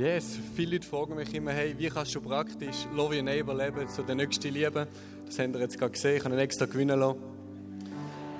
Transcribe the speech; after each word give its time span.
Yes, 0.00 0.38
viele 0.56 0.76
Leute 0.76 0.88
fragen 0.88 1.14
mich 1.14 1.34
immer, 1.34 1.50
hey, 1.50 1.74
wie 1.76 1.90
kannst 1.90 2.14
du 2.14 2.22
praktisch 2.22 2.86
Love 2.96 3.16
Your 3.16 3.22
Neighbor 3.22 3.54
leben, 3.54 3.86
so 3.86 4.02
der 4.02 4.14
nächste 4.14 4.48
Liebe? 4.48 4.88
Das 5.26 5.38
habt 5.38 5.54
ihr 5.54 5.60
jetzt 5.60 5.78
gerade 5.78 5.92
gesehen, 5.92 6.16
ich 6.16 6.24
habe 6.24 6.34
ihn 6.34 6.38
extra 6.38 6.64
gewinnen 6.64 6.98
lassen. 6.98 7.18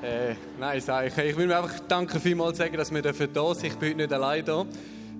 Äh, 0.02 0.36
nein, 0.58 0.80
sag 0.80 1.08
ich. 1.08 1.18
Ich 1.18 1.36
will 1.36 1.46
mir 1.46 1.58
einfach 1.58 1.78
danke 1.80 2.18
vielmals 2.18 2.56
sagen, 2.56 2.74
dass 2.78 2.90
wir 2.90 3.02
dafür 3.02 3.26
da 3.26 3.54
sind. 3.54 3.66
Ich 3.66 3.74
bin 3.74 3.90
heute 3.90 3.96
nicht 3.98 4.12
allein 4.14 4.42
da. 4.42 4.64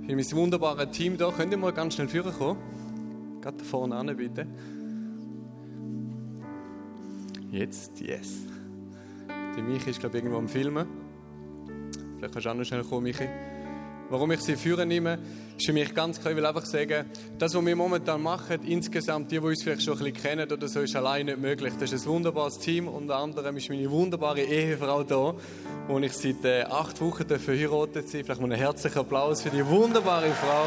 Ich 0.01 0.07
bin 0.07 0.17
mein 0.17 0.33
wunderbares 0.33 0.91
Team 0.97 1.19
da. 1.19 1.31
Könnt 1.31 1.53
ihr 1.53 1.59
mal 1.59 1.75
ganz 1.75 1.97
schnell 1.97 2.09
führen 2.09 2.33
kommen? 2.33 2.59
Gerade 3.43 3.59
da 3.59 3.65
vorne 3.65 3.97
an, 3.97 4.17
bitte. 4.17 4.47
Jetzt, 7.51 8.01
yes. 8.01 8.47
Der 9.29 9.63
Michi 9.63 9.91
ist, 9.91 10.01
glaube 10.01 10.17
ich, 10.17 10.25
irgendwo 10.25 10.39
am 10.39 10.49
Filmen. 10.49 10.87
Vielleicht 12.17 12.33
kannst 12.33 12.47
du 12.47 12.51
auch 12.51 12.55
noch 12.55 12.65
schnell 12.65 12.83
kommen, 12.83 13.03
Michi. 13.03 13.29
Warum 14.09 14.33
ich 14.33 14.41
sie 14.41 14.57
führen 14.57 14.89
nehme, 14.89 15.19
ist 15.61 15.67
für 15.67 15.73
mich 15.75 15.95
ganz 15.95 16.19
klar, 16.19 16.31
ich 16.31 16.37
will 16.39 16.47
einfach 16.47 16.65
sagen, 16.65 17.05
das, 17.39 17.55
was 17.55 17.65
wir 17.65 17.77
momentan 17.77 18.23
machen, 18.23 18.61
insgesamt, 18.67 19.31
die, 19.31 19.39
die 19.39 19.45
uns 19.45 19.63
vielleicht 19.63 19.83
schon 19.83 19.99
ein 19.99 20.05
bisschen 20.05 20.23
kennen 20.23 20.51
oder 20.51 20.69
so, 20.69 20.81
ist 20.81 20.97
allein 20.97 21.27
nicht 21.27 21.39
möglich. 21.39 21.75
Das 21.79 21.93
ist 21.93 22.07
ein 22.07 22.13
wunderbares 22.13 22.59
Team, 22.59 22.89
unter 22.89 23.17
anderem 23.17 23.57
ist 23.59 23.69
meine 23.69 23.91
wunderbare 23.91 24.41
Ehefrau 24.41 25.03
da, 25.03 25.35
wo 25.87 25.99
ich 25.99 26.13
seit 26.15 26.45
äh, 26.47 26.63
acht 26.63 27.01
Wochen 27.03 27.27
verheiratet 27.27 28.11
bin. 28.11 28.25
Vielleicht 28.25 28.41
mal 28.41 28.51
einen 28.51 28.59
herzlichen 28.59 28.99
Applaus 29.01 29.43
für 29.43 29.51
die 29.51 29.67
wunderbare 29.67 30.31
Frau. 30.31 30.65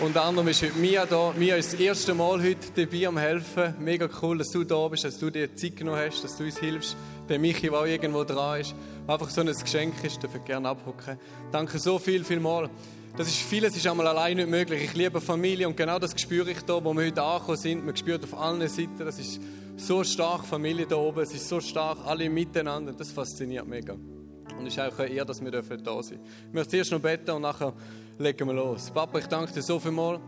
Unter 0.00 0.22
anderem 0.22 0.46
ist 0.46 0.62
heute 0.62 0.78
Mia 0.78 1.04
da. 1.04 1.34
Mia 1.36 1.56
ist 1.56 1.72
das 1.72 1.80
erste 1.80 2.14
Mal 2.14 2.40
heute 2.40 2.68
dabei 2.76 3.08
am 3.08 3.18
Helfen. 3.18 3.74
Mega 3.80 4.08
cool, 4.22 4.38
dass 4.38 4.50
du 4.50 4.62
da 4.62 4.86
bist, 4.86 5.02
dass 5.02 5.18
du 5.18 5.30
dir 5.30 5.52
Zeit 5.56 5.74
genommen 5.74 5.98
hast, 5.98 6.22
dass 6.22 6.36
du 6.36 6.44
uns 6.44 6.58
hilfst. 6.58 6.96
Der 7.28 7.38
Michi, 7.38 7.68
der 7.68 7.78
auch 7.78 7.86
irgendwo 7.86 8.24
dran 8.24 8.60
ist. 8.60 8.74
Einfach 9.06 9.28
so 9.28 9.40
ein 9.40 9.46
Geschenk 9.46 10.02
ist, 10.02 10.22
dürfen 10.22 10.44
gerne 10.44 10.68
abhocken. 10.68 11.18
Danke 11.52 11.78
so 11.78 11.98
viel, 11.98 12.24
viel 12.24 12.40
mal. 12.40 12.70
Das 13.16 13.26
ist 13.26 13.38
vieles 13.38 13.76
ist 13.76 13.86
einmal 13.86 14.06
allein 14.06 14.36
nicht 14.36 14.48
möglich. 14.48 14.84
Ich 14.84 14.94
liebe 14.94 15.20
Familie 15.20 15.66
und 15.66 15.76
genau 15.76 15.98
das 15.98 16.18
spüre 16.20 16.50
ich 16.50 16.62
da, 16.62 16.82
wo 16.84 16.94
wir 16.94 17.06
heute 17.06 17.22
angekommen 17.22 17.58
sind. 17.58 17.84
Man 17.84 17.96
spürt 17.96 18.22
auf 18.24 18.38
allen 18.38 18.66
Seiten, 18.68 18.98
das 18.98 19.18
ist 19.18 19.40
so 19.76 20.04
stark 20.04 20.44
Familie 20.44 20.86
da 20.86 20.96
oben. 20.96 21.20
Es 21.20 21.32
ist 21.34 21.48
so 21.48 21.60
stark, 21.60 21.98
alle 22.06 22.30
miteinander. 22.30 22.92
Das 22.92 23.10
fasziniert 23.10 23.66
mega. 23.66 23.94
Und 23.94 24.66
es 24.66 24.76
ist 24.76 24.80
auch 24.80 24.98
Ehre, 24.98 25.26
dass 25.26 25.42
wir 25.42 25.50
da 25.50 25.62
sein 25.62 25.82
dürfen. 25.84 26.20
Ich 26.48 26.54
möchte 26.54 26.70
zuerst 26.70 26.92
noch 26.92 27.00
beten 27.00 27.30
und 27.30 27.42
nachher 27.42 27.72
legen 28.18 28.46
wir 28.46 28.54
los. 28.54 28.90
Papa, 28.90 29.18
ich 29.18 29.26
danke 29.26 29.52
dir 29.52 29.62
so 29.62 29.78
viel 29.78 29.92
mal, 29.92 30.20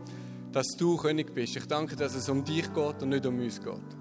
dass 0.51 0.67
du 0.77 0.97
König 0.97 1.33
bist. 1.33 1.55
Ich 1.55 1.65
danke 1.65 1.95
dass 1.95 2.15
es 2.15 2.29
um 2.29 2.43
dich 2.43 2.73
geht 2.73 3.01
und 3.01 3.09
nicht 3.09 3.25
um 3.25 3.39
uns 3.39 3.61
geht. 3.61 4.00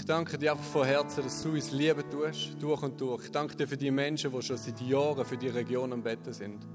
Ich 0.00 0.06
danke 0.06 0.38
dir 0.38 0.52
einfach 0.52 0.64
von 0.64 0.86
Herzen, 0.86 1.24
dass 1.24 1.42
du 1.42 1.50
uns 1.50 1.72
Liebe 1.72 2.02
tust, 2.08 2.56
durch 2.58 2.82
und 2.82 2.98
durch. 2.98 3.24
Ich 3.24 3.30
danke 3.30 3.54
dir 3.54 3.68
für 3.68 3.76
die 3.76 3.90
Menschen, 3.90 4.32
die 4.32 4.42
schon 4.42 4.56
seit 4.56 4.80
Jahren 4.80 5.26
für 5.26 5.36
die 5.36 5.48
Region 5.48 5.92
am 5.92 6.02
Betten 6.02 6.32
sind. 6.32 6.66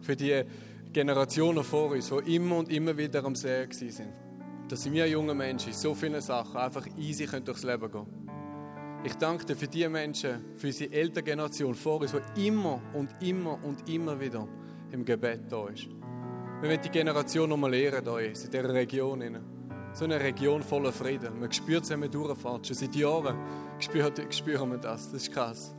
Für 0.00 0.16
die 0.16 0.42
Generationen 0.92 1.62
vor 1.62 1.92
uns, 1.92 2.10
die 2.10 2.34
immer 2.34 2.56
und 2.56 2.72
immer 2.72 2.98
wieder 2.98 3.24
am 3.24 3.36
See 3.36 3.68
sind. 3.70 4.12
Dass 4.68 4.90
wir 4.90 5.06
junge 5.06 5.32
Menschen 5.32 5.68
in 5.68 5.78
so 5.78 5.94
vielen 5.94 6.20
Sachen 6.20 6.56
einfach 6.56 6.84
easy 6.98 7.24
durchs 7.24 7.62
Leben 7.62 7.82
gehen 7.82 7.90
können. 7.92 9.00
Ich 9.04 9.14
danke 9.14 9.46
dir 9.46 9.54
für 9.54 9.68
die 9.68 9.88
Menschen, 9.88 10.44
für 10.56 10.66
unsere 10.66 10.92
ältere 10.92 11.22
Generation 11.22 11.76
vor 11.76 12.00
uns, 12.00 12.16
die 12.36 12.48
immer 12.48 12.82
und 12.94 13.10
immer 13.20 13.62
und 13.62 13.88
immer 13.88 14.18
wieder 14.18 14.48
im 14.90 15.04
Gebet 15.04 15.42
da 15.48 15.68
ist. 15.68 15.86
Wir 16.60 16.68
wollen 16.68 16.82
die 16.82 16.90
Generation 16.90 17.48
nochmal 17.48 17.70
lehren 17.70 18.02
hier 18.04 18.26
in 18.26 18.32
dieser 18.32 18.74
Region. 18.74 19.51
So 19.94 20.04
eine 20.04 20.18
Region 20.18 20.62
voller 20.62 20.90
Frieden. 20.92 21.38
Man 21.38 21.52
spürt 21.52 21.84
es, 21.84 21.90
wenn 21.90 22.00
man 22.00 22.10
durchfährt. 22.10 22.66
Schon 22.66 22.76
seit 22.76 22.94
Jahren 22.94 23.36
spüren, 23.78 24.12
spüren 24.32 24.70
wir 24.70 24.78
das. 24.78 25.12
Das 25.12 25.22
ist 25.22 25.32
krass. 25.32 25.74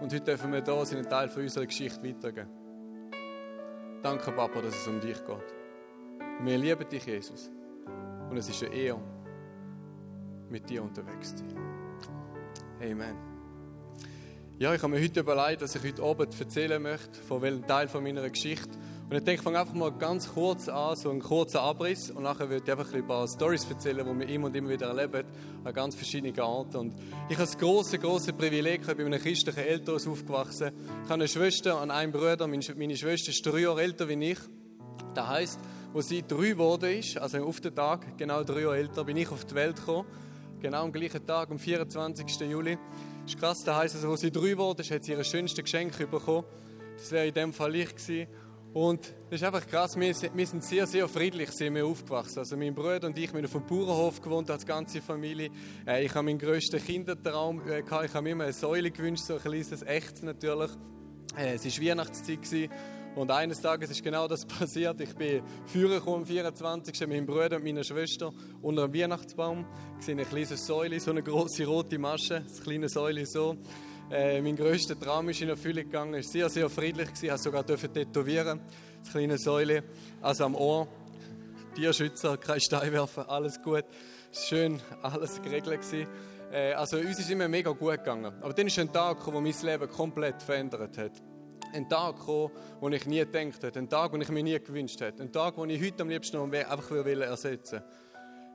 Und 0.00 0.12
heute 0.12 0.20
dürfen 0.20 0.52
wir 0.52 0.84
sind, 0.84 0.98
einen 0.98 1.08
Teil 1.08 1.28
von 1.28 1.42
unserer 1.42 1.66
Geschichte 1.66 2.02
weitergeben. 2.02 2.48
Danke, 4.02 4.32
Papa, 4.32 4.60
dass 4.60 4.74
es 4.74 4.86
um 4.88 5.00
dich 5.00 5.16
geht. 5.24 5.54
Wir 6.42 6.58
lieben 6.58 6.88
dich, 6.88 7.06
Jesus. 7.06 7.48
Und 8.28 8.36
es 8.36 8.48
ist 8.48 8.62
eine 8.64 8.74
Ehre, 8.74 9.00
mit 10.50 10.68
dir 10.68 10.82
unterwegs 10.82 11.36
zu 11.36 11.48
sein. 11.48 11.64
Amen. 12.82 13.16
Ja, 14.58 14.74
ich 14.74 14.82
habe 14.82 14.92
mir 14.92 15.02
heute 15.02 15.20
überlegt, 15.20 15.62
dass 15.62 15.74
ich 15.76 15.84
heute 15.84 16.02
Abend 16.02 16.38
erzählen 16.38 16.82
möchte, 16.82 17.20
von 17.20 17.40
welchem 17.40 17.66
Teil 17.66 17.88
von 17.88 18.02
meiner 18.02 18.28
Geschichte. 18.28 18.76
Und 19.10 19.18
ich 19.18 19.22
denke, 19.22 19.34
ich 19.34 19.42
fange 19.42 19.60
einfach 19.60 19.74
mal 19.74 19.92
ganz 19.92 20.32
kurz 20.32 20.66
an, 20.66 20.96
so 20.96 21.10
einen 21.10 21.20
kurzen 21.20 21.58
Abriss. 21.58 22.10
Und 22.10 22.22
nachher 22.22 22.48
würde 22.48 22.64
ich 22.64 22.70
einfach 22.70 22.92
ein 22.94 23.06
paar 23.06 23.28
Stories 23.28 23.66
erzählen, 23.68 24.06
die 24.06 24.18
wir 24.18 24.34
immer 24.34 24.46
und 24.46 24.56
immer 24.56 24.70
wieder 24.70 24.86
erleben, 24.88 25.24
an 25.62 25.74
ganz 25.74 25.94
verschiedenen 25.94 26.38
Arten. 26.40 26.76
Und 26.78 26.94
ich 27.28 27.36
habe 27.36 27.46
das 27.46 27.58
große, 27.58 27.98
große 27.98 28.32
Privileg, 28.32 28.80
ich 28.80 28.86
bin 28.86 29.06
in 29.06 29.12
einem 29.12 29.22
christlichen 29.22 29.60
Elternhaus 29.60 30.06
aufgewachsen. 30.06 30.72
Ich 31.04 31.10
habe 31.10 31.14
eine 31.14 31.28
Schwester 31.28 31.82
und 31.82 31.90
einen 31.90 32.12
Bruder. 32.12 32.46
Meine 32.46 32.62
Schwester 32.62 33.28
ist 33.28 33.44
drei 33.44 33.58
Jahre 33.58 33.82
älter 33.82 34.08
wie 34.08 34.30
ich. 34.30 34.38
Das 35.14 35.28
heisst, 35.28 35.60
wo 35.92 36.00
sie 36.00 36.22
drei 36.26 36.50
geworden 36.50 36.98
ist, 36.98 37.18
also 37.18 37.44
auf 37.44 37.60
den 37.60 37.74
Tag, 37.74 38.16
genau 38.16 38.42
drei 38.42 38.62
Jahre 38.62 38.78
älter, 38.78 39.04
bin 39.04 39.18
ich 39.18 39.28
auf 39.28 39.44
die 39.44 39.54
Welt 39.54 39.76
gekommen. 39.76 40.08
Genau 40.60 40.82
am 40.82 40.92
gleichen 40.92 41.24
Tag, 41.26 41.50
am 41.50 41.58
24. 41.58 42.40
Juli. 42.40 42.78
Das 43.22 43.34
ist 43.34 43.38
krass, 43.38 43.64
das 43.64 43.76
heisst, 43.76 43.94
also, 43.96 44.10
als 44.10 44.22
sie 44.22 44.30
drei 44.30 44.48
geworden 44.48 44.80
ist, 44.80 44.90
hat 44.90 45.04
sie 45.04 45.12
ihr 45.12 45.22
schönstes 45.24 45.62
Geschenk 45.62 45.96
bekommen. 46.10 46.44
Das 46.96 47.12
wäre 47.12 47.26
in 47.26 47.34
dem 47.34 47.52
Fall 47.52 47.74
ich 47.74 47.94
gewesen. 47.94 48.28
Und 48.74 49.14
das 49.30 49.40
ist 49.40 49.44
einfach 49.44 49.64
krass, 49.68 49.94
wir, 49.96 50.12
wir 50.34 50.46
sind 50.48 50.64
sehr, 50.64 50.84
sehr 50.88 51.06
friedlich 51.06 51.48
sind 51.52 51.76
wir 51.76 51.86
aufgewachsen. 51.86 52.40
Also 52.40 52.56
mein 52.56 52.74
Bruder 52.74 53.06
und 53.06 53.16
ich, 53.16 53.32
wir 53.32 53.38
haben 53.38 53.44
auf 53.44 53.52
dem 53.52 53.66
Bauernhof 53.66 54.20
gewohnt 54.20 54.50
als 54.50 54.66
ganze 54.66 55.00
Familie. 55.00 55.50
Äh, 55.86 56.04
ich 56.04 56.12
habe 56.12 56.24
meinen 56.24 56.40
grössten 56.40 56.84
Kindertraum 56.84 57.62
äh, 57.68 57.82
gehabt. 57.82 58.06
Ich 58.06 58.14
habe 58.14 58.24
mir 58.24 58.30
immer 58.30 58.44
eine 58.44 58.52
Säule 58.52 58.90
gewünscht, 58.90 59.26
so 59.26 59.34
ein 59.34 59.40
kleines, 59.40 59.80
echtes 59.82 60.22
natürlich. 60.22 60.72
Äh, 61.38 61.54
es 61.54 61.64
war 61.64 61.86
Weihnachtszeit 61.86 62.42
gewesen. 62.42 62.68
Und 63.14 63.30
eines 63.30 63.60
Tages 63.60 63.90
ist 63.90 64.02
genau 64.02 64.26
das 64.26 64.44
passiert. 64.46 65.00
Ich 65.00 65.14
bin 65.14 65.42
führen 65.66 66.02
am 66.04 66.26
24. 66.26 66.98
mit 67.02 67.10
meinem 67.10 67.26
Bruder 67.26 67.58
und 67.58 67.64
meiner 67.64 67.84
Schwester 67.84 68.32
unter 68.60 68.84
einem 68.84 68.94
Weihnachtsbaum. 68.94 69.66
Ich 70.00 70.06
sehe 70.06 70.16
eine 70.16 70.24
kleine 70.24 70.56
Säule, 70.56 70.98
so 70.98 71.12
eine 71.12 71.22
große 71.22 71.64
rote 71.64 71.96
Masche, 71.96 72.40
das 72.40 72.60
kleine 72.60 72.88
Säule 72.88 73.24
so. 73.24 73.56
Äh, 74.10 74.42
mein 74.42 74.54
größter 74.54 74.98
Traum 75.00 75.30
ist 75.30 75.40
in 75.40 75.48
Erfüllung 75.48 75.84
gegangen. 75.84 76.14
Es 76.14 76.26
war 76.26 76.32
sehr, 76.32 76.48
sehr 76.50 76.70
friedlich. 76.70 77.08
Ich 77.14 77.28
durfte 77.28 77.42
sogar 77.42 77.66
tätowieren. 77.66 78.60
Das 79.02 79.10
kleine 79.12 79.38
Säule, 79.38 79.82
also 80.20 80.44
am 80.44 80.54
Ohr. 80.54 80.88
Tierschützer, 81.74 82.36
kein 82.36 82.60
Stein 82.60 82.92
werfen, 82.92 83.24
alles 83.26 83.60
gut. 83.60 83.84
Schön, 84.30 84.80
alles 85.02 85.42
geregelt. 85.42 85.80
Äh, 86.52 86.72
also 86.74 86.98
uns 86.98 87.18
ist 87.18 87.30
immer 87.30 87.48
mega 87.48 87.70
gut 87.70 87.98
gegangen. 87.98 88.32
Aber 88.40 88.52
dann 88.52 88.66
ist 88.66 88.78
ein 88.78 88.92
Tag 88.92 89.18
gekommen, 89.18 89.44
der 89.44 89.54
mein 89.54 89.66
Leben 89.66 89.90
komplett 89.90 90.42
verändert 90.42 90.96
hat. 90.98 91.12
Ein 91.72 91.88
Tag 91.88 92.18
gekommen, 92.18 92.52
wo 92.80 92.88
ich 92.90 93.06
nie 93.06 93.18
gedacht 93.18 93.62
hätte. 93.62 93.78
Ein 93.78 93.88
Tag, 93.88 94.12
den 94.12 94.20
ich 94.20 94.28
mir 94.28 94.42
nie 94.44 94.60
gewünscht 94.60 95.00
hätte. 95.00 95.22
Ein 95.22 95.32
Tag, 95.32 95.56
den 95.56 95.70
ich 95.70 95.82
heute 95.82 96.02
am 96.02 96.10
liebsten 96.10 96.36
noch 96.36 96.52
einfach 96.52 96.90
ersetzen 96.92 97.80
will. 97.80 97.88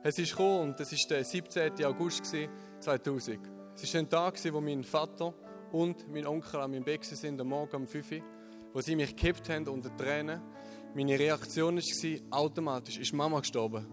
Es 0.02 0.18
ist 0.18 0.30
gekommen 0.30 0.70
und 0.70 0.80
es 0.80 0.92
war 0.92 1.08
der 1.10 1.24
17. 1.24 1.84
August 1.84 2.34
2000. 2.80 3.59
Es 3.82 3.94
war 3.94 4.00
ein 4.00 4.10
Tag, 4.10 4.52
wo 4.52 4.60
mein 4.60 4.84
Vater 4.84 5.32
und 5.72 6.06
mein 6.12 6.26
Onkel 6.26 6.60
an 6.60 6.70
meinem 6.70 6.84
Bett 6.84 7.02
sind, 7.04 7.40
am 7.40 7.48
Morgen 7.48 7.76
um 7.76 7.86
5 7.86 8.12
Uhr, 8.12 8.18
wo 8.74 8.80
sie 8.82 8.94
mich 8.94 9.16
gekippt 9.16 9.48
haben 9.48 9.66
unter 9.68 9.96
Tränen. 9.96 10.40
Meine 10.94 11.18
Reaktion 11.18 11.76
war 11.76 12.38
automatisch, 12.38 12.98
ist 12.98 13.14
Mama 13.14 13.40
gestorben. 13.40 13.86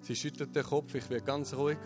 Sie 0.00 0.16
schüttelt 0.16 0.56
den 0.56 0.64
Kopf, 0.64 0.92
ich 0.94 1.08
werde 1.08 1.24
ganz 1.24 1.54
ruhig. 1.54 1.78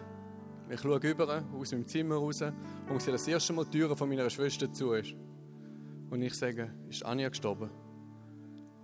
Ich 0.71 0.81
schaue 0.81 0.99
über, 0.99 1.44
aus 1.55 1.72
meinem 1.72 1.87
Zimmer 1.87 2.17
raus 2.17 2.43
und 2.88 3.03
sehe 3.03 3.12
das 3.12 3.28
erste 3.28 3.53
Mal 3.53 3.67
die 3.67 3.78
Tür 3.78 3.97
von 3.97 4.09
meiner 4.09 4.28
Schwester 4.31 4.72
zu 4.72 4.93
ist. 4.93 5.15
Und 6.11 6.22
ich 6.22 6.34
sage, 6.34 6.72
ist 6.88 7.05
Anja 7.05 7.28
gestorben? 7.28 7.71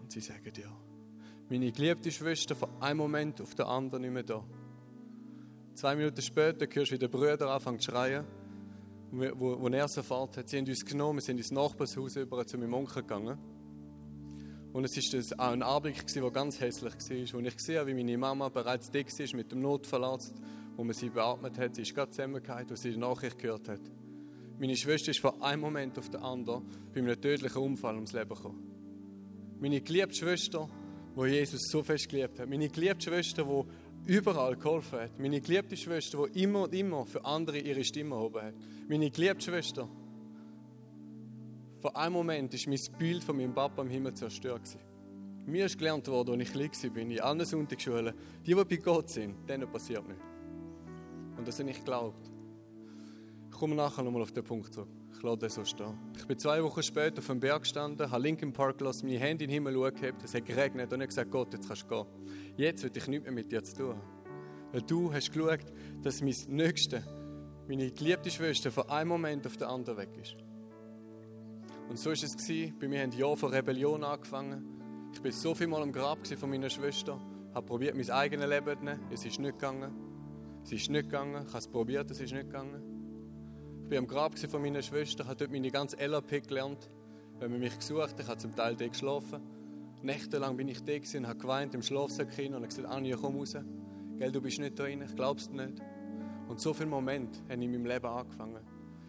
Und 0.01 0.13
sie 0.13 0.21
sagen, 0.21 0.53
ja. 0.57 0.71
Meine 1.49 1.73
geliebte 1.73 2.11
Schwester 2.11 2.55
von 2.55 2.71
einem 2.81 2.99
Moment 2.99 3.41
auf 3.41 3.55
den 3.55 3.67
anderen 3.67 4.03
nicht 4.03 4.13
mehr 4.13 4.23
da. 4.23 4.45
Zwei 5.75 5.97
Minuten 5.97 6.23
später 6.23 6.67
hörst 6.73 6.91
du, 6.93 6.95
wie 6.95 6.99
der 6.99 7.09
Bruder 7.09 7.51
anfängt 7.51 7.83
zu 7.83 7.91
schreien. 7.91 8.25
Wo, 9.11 9.61
wo 9.61 9.69
er 9.69 9.85
es 9.85 9.97
erfährt 9.97 10.37
hat, 10.37 10.49
sie 10.49 10.59
haben 10.59 10.67
uns 10.67 10.85
genommen, 10.85 11.19
wir 11.19 11.23
sind 11.23 11.39
ins 11.39 11.51
Nachbarshaus 11.51 12.17
über 12.17 12.47
zu 12.47 12.59
meinem 12.59 12.75
Onkel 12.75 13.03
gegangen. 13.03 13.39
Und 14.73 14.85
es 14.85 14.97
war 14.97 15.49
auch 15.49 15.53
ein 15.53 15.63
Anblick, 15.63 16.07
der 16.07 16.31
ganz 16.31 16.61
hässlich 16.61 16.95
war. 16.95 17.39
Und 17.39 17.47
ich 17.47 17.59
sehe, 17.61 17.85
wie 17.87 17.95
meine 17.95 18.17
Mama 18.19 18.49
bereits 18.49 18.91
dick 18.91 19.07
war 19.07 19.37
mit 19.37 19.53
dem 19.53 19.63
Notverlust, 19.63 20.35
wo 20.77 20.85
man 20.85 20.95
sie 20.95 21.11
beatmet 21.11 21.59
hat. 21.59 21.75
Sie 21.75 21.83
ist 21.83 21.95
gerade 21.95 22.11
zusammengefallen, 22.11 22.69
als 22.71 22.83
sie 22.83 22.91
die 22.91 22.97
Nachricht 22.97 23.39
gehört 23.39 23.69
hat. 23.69 23.81
Meine 24.59 24.77
Schwester 24.77 25.11
ist 25.11 25.21
von 25.21 25.41
einem 25.43 25.61
Moment 25.61 25.99
auf 25.99 26.09
den 26.09 26.21
anderen 26.21 26.65
bei 26.93 27.01
einem 27.01 27.21
tödlichen 27.21 27.59
Unfall 27.59 27.95
ums 27.97 28.13
Leben 28.13 28.29
gekommen. 28.29 28.63
Meine 29.61 29.81
geliebte 29.81 30.15
Schwester, 30.15 30.69
die 31.17 31.27
Jesus 31.27 31.69
so 31.71 31.83
fest 31.83 32.09
geliebt 32.09 32.39
hat. 32.39 32.49
Meine 32.49 32.69
geliebte 32.69 33.11
Schwester, 33.11 33.45
die 33.45 33.65
überall 34.07 34.57
geholfen 34.57 35.01
hat. 35.01 35.19
Meine 35.19 35.41
geliebte 35.41 35.77
Schwester, 35.77 36.27
die 36.29 36.43
immer 36.43 36.65
und 36.65 36.75
immer 36.75 37.07
für 37.07 37.25
andere 37.25 37.59
ihre 37.59 37.85
Stimme 37.85 38.15
erhoben 38.15 38.43
hat. 38.43 38.55
Meine 38.89 39.11
geliebte 39.11 39.45
Schwester. 39.45 39.89
Vor 41.81 41.97
einem 41.97 42.15
Moment 42.15 42.55
ist 42.55 42.67
mein 42.67 42.81
Bild 42.99 43.25
von 43.25 43.37
meinem 43.37 43.55
Papa 43.55 43.83
im 43.83 43.91
Himmel 43.91 44.15
zerstört. 44.15 44.79
Mir 45.47 45.67
ist 45.67 45.77
gelernt 45.77 46.09
worden, 46.09 46.41
als 46.41 46.49
ich 46.49 46.53
klein 46.53 46.95
war, 46.95 47.03
in 47.03 47.21
allen 47.21 47.45
Sonntagsschulen, 47.45 48.15
die, 48.47 48.55
die 48.55 48.65
bei 48.65 48.77
Gott 48.77 49.11
sind, 49.11 49.49
denen 49.49 49.71
passiert 49.71 50.07
nichts. 50.09 50.25
Und 51.37 51.47
das 51.47 51.59
habe 51.59 51.71
ich 51.71 51.79
geglaubt. 51.79 52.31
Ich 53.51 53.59
komme 53.59 53.75
nachher 53.75 54.03
nochmal 54.03 54.23
auf 54.23 54.33
den 54.33 54.45
Punkt 54.45 54.73
zurück. 54.73 54.89
Ich 55.17 55.23
lasse 55.23 55.39
das 55.39 55.55
so 55.55 55.65
stehen. 55.65 55.97
Ich 56.17 56.27
bin 56.27 56.39
zwei 56.39 56.63
Wochen 56.63 56.83
später 56.83 57.21
auf 57.21 57.27
dem 57.27 57.41
Berg 57.41 57.63
gestanden, 57.63 58.11
habe 58.11 58.23
Linkin 58.23 58.53
Park 58.53 58.79
gelassen, 58.79 59.07
meine 59.07 59.19
Hände 59.19 59.45
in 59.45 59.51
den 59.51 59.55
Himmel 59.55 59.75
gehabt, 59.93 60.23
es 60.25 60.35
hat 60.35 60.45
geregnet 60.45 60.93
und 60.93 61.01
ich 61.01 61.09
gesagt, 61.09 61.31
Gott, 61.31 61.53
jetzt 61.53 61.69
kannst 61.69 61.85
du 61.85 61.89
gehen. 61.89 62.07
Jetzt 62.57 62.83
will 62.83 62.91
ich 62.95 63.07
nichts 63.07 63.25
mehr 63.25 63.33
mit 63.33 63.51
dir 63.51 63.63
zu 63.63 63.75
tun 63.77 64.01
Weil 64.73 64.83
du 64.83 65.13
hast 65.13 65.33
geschaut, 65.33 65.73
dass 66.03 66.21
mein 66.21 66.35
Nächster, 66.49 67.03
meine 67.69 67.91
geliebte 67.93 68.31
Schwester, 68.31 68.71
von 68.71 68.89
einem 68.89 69.09
Moment 69.09 69.47
auf 69.47 69.57
den 69.57 69.69
anderen 69.69 69.99
weg 69.99 70.11
ist. 70.21 70.37
Und 71.89 71.99
so 71.99 72.07
war 72.07 72.15
es. 72.15 72.37
Bei 72.81 72.89
mir 72.89 73.03
haben 73.03 73.13
Jahre 73.13 73.37
von 73.37 73.53
Rebellion 73.53 74.03
angefangen. 74.03 75.11
Ich 75.15 75.23
war 75.23 75.31
so 75.31 75.55
viel 75.55 75.69
Mal 75.69 75.83
am 75.83 75.93
Grab 75.93 76.27
von 76.27 76.51
meiner 76.51 76.71
Schwester, 76.71 77.21
habe 77.55 77.67
probiert, 77.67 77.95
mein 77.95 78.11
eigenes 78.11 78.49
Leben 78.49 78.79
zu 78.79 78.85
nehmen. 78.85 79.01
Es 79.13 79.25
ist 79.25 79.39
nicht 79.39 79.59
gegangen. 79.59 79.93
Es 80.65 80.73
ist 80.73 80.91
nicht 80.91 81.05
gegangen. 81.05 81.45
Ich 81.47 81.49
habe 81.49 81.59
es 81.59 81.69
probiert, 81.69 82.11
es 82.11 82.21
ist 82.21 82.33
nicht 82.33 82.47
gegangen. 82.47 82.94
Ich 83.95 83.97
war 83.97 84.03
am 84.03 84.09
Grab 84.09 84.37
von 84.37 84.61
meiner 84.61 84.83
Schwester, 84.83 85.25
habe 85.25 85.37
dort 85.37 85.53
meine 85.53 85.71
ganze 85.71 86.05
LAP 86.05 86.49
gelernt. 86.49 86.91
Wenn 87.39 87.53
man 87.53 87.61
mich 87.61 87.79
gesucht 87.79 88.17
ich 88.19 88.27
habe 88.27 88.39
zum 88.39 88.53
Teil 88.57 88.75
dort 88.75 88.91
geschlafen. 88.91 89.41
Nächtelang 90.03 90.57
bin 90.57 90.67
ich 90.67 90.83
da 90.83 90.95
und 91.17 91.29
habe 91.29 91.39
geweint 91.39 91.77
im 91.77 91.83
Schlafsack 91.83 92.37
und 92.37 92.55
habe 92.55 92.67
gesagt, 92.67 92.89
Anja, 92.89 93.17
komm 93.17 93.37
raus. 93.37 93.57
Gell, 94.19 94.33
du 94.33 94.41
bist 94.41 94.59
nicht 94.59 94.77
da 94.77 94.83
drin, 94.83 95.01
ich 95.01 95.15
glaub's 95.15 95.49
nicht. 95.49 95.81
Und 96.49 96.59
so 96.59 96.75
viele 96.75 96.89
Momente 96.89 97.39
haben 97.49 97.63
in 97.63 97.71
meinem 97.71 97.87
Leben 97.87 98.07
angefangen. 98.07 98.65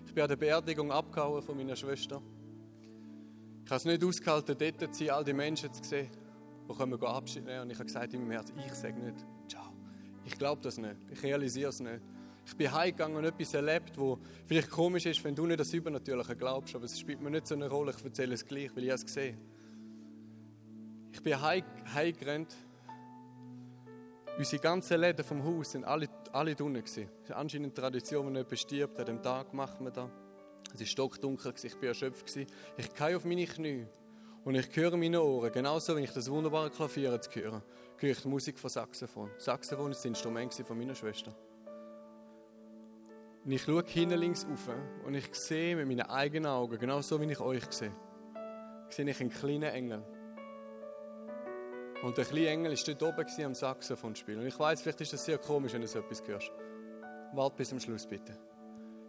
Ich 0.05 0.13
bin 0.13 0.21
an 0.21 0.29
der 0.29 0.35
Beerdigung 0.35 0.91
abgehauen 0.91 1.41
von 1.41 1.57
meiner 1.57 1.75
Schwester. 1.75 2.21
Ich 3.63 3.71
habe 3.71 3.77
es 3.77 3.85
nicht 3.85 4.03
ausgehalten, 4.03 4.55
dort 4.55 4.93
zu 4.93 5.03
sein, 5.03 5.09
all 5.15 5.23
die 5.23 5.33
Menschen 5.33 5.73
zu 5.73 5.83
sehen, 5.83 6.11
die 6.69 6.73
kommen 6.75 7.03
Abschied 7.03 7.43
nehmen. 7.43 7.61
Und 7.61 7.71
ich 7.71 7.77
habe 7.79 7.85
gesagt 7.85 8.13
in 8.13 8.21
meinem 8.21 8.33
Herzen, 8.33 8.53
ich 8.63 8.73
sage 8.75 8.99
nicht, 8.99 9.17
ciao. 9.47 9.73
Ich 10.25 10.37
glaube 10.37 10.61
das 10.61 10.77
nicht. 10.77 10.97
Ich 11.11 11.23
realisiere 11.23 11.69
es 11.69 11.79
nicht. 11.79 12.01
Ich 12.47 12.55
bin 12.55 12.71
heimgegangen 12.71 13.17
und 13.17 13.25
etwas 13.25 13.53
erlebt, 13.53 13.97
wo 13.97 14.19
vielleicht 14.45 14.69
komisch 14.69 15.05
ist, 15.07 15.23
wenn 15.23 15.35
du 15.35 15.45
nicht 15.47 15.59
das 15.59 15.73
Übernatürliche 15.73 16.35
glaubst, 16.35 16.75
aber 16.75 16.85
es 16.85 16.99
spielt 16.99 17.19
mir 17.21 17.31
nicht 17.31 17.47
so 17.47 17.55
eine 17.55 17.67
Rolle. 17.67 17.93
Ich 17.97 18.03
erzähle 18.03 18.35
es 18.35 18.45
gleich, 18.45 18.75
weil 18.75 18.83
ich 18.83 18.91
es 18.91 19.05
gesehen 19.05 19.37
Ich 21.11 21.21
bin 21.23 21.41
heimgerannt. 21.41 22.55
Unsere 24.37 24.61
ganzen 24.61 24.99
Läden 24.99 25.25
vom 25.25 25.43
Haus 25.43 25.71
sind 25.71 25.85
alle, 25.85 26.07
alle 26.33 26.55
drinnen. 26.55 26.83
Es 26.83 26.97
ist 26.97 27.07
anscheinend 27.31 27.67
eine 27.67 27.73
Tradition, 27.73 28.27
wenn 28.27 28.35
jemand 28.35 28.59
stirbt, 28.59 28.99
an 28.99 29.05
dem 29.05 29.21
Tag 29.23 29.53
machen 29.53 29.85
wir 29.85 29.91
das. 29.91 30.09
Es 30.73 30.81
war 30.81 30.87
stockdunkel, 30.87 31.53
ich 31.63 31.75
war 31.75 31.83
erschöpft. 31.83 32.35
Ich 32.77 32.93
gehe 32.93 33.17
auf 33.17 33.23
meine 33.23 33.45
Knie 33.45 33.87
und 34.43 34.55
ich 34.55 34.75
höre 34.75 34.97
meine 34.97 35.21
Ohren, 35.23 35.51
genauso 35.51 35.95
wie 35.95 36.01
ich 36.01 36.11
das 36.11 36.29
wunderbare 36.29 36.69
Klavier 36.69 37.11
höre, 37.11 37.63
höre 37.97 38.09
ich 38.11 38.21
die 38.21 38.27
Musik 38.27 38.59
von 38.59 38.69
Saxophon. 38.69 39.31
Saxophon 39.37 39.91
ist 39.91 39.99
das 39.99 40.05
Instrument 40.05 40.69
meiner 40.69 40.95
Schwester. 40.95 41.33
Und 43.45 43.51
ich 43.51 43.61
schaue 43.61 43.83
hinten 43.85 44.19
links 44.19 44.45
rauf 44.49 44.75
und 45.05 45.13
ich 45.13 45.33
sehe 45.35 45.75
mit 45.75 45.87
meinen 45.87 46.09
eigenen 46.09 46.47
Augen, 46.47 46.79
genauso 46.79 47.21
wie 47.21 47.31
ich 47.31 47.39
euch 47.39 47.63
sehe, 47.71 47.91
sehe 48.89 49.07
ich 49.07 49.21
einen 49.21 49.29
kleinen 49.29 49.71
Engel. 49.71 50.03
Und 52.01 52.17
der 52.17 52.25
kleine 52.25 52.47
Engel 52.47 52.71
war 52.71 52.95
dort 52.95 53.03
oben 53.03 53.45
am 53.45 53.53
Saxophon 53.53 54.15
spielen. 54.15 54.39
Und 54.39 54.47
ich 54.47 54.57
weiß, 54.57 54.81
vielleicht 54.81 55.01
ist 55.01 55.13
das 55.13 55.25
sehr 55.25 55.37
komisch, 55.37 55.73
wenn 55.73 55.81
du 55.81 55.87
so 55.87 55.99
etwas 55.99 56.23
hörst. 56.25 56.51
Warte 57.33 57.55
bis 57.57 57.69
zum 57.69 57.79
Schluss, 57.79 58.07
bitte. 58.07 58.35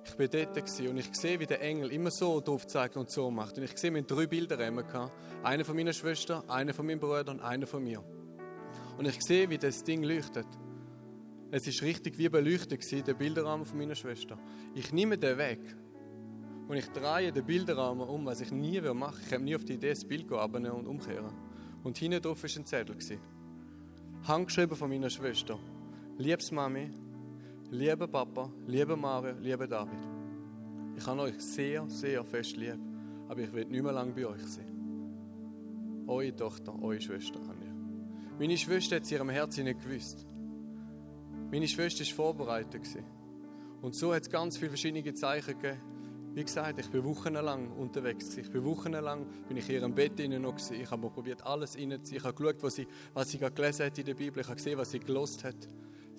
Ich 0.05 0.19
war 0.19 0.29
dort 0.29 0.81
und 0.81 0.97
ich 0.99 1.15
sehe, 1.15 1.41
wie 1.41 1.47
der 1.47 1.61
Engel 1.63 1.91
immer 1.91 2.11
so 2.11 2.41
drauf 2.41 2.67
zeigt 2.67 2.97
und 2.97 3.11
so 3.11 3.31
macht. 3.31 3.57
Und 3.57 3.65
ich 3.65 3.77
sehe, 3.77 3.91
wir 3.93 4.01
haben 4.01 4.07
drei 4.07 4.27
Bilder 4.27 4.57
gehabt. 4.57 5.13
Einer 5.43 5.65
von 5.65 5.75
meiner 5.75 5.93
Schwester, 5.95 6.45
einer 6.47 6.75
von 6.75 6.87
meinem 6.87 7.01
Bruder 7.01 7.33
und 7.33 7.41
einer 7.41 7.67
von 7.67 7.83
mir. 7.83 8.05
Und 8.99 9.09
ich 9.09 9.21
sehe, 9.23 9.49
wie 9.49 9.59
das 9.59 9.83
Ding 9.83 10.03
leuchtet. 10.03 10.47
Es 11.51 11.67
ist 11.67 11.83
richtig 11.83 12.19
wie 12.19 12.29
beleuchtet 12.29 12.81
gewesen, 12.81 13.05
der 13.05 13.15
Bilderrahmen 13.15 13.65
von 13.65 13.79
meiner 13.79 13.95
Schwester. 13.95 14.39
Ich 14.75 14.93
nehme 14.93 15.17
den 15.17 15.39
weg 15.39 15.61
und 16.69 16.77
ich 16.77 16.89
drehe 16.89 17.33
den 17.33 17.45
Bilderrahmen 17.45 18.09
um, 18.09 18.27
was 18.27 18.41
ich 18.41 18.51
nie 18.51 18.81
machen 18.81 19.21
Ich 19.25 19.33
habe 19.33 19.45
nie 19.45 19.55
auf 19.55 19.65
die 19.65 19.75
Idee, 19.75 19.91
das 19.91 20.05
Bild 20.05 20.31
abnehmen 20.33 20.73
und 20.73 20.87
umkehren. 20.87 21.33
Und 21.85 21.99
hinten 21.99 22.21
drauf 22.21 22.43
war 22.43 22.51
ein 22.51 22.67
Zettel. 22.67 22.97
Handgeschrieben 24.25 24.77
von 24.77 24.91
meiner 24.91 25.09
Schwester. 25.09 25.59
Liebes 26.19 26.51
Mami, 26.51 26.91
Lieber 27.71 28.07
Papa, 28.07 28.49
lieber 28.67 28.97
Mario, 28.97 29.35
lieber 29.41 29.67
David, 29.67 29.99
ich 30.97 31.05
habe 31.05 31.21
euch 31.23 31.41
sehr, 31.41 31.85
sehr 31.89 32.25
fest 32.25 32.57
lieb, 32.57 32.79
aber 33.29 33.41
ich 33.41 33.53
will 33.53 33.65
nicht 33.65 33.83
mehr 33.83 33.93
lange 33.93 34.13
bei 34.13 34.25
euch 34.25 34.47
sein. 34.47 36.05
Eure 36.07 36.35
Tochter, 36.35 36.81
eure 36.81 37.01
Schwester 37.01 37.41
Anja. 37.41 37.75
Meine 38.39 38.57
Schwester 38.57 38.97
hat 38.97 39.03
es 39.03 39.11
ihrem 39.11 39.31
Herzen 39.31 39.65
nicht 39.65 39.83
gewusst. 39.83 40.25
Meine 41.51 41.69
Schwester 41.69 42.05
war 42.05 42.15
vorbereitet. 42.15 42.83
Und 43.83 43.95
so 43.95 44.15
hat 44.15 44.23
es 44.23 44.31
ganz 44.31 44.57
viele 44.57 44.71
verschiedene 44.71 45.15
Zeichen 45.15 45.59
gegeben. 45.59 45.81
Wie 46.35 46.45
gesagt, 46.45 46.79
ich 46.79 46.91
bin 46.91 47.03
wochenlang 47.05 47.73
unterwegs. 47.73 48.37
Ich 48.37 48.51
bin 48.51 48.65
wochenlang 48.65 49.27
bin 49.49 49.57
ich 49.57 49.69
in 49.69 49.77
ihrem 49.77 49.95
Bett 49.95 50.21
innen 50.21 50.43
noch 50.43 50.57
gewesen. 50.57 50.81
Ich 50.81 50.91
habe 50.91 51.09
probiert, 51.09 51.43
alles 51.47 51.79
reinzuziehen. 51.79 52.19
Ich 52.19 52.25
habe 52.25 52.35
geschaut, 52.35 52.63
was 52.63 52.75
sie, 52.75 52.87
was 53.15 53.31
sie 53.31 53.39
gerade 53.39 53.55
gelesen 53.55 53.87
hat 53.87 53.99
in 53.99 54.05
der 54.05 54.15
Bibel. 54.15 54.41
Ich 54.41 54.47
habe 54.47 54.57
gesehen, 54.57 54.77
was 54.77 54.91
sie 54.91 54.99
gelost 54.99 55.45
hat 55.45 55.57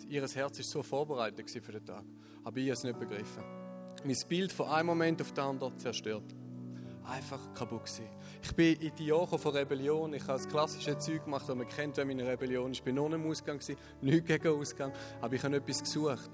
ihr 0.09 0.21
Herz 0.21 0.57
war 0.57 0.63
so 0.63 0.83
vorbereitet 0.83 1.49
für 1.49 1.71
den 1.71 1.85
Tag. 1.85 2.03
Aber 2.43 2.57
ich 2.57 2.65
habe 2.65 2.73
es 2.73 2.83
nicht 2.83 2.99
begriffen. 2.99 3.43
Mein 4.03 4.17
Bild 4.27 4.51
von 4.51 4.67
einem 4.67 4.87
Moment 4.87 5.21
auf 5.21 5.33
den 5.33 5.43
anderen 5.43 5.77
zerstört. 5.79 6.35
Einfach 7.07 7.39
kaputt 7.53 7.85
gewesen. 7.85 8.09
Ich 8.43 8.53
bin 8.53 8.75
in 8.81 8.93
die 8.95 9.05
Jahre 9.05 9.39
von 9.39 9.55
Rebellion. 9.55 10.13
Ich 10.13 10.23
habe 10.23 10.33
das 10.33 10.47
klassische 10.47 10.97
Zeug 10.97 11.23
gemacht, 11.23 11.47
das 11.47 11.55
man 11.55 11.67
kennt, 11.67 11.95
wenn 11.97 12.07
man 12.07 12.19
in 12.19 12.27
Rebellion 12.27 12.71
ist. 12.71 12.77
Ich 12.77 12.83
bin 12.83 12.95
noch 12.95 13.09
im 13.09 13.25
Ausgang, 13.25 13.59
nichts 14.01 14.27
gegen 14.27 14.47
Ausgang. 14.49 14.91
Aber 15.21 15.33
ich 15.33 15.43
habe 15.43 15.55
etwas 15.55 15.79
gesucht 15.79 16.31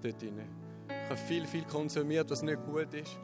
dort 0.00 0.22
drin. 0.22 0.40
Ich 0.88 1.10
habe 1.10 1.16
viel, 1.16 1.46
viel 1.46 1.64
konsumiert, 1.64 2.30
was 2.30 2.42
nicht 2.42 2.64
gut 2.64 2.94
ist. 2.94 3.18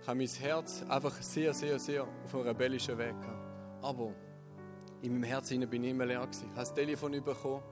Ich 0.00 0.06
habe 0.06 0.18
mein 0.18 0.28
Herz 0.28 0.84
einfach 0.88 1.20
sehr, 1.20 1.52
sehr, 1.52 1.78
sehr 1.78 2.04
auf 2.04 2.34
einem 2.34 2.44
rebellischen 2.44 2.96
Weg 2.96 3.20
gehabt. 3.20 3.82
Aber 3.82 4.14
in 5.02 5.12
meinem 5.12 5.24
Herzen 5.24 5.68
bin 5.68 5.82
ich 5.82 5.90
immer 5.90 6.06
leer 6.06 6.20
gewesen. 6.20 6.44
Ich 6.44 6.50
habe 6.50 6.60
das 6.60 6.74
Telefon 6.74 7.12
bekommen 7.12 7.62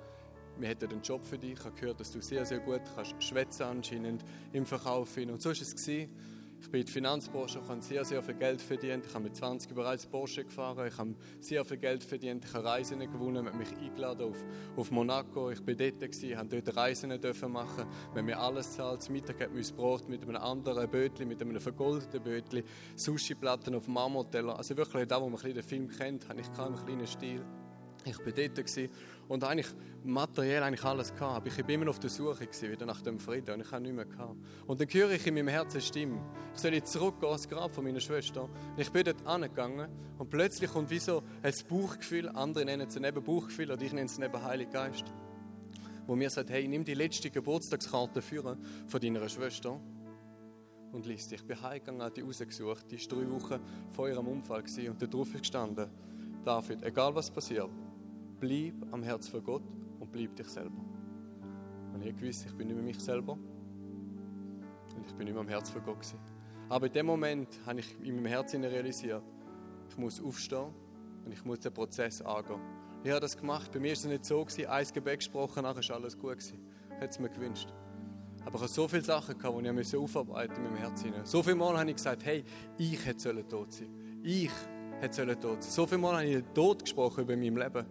wir 0.58 0.68
hätten 0.68 0.90
einen 0.90 1.02
Job 1.02 1.24
für 1.24 1.38
dich. 1.38 1.52
Ich 1.52 1.64
habe 1.64 1.74
gehört, 1.78 2.00
dass 2.00 2.10
du 2.10 2.20
sehr, 2.20 2.44
sehr 2.46 2.60
gut 2.60 2.80
kannst 2.94 3.22
schwätzen 3.22 3.64
anscheinend 3.64 4.24
im 4.52 4.64
Verkauf. 4.64 5.16
Und 5.16 5.40
so 5.40 5.50
war 5.50 5.52
es. 5.52 5.74
Gewesen. 5.74 6.10
Ich 6.66 6.72
bin 6.72 6.80
in 6.80 6.86
der 6.86 6.94
Finanzbranche, 6.94 7.60
ich 7.62 7.68
habe 7.68 7.80
sehr, 7.80 8.04
sehr 8.04 8.20
viel 8.24 8.34
Geld 8.34 8.60
verdient. 8.60 9.06
Ich 9.06 9.14
habe 9.14 9.22
mit 9.22 9.36
20 9.36 9.72
bereits 9.72 10.04
Porsche 10.04 10.44
gefahren. 10.44 10.88
Ich 10.88 10.98
habe 10.98 11.14
sehr 11.38 11.64
viel 11.64 11.76
Geld 11.76 12.02
verdient. 12.02 12.44
Ich 12.44 12.52
habe 12.54 12.64
Reisen 12.64 12.98
gewonnen, 12.98 13.44
man 13.44 13.56
mich 13.56 13.70
eingeladen 13.70 14.28
auf, 14.28 14.44
auf 14.74 14.90
Monaco. 14.90 15.52
Ich 15.52 15.62
bin 15.62 15.76
dort, 15.76 16.00
gewesen, 16.00 16.36
habe 16.36 16.60
dort 16.60 16.76
Reisen 16.76 17.20
dürfen 17.20 17.52
machen. 17.52 17.86
Wir 18.12 18.18
haben 18.18 18.26
mir 18.26 18.40
alles 18.40 18.72
zahlt. 18.72 19.00
Zum 19.00 19.12
Mittag 19.12 19.40
hat 19.42 19.54
mir 19.54 19.62
Brot 19.76 20.08
mit 20.08 20.24
einem 20.24 20.42
anderen 20.42 20.90
Bötli, 20.90 21.24
mit 21.24 21.40
einem 21.40 21.60
vergoldeten 21.60 22.20
Bötli, 22.20 22.64
Sushi-Platten 22.96 23.76
auf 23.76 23.86
Marmorteller. 23.86 24.58
Also 24.58 24.76
wirklich, 24.76 25.06
da, 25.06 25.23
wo 25.23 25.28
man 25.28 25.40
den 25.40 25.62
Film 25.62 25.88
kennt, 25.88 26.28
habe 26.28 26.40
ich 26.40 26.52
keinen 26.52 26.75
kleinen 26.75 27.06
Stil. 27.06 27.44
Ich 28.04 28.18
war 28.18 28.32
dort 28.32 28.58
und 29.28 29.45
eigentlich 29.45 29.68
materiell 30.04 30.62
eigentlich 30.62 30.85
alles 30.85 31.14
gehabt. 31.14 31.47
Ich 31.47 31.59
war 31.59 31.68
immer 31.68 31.90
auf 31.90 31.99
der 31.99 32.11
Suche 32.11 32.47
wieder 32.62 32.87
nach 32.87 33.00
dem 33.00 33.18
Frieden 33.18 33.54
und 33.54 33.61
ich 33.61 33.73
habe 33.73 33.83
nichts 33.83 33.97
mehr 33.97 34.04
gehabt. 34.04 34.37
Und 34.66 34.80
dann 34.80 34.88
höre 34.88 35.11
ich 35.11 35.26
in 35.26 35.35
meinem 35.35 35.49
Herzen 35.49 35.78
eine 35.78 35.80
Stimme. 35.83 36.21
Ich 36.54 36.61
soll 36.61 36.83
zurückgehen 36.85 37.28
ans 37.28 37.49
Grab 37.49 37.75
von 37.75 37.85
meiner 37.85 38.00
Schwester. 38.00 38.45
Und 38.45 38.78
ich 38.78 38.90
bin 38.90 39.04
dort 39.04 39.26
angegangen 39.26 39.88
und 40.18 40.30
plötzlich 40.30 40.71
kommt 40.71 40.90
wie 40.90 40.99
so 40.99 41.23
ein 41.42 41.52
Bauchgefühl, 41.68 42.28
andere 42.28 42.64
nennen 42.64 42.87
es 42.88 42.99
neben 42.99 43.23
Bauchgefühl 43.23 43.71
oder 43.71 43.83
ich 43.83 43.92
nenne 43.92 44.06
es 44.06 44.18
neben 44.18 44.42
Heiliger 44.42 44.71
Geist, 44.71 45.04
wo 46.06 46.14
mir 46.14 46.30
sagt, 46.30 46.50
hey, 46.50 46.66
nimm 46.68 46.85
die 46.85 46.95
letzte 46.95 47.30
Geburtstagskarte 47.30 48.23
für 48.23 48.56
von 48.87 49.00
deiner 49.00 49.28
Schwester 49.28 49.80
und 50.92 51.06
liest. 51.06 51.33
Ich 51.33 51.45
bin 51.45 51.61
heimgegangen, 51.61 52.02
habe 52.02 52.14
die 52.14 52.21
rausgesucht. 52.21 52.90
Die 52.90 52.99
war 52.99 53.18
drei 53.18 53.30
Wochen 53.30 53.61
vor 53.90 54.09
ihrem 54.09 54.28
Unfall 54.28 54.62
und 54.88 55.02
da 55.02 55.06
drauf 55.06 55.35
ist 55.35 55.40
gestanden, 55.40 55.90
David, 56.45 56.85
egal 56.85 57.12
was 57.14 57.28
passiert, 57.28 57.71
bleib 58.40 58.75
am 58.93 59.02
Herz 59.02 59.28
von 59.28 59.43
Gott 59.43 59.62
und 60.00 60.12
bleib 60.12 60.35
dich 60.37 60.49
selber. 60.49 60.85
Und 61.93 62.05
ich 62.05 62.21
wusste, 62.21 62.49
ich 62.49 62.55
bin 62.55 62.69
nicht 62.69 62.76
mehr 62.76 62.85
mich 62.85 63.00
selber 63.00 63.33
und 63.33 65.07
ich 65.07 65.14
bin 65.14 65.26
nicht 65.26 65.35
mehr 65.35 65.43
am 65.43 65.49
Herz 65.49 65.71
von 65.71 65.83
Gott. 65.83 66.00
Gewesen. 66.00 66.19
Aber 66.69 66.87
in 66.87 66.93
dem 66.93 67.07
Moment 67.07 67.49
habe 67.64 67.81
ich 67.81 67.97
in 68.02 68.16
meinem 68.16 68.26
Herzen 68.26 68.64
realisiert, 68.64 69.23
ich 69.88 69.97
muss 69.97 70.21
aufstehen 70.21 70.75
und 71.25 71.33
ich 71.33 71.45
muss 71.45 71.61
den 71.61 71.73
Prozess 71.73 72.21
angehen. 72.23 72.61
Ich 73.05 73.11
habe 73.11 73.21
das 73.21 73.37
gemacht. 73.37 73.71
Bei 73.73 73.78
mir 73.78 73.88
war 73.88 73.93
es 73.93 74.05
nicht 74.05 74.25
so, 74.25 74.45
gewesen, 74.45 74.66
ein 74.66 74.87
Gebet 74.93 75.19
gesprochen, 75.21 75.62
nachher 75.62 75.88
war 75.88 75.97
alles 75.97 76.19
gut. 76.19 76.38
Gewesen. 76.38 76.59
Ich 76.88 76.97
hätte 76.97 77.11
es 77.11 77.19
mir 77.21 77.28
gewünscht. 77.28 77.73
Aber 78.45 78.57
ich 78.57 78.62
hatte 78.62 78.73
so 78.73 78.88
viele 78.88 79.02
Sachen, 79.02 79.38
gehabt, 79.38 79.61
die 79.61 79.81
ich 79.81 79.97
aufarbeiten 79.97 80.57
in 80.57 80.62
meinem 80.64 80.76
Herzen. 80.76 81.12
So 81.25 81.43
viele 81.43 81.57
Mal 81.57 81.78
habe 81.78 81.90
ich 81.90 81.97
gesagt, 81.97 82.25
hey, 82.25 82.45
ich 82.78 83.05
hätte 83.05 83.47
tot 83.47 83.73
sein 83.73 83.88
Ich 84.23 84.50
hätte 85.00 85.38
tot 85.38 85.62
sein 85.62 85.73
So 85.73 85.87
viele 85.87 86.00
Mal 86.00 86.14
habe 86.14 86.26
ich 86.26 86.35
den 86.37 86.55
Tod 86.55 86.83
gesprochen 86.83 87.23
über 87.23 87.37
mein 87.37 87.57
Leben. 87.57 87.87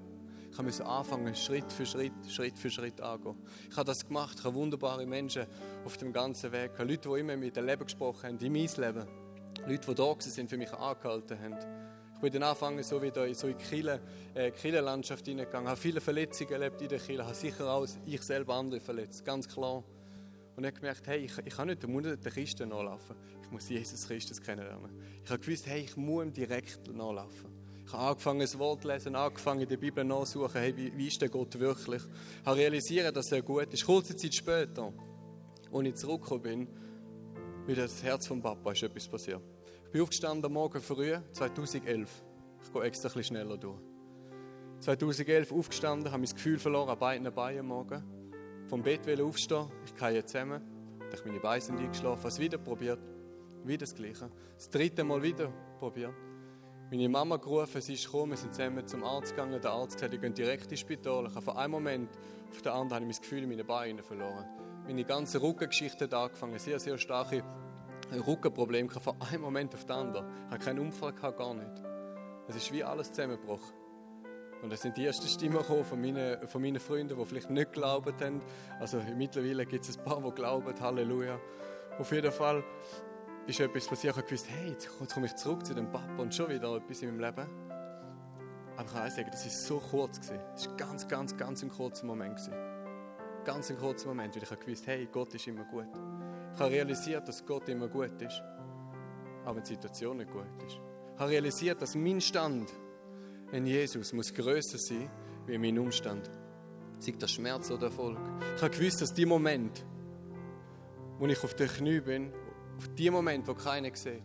Ich 0.58 0.62
musste 0.62 0.86
anfangen, 0.86 1.36
Schritt 1.36 1.70
für 1.70 1.86
Schritt, 1.86 2.14
Schritt 2.30 2.58
für 2.58 2.70
Schritt 2.70 3.02
angehen. 3.02 3.36
Ich 3.70 3.76
habe 3.76 3.86
das 3.86 4.08
gemacht. 4.08 4.38
Ich 4.40 4.46
habe 4.46 4.56
wunderbare 4.56 5.06
Menschen 5.06 5.46
auf 5.84 5.98
dem 5.98 6.14
ganzen 6.14 6.50
Weg. 6.54 6.72
Ich 6.74 6.80
habe 6.80 6.90
Leute, 6.90 7.10
die 7.10 7.20
immer 7.20 7.36
mit 7.36 7.58
dem 7.58 7.66
Leben 7.66 7.84
gesprochen 7.84 8.24
haben, 8.24 8.38
in 8.38 8.54
mein 8.54 8.70
Leben. 8.78 9.06
Leute, 9.68 9.86
die 9.86 9.96
da 9.96 10.16
sind, 10.20 10.50
für 10.50 10.58
mich 10.58 10.72
angehalten 10.72 11.38
haben. 11.38 11.58
Ich 12.16 12.22
bin 12.22 12.32
dann 12.32 12.44
angefangen, 12.44 12.82
so 12.84 13.02
wieder 13.02 13.32
so 13.34 13.48
in 13.48 13.58
die 13.58 13.64
Kille, 13.66 14.00
äh, 14.34 14.54
hineingegangen, 14.54 15.68
habe 15.68 15.78
viele 15.78 16.00
Verletzungen 16.00 16.54
erlebt 16.54 16.82
in 16.82 16.88
der 16.88 17.00
Kille, 17.00 17.26
habe 17.26 17.36
sicher 17.36 17.70
auch 17.70 17.86
ich 18.06 18.22
selber 18.22 18.56
andere 18.56 18.80
verletzt, 18.80 19.26
ganz 19.26 19.50
klar. 19.50 19.84
Und 20.56 20.64
ich 20.64 20.68
habe 20.68 20.80
gemerkt, 20.80 21.06
hey, 21.08 21.26
ich, 21.26 21.38
ich 21.44 21.54
kann 21.54 21.68
nicht 21.68 21.84
den 21.84 22.22
Christen 22.22 22.70
nachlaufen. 22.70 23.18
Ich 23.44 23.52
muss 23.52 23.68
Jesus 23.68 24.08
Christus 24.08 24.42
kennenlernen. 24.42 24.90
Ich 25.22 25.30
habe 25.30 25.40
gewusst, 25.40 25.68
hey, 25.68 25.82
ich 25.82 25.98
muss 25.98 26.24
ihm 26.24 26.32
direkt 26.32 26.88
nachlaufen. 26.96 27.55
Ich 27.86 27.94
habe 27.94 28.04
angefangen, 28.04 28.40
das 28.40 28.58
Wort 28.58 28.82
zu 28.82 28.88
lesen, 28.88 29.16
angefangen, 29.16 29.62
in 29.62 29.70
der 29.70 29.78
Bibel 29.78 30.04
nachzusuchen, 30.04 30.60
hey, 30.60 30.76
wie, 30.76 31.08
ist 31.08 31.22
der 31.22 31.30
Gott 31.30 31.60
wirklich? 31.60 32.02
Ich 32.42 32.46
habe 32.46 32.58
realisiert, 32.58 33.16
dass 33.16 33.32
er 33.32 33.44
gut 33.44 33.72
ist. 33.72 33.86
Kurze 33.86 34.16
Zeit 34.16 34.34
später, 34.34 34.92
als 35.72 35.88
ich 35.88 35.96
zurückgekommen 35.96 36.42
bin, 36.42 36.68
wieder 37.68 37.84
das 37.84 38.02
Herz 38.02 38.26
vom 38.26 38.42
Papa 38.42 38.72
ist 38.72 38.82
etwas 38.82 39.08
passiert. 39.08 39.42
Ich 39.86 39.92
bin 39.92 40.02
aufgestanden 40.02 40.46
am 40.46 40.54
Morgen 40.54 40.82
früh, 40.82 41.16
2011. 41.32 42.10
Ich 42.64 42.74
gehe 42.74 42.82
extra 42.82 43.08
ein 43.08 43.14
bisschen 43.14 43.24
schneller 43.24 43.58
durch. 43.58 43.80
2011 44.80 45.52
aufgestanden, 45.52 46.12
habe 46.12 46.24
mein 46.24 46.34
Gefühl 46.34 46.58
verloren 46.58 46.90
an 46.90 47.00
beiden 47.00 47.34
Beinen 47.34 47.60
am 47.60 47.68
Morgen. 47.68 48.04
Vom 48.68 48.82
Bett 48.82 49.06
will 49.06 49.22
aufstehen, 49.22 49.68
ich 49.86 49.96
gehe 49.96 50.26
zusammen. 50.26 50.62
Ich 51.14 51.24
meine 51.24 51.40
Beine 51.40 51.62
sind 51.62 51.78
eingeschlafen, 51.78 52.20
habe 52.20 52.30
es 52.30 52.40
wieder 52.40 52.58
probiert. 52.58 53.00
Wieder 53.64 53.86
das 53.86 53.94
Gleiche. 53.94 54.30
Das 54.56 54.70
dritte 54.70 55.04
Mal 55.04 55.22
wieder 55.22 55.52
probiert. 55.80 56.14
Meine 56.92 57.10
Mama 57.10 57.38
gerufen, 57.38 57.82
sie 57.82 57.96
ist 57.96 58.06
gekommen, 58.06 58.32
wir 58.32 58.38
sind 58.38 58.54
zusammen 58.54 58.86
zum 58.86 59.04
Arzt 59.04 59.32
gegangen. 59.32 59.60
Der 59.60 59.72
Arzt 59.72 59.96
gesagt, 59.96 60.14
ich 60.14 60.22
gehe 60.22 60.30
direkt 60.30 60.70
ins 60.70 60.82
Spital. 60.82 61.26
Ich 61.26 61.34
habe 61.34 61.42
von 61.42 61.58
einem 61.58 61.72
Moment 61.72 62.10
auf 62.52 62.62
den 62.62 62.72
anderen 62.72 63.02
habe 63.02 63.12
ich 63.12 63.18
mein 63.18 63.22
Gefühl 63.22 63.44
in 63.44 63.50
meinen 63.50 63.66
Beinen 63.66 64.04
verloren. 64.04 64.46
Meine 64.86 65.04
ganze 65.04 65.42
Rückengeschichte 65.42 66.06
hat 66.06 66.14
angefangen, 66.14 66.60
sehr, 66.60 66.80
sehr 66.80 67.00
starke 67.00 67.44
Rückenprobleme. 68.28 68.90
Von 68.90 69.20
einem 69.20 69.42
Moment 69.42 69.74
auf 69.74 69.84
den 69.86 69.96
anderen. 69.96 70.28
Ich 70.46 70.52
hatte 70.52 70.66
keinen 70.66 70.80
Unfall, 70.80 71.14
gar 71.14 71.56
nicht. 71.56 71.82
Es 72.48 72.56
ist 72.56 72.72
wie 72.72 72.84
alles 72.84 73.12
zusammengebrochen. 73.12 73.74
Und 74.62 74.72
es 74.72 74.82
sind 74.82 74.96
die 74.96 75.06
ersten 75.06 75.28
Stimmen 75.28 75.64
von 75.64 76.00
meinen, 76.00 76.48
von 76.48 76.62
meinen 76.62 76.80
Freunden, 76.80 77.18
die 77.18 77.26
vielleicht 77.26 77.50
nicht 77.50 77.74
geglaubt 77.74 78.22
haben. 78.22 78.42
Also 78.80 79.02
mittlerweile 79.18 79.66
gibt 79.66 79.90
es 79.90 79.98
ein 79.98 80.04
paar, 80.04 80.22
die 80.22 80.32
glauben, 80.32 80.80
Halleluja. 80.80 81.40
Auf 81.98 82.12
jeden 82.12 82.32
Fall 82.32 82.64
ist 83.48 83.60
etwas 83.60 83.88
passiert. 83.88 84.18
Ich 84.18 84.24
habe 84.24 84.36
hey, 84.48 84.70
jetzt 84.70 84.90
komme 85.14 85.28
ich 85.28 85.36
zurück 85.36 85.66
zu 85.66 85.74
dem 85.74 85.92
Papa 85.92 86.22
und 86.22 86.34
schon 86.34 86.50
wieder 86.50 86.76
etwas 86.76 87.02
in 87.02 87.10
meinem 87.10 87.20
Leben. 87.20 87.48
Aber 88.78 88.86
ich 88.86 88.94
kann 88.94 89.08
auch 89.08 89.12
sagen, 89.12 89.30
das 89.32 89.46
war 89.46 89.52
so 89.52 89.80
kurz. 89.80 90.20
Das 90.20 90.68
war 90.68 90.78
ganz, 90.78 91.08
ganz, 91.08 91.38
ganz 91.38 91.64
ein 91.64 91.70
kurzer 91.70 92.06
Moment. 92.06 92.40
Ganz 93.46 93.70
ein 93.70 93.78
kurzer 93.78 94.08
Moment, 94.08 94.36
weil 94.36 94.44
ich 94.44 94.52
habe 94.52 94.62
hey, 94.86 95.08
Gott 95.12 95.34
ist 95.34 95.48
immer 95.48 95.64
gut. 95.66 95.88
Ich 96.54 96.60
habe 96.60 96.72
realisiert, 96.72 97.28
dass 97.28 97.46
Gott 97.46 97.70
immer 97.70 97.88
gut 97.88 98.22
ist, 98.22 98.42
aber 99.46 99.62
die 99.62 99.68
Situation 99.68 100.18
nicht 100.18 100.32
gut 100.32 100.46
ist. 100.66 100.80
Ich 101.14 101.20
habe 101.20 101.32
realisiert, 101.32 101.82
dass 101.82 101.96
mein 101.96 102.20
Stand 102.20 102.74
in 103.52 103.66
Jesus 103.66 104.12
muss 104.14 104.34
grösser 104.34 104.78
sein 104.78 105.10
wie 105.46 105.58
mein 105.58 105.78
Umstand. 105.78 106.30
Sei 107.00 107.14
das 107.18 107.32
Schmerz 107.32 107.70
oder 107.70 107.88
Erfolg. 107.88 108.18
Ich 108.56 108.62
habe 108.62 108.76
gewusst, 108.76 109.02
dass 109.02 109.14
die 109.14 109.26
Moment, 109.26 109.86
wo 111.20 111.28
ich 111.28 111.44
auf 111.44 111.54
den 111.54 111.68
Knie 111.68 112.00
bin, 112.00 112.34
auf 112.78 112.88
die 112.96 113.10
Moment, 113.10 113.48
wo 113.48 113.54
keiner 113.54 113.94
sieht, 113.96 114.24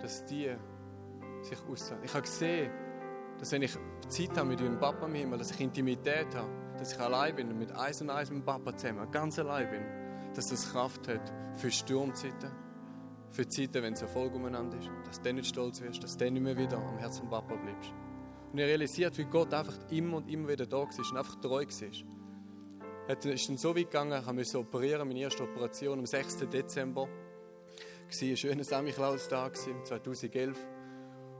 dass 0.00 0.24
die 0.24 0.50
sich 1.42 1.58
aussehen. 1.68 1.98
Ich 2.04 2.12
habe 2.12 2.22
gesehen, 2.22 2.70
dass 3.38 3.52
wenn 3.52 3.62
ich 3.62 3.76
Zeit 4.08 4.36
habe 4.36 4.48
mit 4.48 4.60
meinem 4.60 4.78
Papa 4.78 5.06
im 5.06 5.14
Himmel, 5.14 5.38
dass 5.38 5.50
ich 5.50 5.60
Intimität 5.60 6.34
habe, 6.34 6.50
dass 6.78 6.92
ich 6.92 7.00
allein 7.00 7.34
bin 7.34 7.48
und 7.48 7.58
mit 7.58 7.72
eins 7.72 8.00
und 8.00 8.10
eins 8.10 8.30
mit 8.30 8.40
dem 8.40 8.44
Papa 8.44 8.76
zusammen, 8.76 9.10
ganz 9.10 9.38
allein 9.38 9.70
bin, 9.70 9.82
dass 10.34 10.48
das 10.48 10.70
Kraft 10.72 11.08
hat 11.08 11.32
für 11.54 11.70
Sturmzeiten, 11.70 12.50
für 13.30 13.48
Zeiten, 13.48 13.82
wenn 13.82 13.94
es 13.94 14.02
Erfolg 14.02 14.34
umeinander 14.34 14.78
ist, 14.78 14.90
dass 15.04 15.20
du 15.20 15.32
nicht 15.32 15.48
stolz 15.48 15.80
wirst, 15.80 16.02
dass 16.02 16.16
du 16.16 16.30
nicht 16.30 16.42
mehr 16.42 16.56
wieder 16.56 16.78
am 16.78 16.98
Herzen 16.98 17.20
vom 17.20 17.30
Papa 17.30 17.54
bleibst. 17.54 17.92
Und 18.52 18.58
er 18.58 18.66
realisiert, 18.66 19.16
wie 19.18 19.24
Gott 19.24 19.52
einfach 19.52 19.76
immer 19.90 20.18
und 20.18 20.30
immer 20.30 20.48
wieder 20.48 20.66
da 20.66 20.78
war 20.78 20.86
und 20.86 21.16
einfach 21.16 21.40
treu 21.40 21.64
war. 21.64 22.06
Es 23.08 23.24
ist 23.24 23.48
dann 23.48 23.56
so 23.56 23.76
weit 23.76 23.90
gegangen, 23.90 24.20
ich 24.20 24.32
musste 24.32 24.58
operieren, 24.58 25.06
meine 25.06 25.20
erste 25.20 25.42
Operation 25.42 25.98
am 25.98 26.06
6. 26.06 26.38
Dezember 26.48 27.08
war 28.08 28.28
ein 28.28 28.36
schöner 28.36 28.64
Samichlaus-Tag 28.64 29.56
2011. 29.56 30.56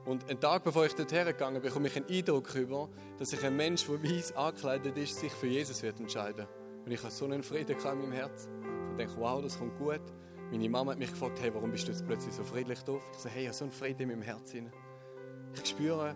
Und 0.04 0.28
einen 0.28 0.40
Tag 0.40 0.64
bevor 0.64 0.86
ich 0.86 0.94
dorthin 0.94 1.26
gegangen 1.26 1.54
bin, 1.54 1.62
bekomme 1.62 1.88
ich 1.88 1.96
einen 1.96 2.08
Eindruck 2.08 2.54
über, 2.54 2.88
dass 3.18 3.30
sich 3.30 3.44
ein 3.44 3.56
Mensch, 3.56 3.86
der 3.86 4.02
weiß 4.02 4.36
angekleidet 4.36 4.96
ist, 4.96 5.18
sich 5.18 5.32
für 5.32 5.46
Jesus 5.46 5.82
wird 5.82 5.98
entscheiden. 6.00 6.46
Und 6.84 6.92
ich 6.92 7.02
habe 7.02 7.10
so 7.10 7.24
einen 7.24 7.42
Frieden 7.42 7.76
in 7.76 7.82
meinem 7.82 8.12
Herz. 8.12 8.48
Ich 8.90 8.96
denke, 8.96 9.14
wow, 9.16 9.42
das 9.42 9.58
kommt 9.58 9.76
gut. 9.78 10.02
Meine 10.50 10.68
Mama 10.68 10.92
hat 10.92 10.98
mich 10.98 11.10
gefragt, 11.10 11.40
hey, 11.40 11.52
warum 11.52 11.72
bist 11.72 11.88
du 11.88 11.92
jetzt 11.92 12.06
plötzlich 12.06 12.32
so 12.34 12.44
friedlich 12.44 12.78
drauf? 12.80 13.02
Ich 13.12 13.18
sage, 13.18 13.34
hey, 13.34 13.42
ich 13.42 13.48
habe 13.48 13.56
so 13.56 13.64
einen 13.64 13.72
Frieden 13.72 14.02
in 14.02 14.08
meinem 14.10 14.22
Herz. 14.22 14.54
Ich 14.54 15.68
spüre 15.68 16.14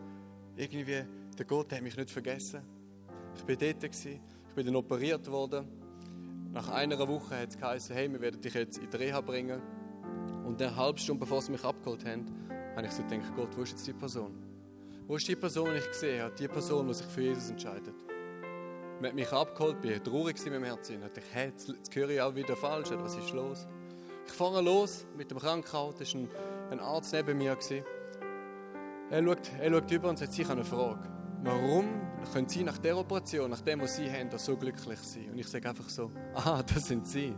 irgendwie, 0.57 1.05
der 1.37 1.47
Gott 1.47 1.73
hat 1.73 1.83
mich 1.83 1.97
nicht 1.97 2.11
vergessen. 2.11 2.63
Ich 3.35 3.49
war 3.49 3.57
dort, 3.57 3.85
ich 3.85 4.21
bin 4.55 4.67
dann 4.67 4.77
operiert 4.77 5.29
worden. 5.31 5.67
Nach 6.53 6.69
einer 6.69 6.99
Woche 7.09 7.37
hat 7.37 7.51
es 7.51 7.59
geheißen, 7.59 7.95
hey, 7.95 8.11
wir 8.13 8.21
werden 8.21 8.41
dich 8.41 8.55
jetzt 8.55 8.79
in 8.79 8.91
die 8.91 8.97
Reha 8.97 9.21
bringen. 9.21 9.61
Und 10.51 10.61
eine 10.61 10.75
halbe 10.75 10.99
Stunde 10.99 11.21
bevor 11.21 11.41
sie 11.41 11.53
mich 11.53 11.65
abgeholt 11.65 12.05
haben, 12.05 12.27
habe 12.75 12.85
ich 12.85 12.91
so 12.91 13.05
gedacht, 13.05 13.33
Gott, 13.37 13.57
wo 13.57 13.63
ist 13.63 13.71
jetzt 13.71 13.87
die 13.87 13.93
Person? 13.93 14.35
Wo 15.07 15.15
ist 15.15 15.29
die 15.29 15.37
Person, 15.37 15.71
die 15.73 15.79
ich 15.79 15.87
gesehen 15.87 16.25
habe? 16.25 16.35
Die 16.35 16.49
Person, 16.49 16.89
die 16.89 16.95
sich 16.95 17.07
für 17.07 17.23
Jesus 17.23 17.51
entscheidet. 17.51 17.95
Man 19.01 19.11
hat 19.11 19.15
mich 19.15 19.31
abgeholt, 19.31 19.81
bin 19.81 20.03
traurig 20.03 20.45
in 20.45 20.53
meinem 20.53 20.65
Herzen. 20.65 20.95
Ich 20.95 21.01
dachte, 21.03 21.23
hey, 21.31 21.51
jetzt, 21.51 21.95
höre 21.95 22.11
ich 22.11 22.21
auch 22.21 22.35
wieder 22.35 22.57
falsch. 22.57 22.89
Was 22.91 23.15
ist 23.15 23.33
los? 23.33 23.69
Ich 24.27 24.33
fange 24.33 24.61
los 24.61 25.07
mit 25.17 25.31
dem 25.31 25.39
Krankenhaus. 25.39 25.95
Da 25.97 26.05
war 26.05 26.29
ein, 26.73 26.81
Arzt 26.81 27.13
neben 27.13 27.39
mir. 27.39 27.57
Er 29.11 29.23
schaut, 29.23 29.53
er 29.61 29.71
schaut 29.71 29.91
über 29.93 30.09
und 30.09 30.19
sagt, 30.19 30.37
ich 30.37 30.51
eine 30.51 30.65
Frage. 30.65 31.09
Warum 31.45 31.85
können 32.33 32.49
Sie 32.49 32.65
nach 32.65 32.79
der 32.79 32.99
Operation, 32.99 33.51
nach 33.51 33.61
dem, 33.61 33.83
was 33.83 33.95
Sie 33.95 34.11
haben, 34.11 34.37
so 34.37 34.57
glücklich 34.57 34.99
sein? 34.99 35.31
Und 35.31 35.39
ich 35.39 35.47
sage 35.47 35.69
einfach 35.69 35.89
so, 35.89 36.11
ah, 36.35 36.61
das 36.61 36.89
sind 36.89 37.07
Sie. 37.07 37.37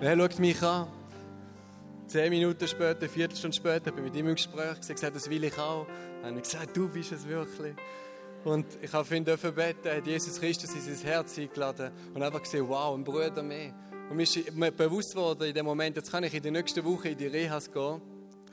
Er 0.00 0.16
schaut 0.16 0.38
mich 0.38 0.62
an 0.62 0.86
Zehn 2.08 2.30
Minuten 2.30 2.66
später, 2.66 3.00
eine 3.00 3.08
Viertelstunde 3.10 3.54
später, 3.54 3.92
bin 3.92 3.98
ich 3.98 4.12
mit 4.12 4.16
ihm 4.16 4.28
im 4.28 4.34
Gespräch 4.34 4.80
gesagt, 4.80 5.14
das 5.14 5.28
will 5.28 5.44
ich 5.44 5.58
auch. 5.58 5.86
Dann 6.22 6.30
habe 6.30 6.38
ich 6.38 6.44
gesagt, 6.44 6.74
du 6.74 6.88
bist 6.88 7.12
es 7.12 7.28
wirklich. 7.28 7.74
Und 8.44 8.64
ich 8.80 8.90
habe 8.94 9.04
für 9.04 9.16
ihn 9.16 9.24
beten, 9.24 9.90
hat 9.90 10.06
Jesus 10.06 10.40
Christus 10.40 10.72
in 10.74 10.80
sein 10.80 11.06
Herz 11.06 11.36
eingeladen 11.36 11.90
und 12.14 12.22
einfach 12.22 12.42
gesehen, 12.42 12.66
wow, 12.66 12.96
ein 12.96 13.04
Bruder 13.04 13.42
mehr. 13.42 13.74
Und 14.08 14.16
mir 14.16 14.22
ist 14.22 14.38
bewusst 14.74 15.14
worden 15.16 15.48
in 15.48 15.54
dem 15.54 15.66
Moment, 15.66 15.96
jetzt 15.96 16.10
kann 16.10 16.24
ich 16.24 16.32
in 16.32 16.42
der 16.42 16.52
nächsten 16.52 16.82
Woche 16.82 17.10
in 17.10 17.18
die 17.18 17.26
Rehas 17.26 17.70
gehen. 17.70 18.00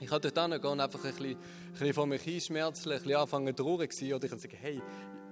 Ich 0.02 0.10
kann 0.10 0.22
dort 0.22 0.38
hingehen 0.38 0.72
und 0.72 0.82
einfach 0.82 1.06
ein 1.06 1.12
bisschen, 1.12 1.38
ein 1.38 1.72
bisschen 1.72 1.94
vor 1.94 2.08
mich 2.08 2.28
einschmerzeln, 2.28 2.98
ein 2.98 3.02
bisschen 3.02 3.16
anfangen 3.16 3.56
traurig 3.56 3.94
sein. 3.94 4.12
Oder 4.12 4.26
ich 4.26 4.32
kann 4.32 4.40
sagen, 4.40 4.58
hey, 4.60 4.82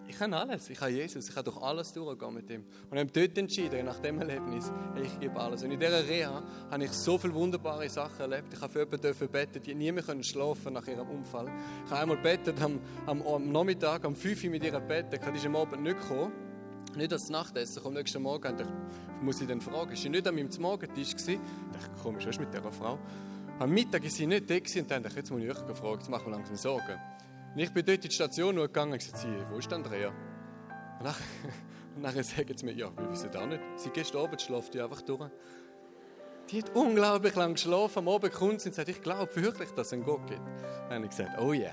ich 0.07 0.17
kann 0.17 0.33
alles, 0.33 0.69
ich 0.69 0.79
habe 0.79 0.91
Jesus, 0.91 1.29
ich 1.29 1.35
kann 1.35 1.43
durch 1.43 1.57
alles 1.57 1.93
durchgehen 1.93 2.33
mit 2.33 2.49
ihm. 2.49 2.65
Und 2.89 2.97
ich 2.97 2.99
habe 2.99 3.11
dort 3.11 3.37
entschieden, 3.37 3.85
nach 3.85 3.99
dem 3.99 4.19
Erlebnis, 4.19 4.71
ich 5.01 5.19
gebe 5.19 5.39
alles. 5.39 5.63
Und 5.63 5.71
in 5.71 5.79
dieser 5.79 6.07
Reha 6.07 6.43
habe 6.69 6.83
ich 6.83 6.91
so 6.91 7.17
viele 7.17 7.33
wunderbare 7.33 7.89
Sachen 7.89 8.19
erlebt. 8.19 8.53
Ich 8.53 8.61
habe 8.61 8.71
für 8.71 8.79
jemanden 8.79 9.29
beten, 9.29 9.63
die 9.63 9.75
nie 9.75 9.91
mehr 9.91 10.03
schlafen 10.23 10.73
nach 10.73 10.87
ihrem 10.87 11.09
Unfall. 11.09 11.49
Ich 11.85 11.91
habe 11.91 12.01
einmal 12.01 12.17
betet 12.17 12.61
am, 12.61 12.79
am, 13.05 13.21
am 13.21 13.51
Nachmittag, 13.51 14.05
am 14.05 14.15
5 14.15 14.43
Uhr 14.43 14.49
mit 14.49 14.63
ihr 14.63 14.79
beten, 14.79 15.15
ich 15.15 15.35
ist 15.35 15.45
am 15.45 15.55
Abend 15.55 15.83
nicht 15.83 15.99
gekommen. 15.99 16.31
Nicht 16.95 17.11
als 17.11 17.29
Nachtessen, 17.29 17.83
am 17.85 17.93
nächsten 17.93 18.21
Morgen 18.21 18.59
ich, 18.59 19.23
muss 19.23 19.41
ich 19.41 19.47
dann 19.47 19.61
fragen, 19.61 19.93
ist 19.93 20.03
sie 20.03 20.09
nicht 20.09 20.27
an 20.27 20.35
meinem 20.35 20.49
Morgentisch? 20.59 21.15
Ich 21.15 21.39
dachte, 21.71 21.89
komisch, 22.03 22.25
was 22.25 22.35
ist 22.35 22.39
mit 22.39 22.53
dieser 22.53 22.71
Frau? 22.71 22.99
Am 23.57 23.71
Mittag 23.71 24.03
ist 24.03 24.15
sie 24.15 24.27
nicht 24.27 24.49
da 24.49 24.55
und 24.55 24.91
dann 24.91 25.01
dachte 25.01 25.07
ich, 25.07 25.15
jetzt 25.15 25.31
muss 25.31 25.41
ich 25.41 25.49
euch 25.49 25.65
gefragt, 25.65 26.01
jetzt 26.01 26.09
machen 26.09 26.25
wir 26.27 26.31
langsam 26.31 26.55
Sorgen. 26.55 26.99
Und 27.53 27.59
ich 27.59 27.71
bin 27.71 27.85
dort 27.85 27.97
in 27.97 28.09
die 28.09 28.11
Station 28.11 28.55
gegangen 28.55 28.93
und 28.93 28.99
gesagt, 28.99 29.27
wo 29.51 29.57
ist 29.57 29.71
Andrea? 29.71 30.09
Und 30.09 31.03
nachher, 31.03 31.23
und 31.95 32.01
nachher 32.01 32.23
sagen 32.23 32.57
sie 32.57 32.65
mir, 32.65 32.73
ja, 32.73 32.89
wir 32.97 33.11
wissen 33.11 33.35
auch 33.35 33.45
nicht. 33.45 33.61
Sie 33.75 33.89
gestern 33.89 34.23
Abend 34.23 34.41
schläft 34.41 34.73
die 34.73 34.81
einfach 34.81 35.01
durch. 35.01 35.29
Die 36.49 36.61
hat 36.61 36.75
unglaublich 36.75 37.35
lang 37.35 37.53
geschlafen. 37.53 37.99
Am 37.99 38.09
Abend 38.09 38.33
kommt 38.33 38.61
sie 38.61 38.69
und 38.69 38.75
sagt, 38.75 38.89
ich 38.89 39.01
glaube 39.01 39.29
wirklich, 39.35 39.69
dass 39.71 39.87
es 39.87 39.93
einen 39.93 40.03
Gott 40.03 40.25
gibt. 40.27 40.41
Dann 40.89 40.95
habe 40.95 41.05
ich 41.05 41.11
gesagt, 41.11 41.39
oh 41.39 41.53
yeah. 41.53 41.71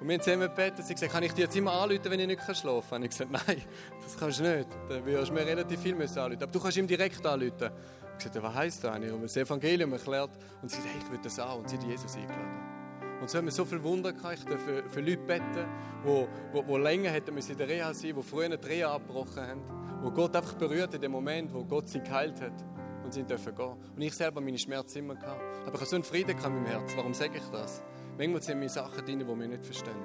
Und 0.00 0.08
wir 0.08 0.14
haben 0.14 0.22
zusammen 0.22 0.48
gebetet. 0.48 0.84
Sie 0.84 0.94
gesagt, 0.94 1.12
kann 1.12 1.22
ich 1.22 1.32
dir 1.32 1.42
jetzt 1.42 1.56
immer 1.56 1.72
anrufen, 1.72 2.10
wenn 2.10 2.20
ich 2.20 2.26
nicht 2.26 2.42
schlafen 2.42 2.88
kann? 2.88 2.98
Und 2.98 3.04
ich 3.04 3.10
gesagt, 3.10 3.30
nein, 3.30 3.62
das 4.02 4.16
kannst 4.18 4.40
du 4.40 4.42
nicht. 4.42 4.68
Dann 4.90 5.04
würdest 5.06 5.30
du 5.30 5.34
mir 5.34 5.46
relativ 5.46 5.80
viel 5.80 5.94
müssen 5.94 6.18
anrufen. 6.18 6.42
Aber 6.42 6.52
du 6.52 6.60
kannst 6.60 6.76
ihm 6.76 6.86
direkt 6.86 7.24
anrufen. 7.24 7.70
Ich 8.18 8.24
gesagt, 8.24 8.42
was 8.42 8.54
heisst 8.54 8.84
das? 8.84 8.98
Ich 8.98 9.10
habe 9.10 9.22
das 9.22 9.36
Evangelium 9.36 9.92
erklärt. 9.94 10.30
Und 10.60 10.70
sie 10.70 10.76
sagt, 10.76 10.88
hey, 10.88 11.00
ich 11.02 11.10
will 11.10 11.20
das 11.22 11.40
auch. 11.40 11.58
Und 11.58 11.70
sie 11.70 11.76
hat 11.78 11.84
Jesus 11.84 12.14
eingeladen. 12.14 12.65
Und 13.20 13.30
so 13.30 13.38
haben 13.38 13.46
wir 13.46 13.52
so 13.52 13.64
viele 13.64 13.82
Wunder 13.82 14.12
gehabt. 14.12 14.38
Ich 14.38 14.58
für, 14.60 14.88
für 14.88 15.00
Leute 15.00 15.16
beten, 15.18 15.66
die, 16.04 16.26
die, 16.54 16.62
die 16.62 16.76
länger 16.76 17.10
hätten 17.10 17.34
müssen 17.34 17.52
in 17.52 17.58
der 17.58 17.68
Reha 17.68 17.94
sein 17.94 18.14
die 18.14 18.22
früher 18.22 18.44
eine 18.44 18.62
Reha 18.62 18.94
abgebrochen 18.94 19.42
haben, 19.42 19.62
wo 20.02 20.10
Gott 20.10 20.36
einfach 20.36 20.54
berührt 20.54 20.94
in 20.94 21.00
dem 21.00 21.12
Moment, 21.12 21.52
wo 21.52 21.64
Gott 21.64 21.88
sie 21.88 22.00
geheilt 22.00 22.40
hat 22.40 22.52
und 23.04 23.14
sie 23.14 23.22
dürfen 23.22 23.54
gehen. 23.54 23.76
Und 23.94 24.02
ich 24.02 24.14
selber 24.14 24.40
meine 24.40 24.58
Schmerzen 24.58 24.98
immer 24.98 25.14
gehabt. 25.14 25.40
Aber 25.62 25.74
ich 25.74 25.80
habe 25.80 25.86
so 25.86 25.96
einen 25.96 26.04
Frieden 26.04 26.36
in 26.36 26.42
meinem 26.42 26.66
Herz. 26.66 26.92
Warum 26.96 27.14
sage 27.14 27.38
ich 27.38 27.44
das? 27.50 27.82
Manchmal 28.18 28.42
sind 28.42 28.58
mir 28.58 28.68
Sachen 28.68 29.04
drin, 29.04 29.20
die 29.20 29.26
wir 29.26 29.48
nicht 29.48 29.64
verstehen. 29.64 30.04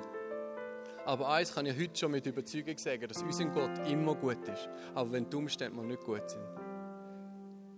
Aber 1.05 1.29
eins 1.29 1.53
kann 1.53 1.65
ich 1.65 1.77
heute 1.77 1.97
schon 1.97 2.11
mit 2.11 2.25
Überzeugung 2.25 2.77
sagen, 2.77 3.07
dass 3.07 3.23
unser 3.23 3.45
Gott 3.45 3.71
immer 3.87 4.15
gut 4.15 4.47
ist. 4.47 4.69
Aber 4.93 5.11
wenn 5.11 5.29
die 5.29 5.35
Umstände 5.35 5.75
mal 5.75 5.85
nicht 5.85 6.03
gut 6.03 6.29
sind. 6.29 6.43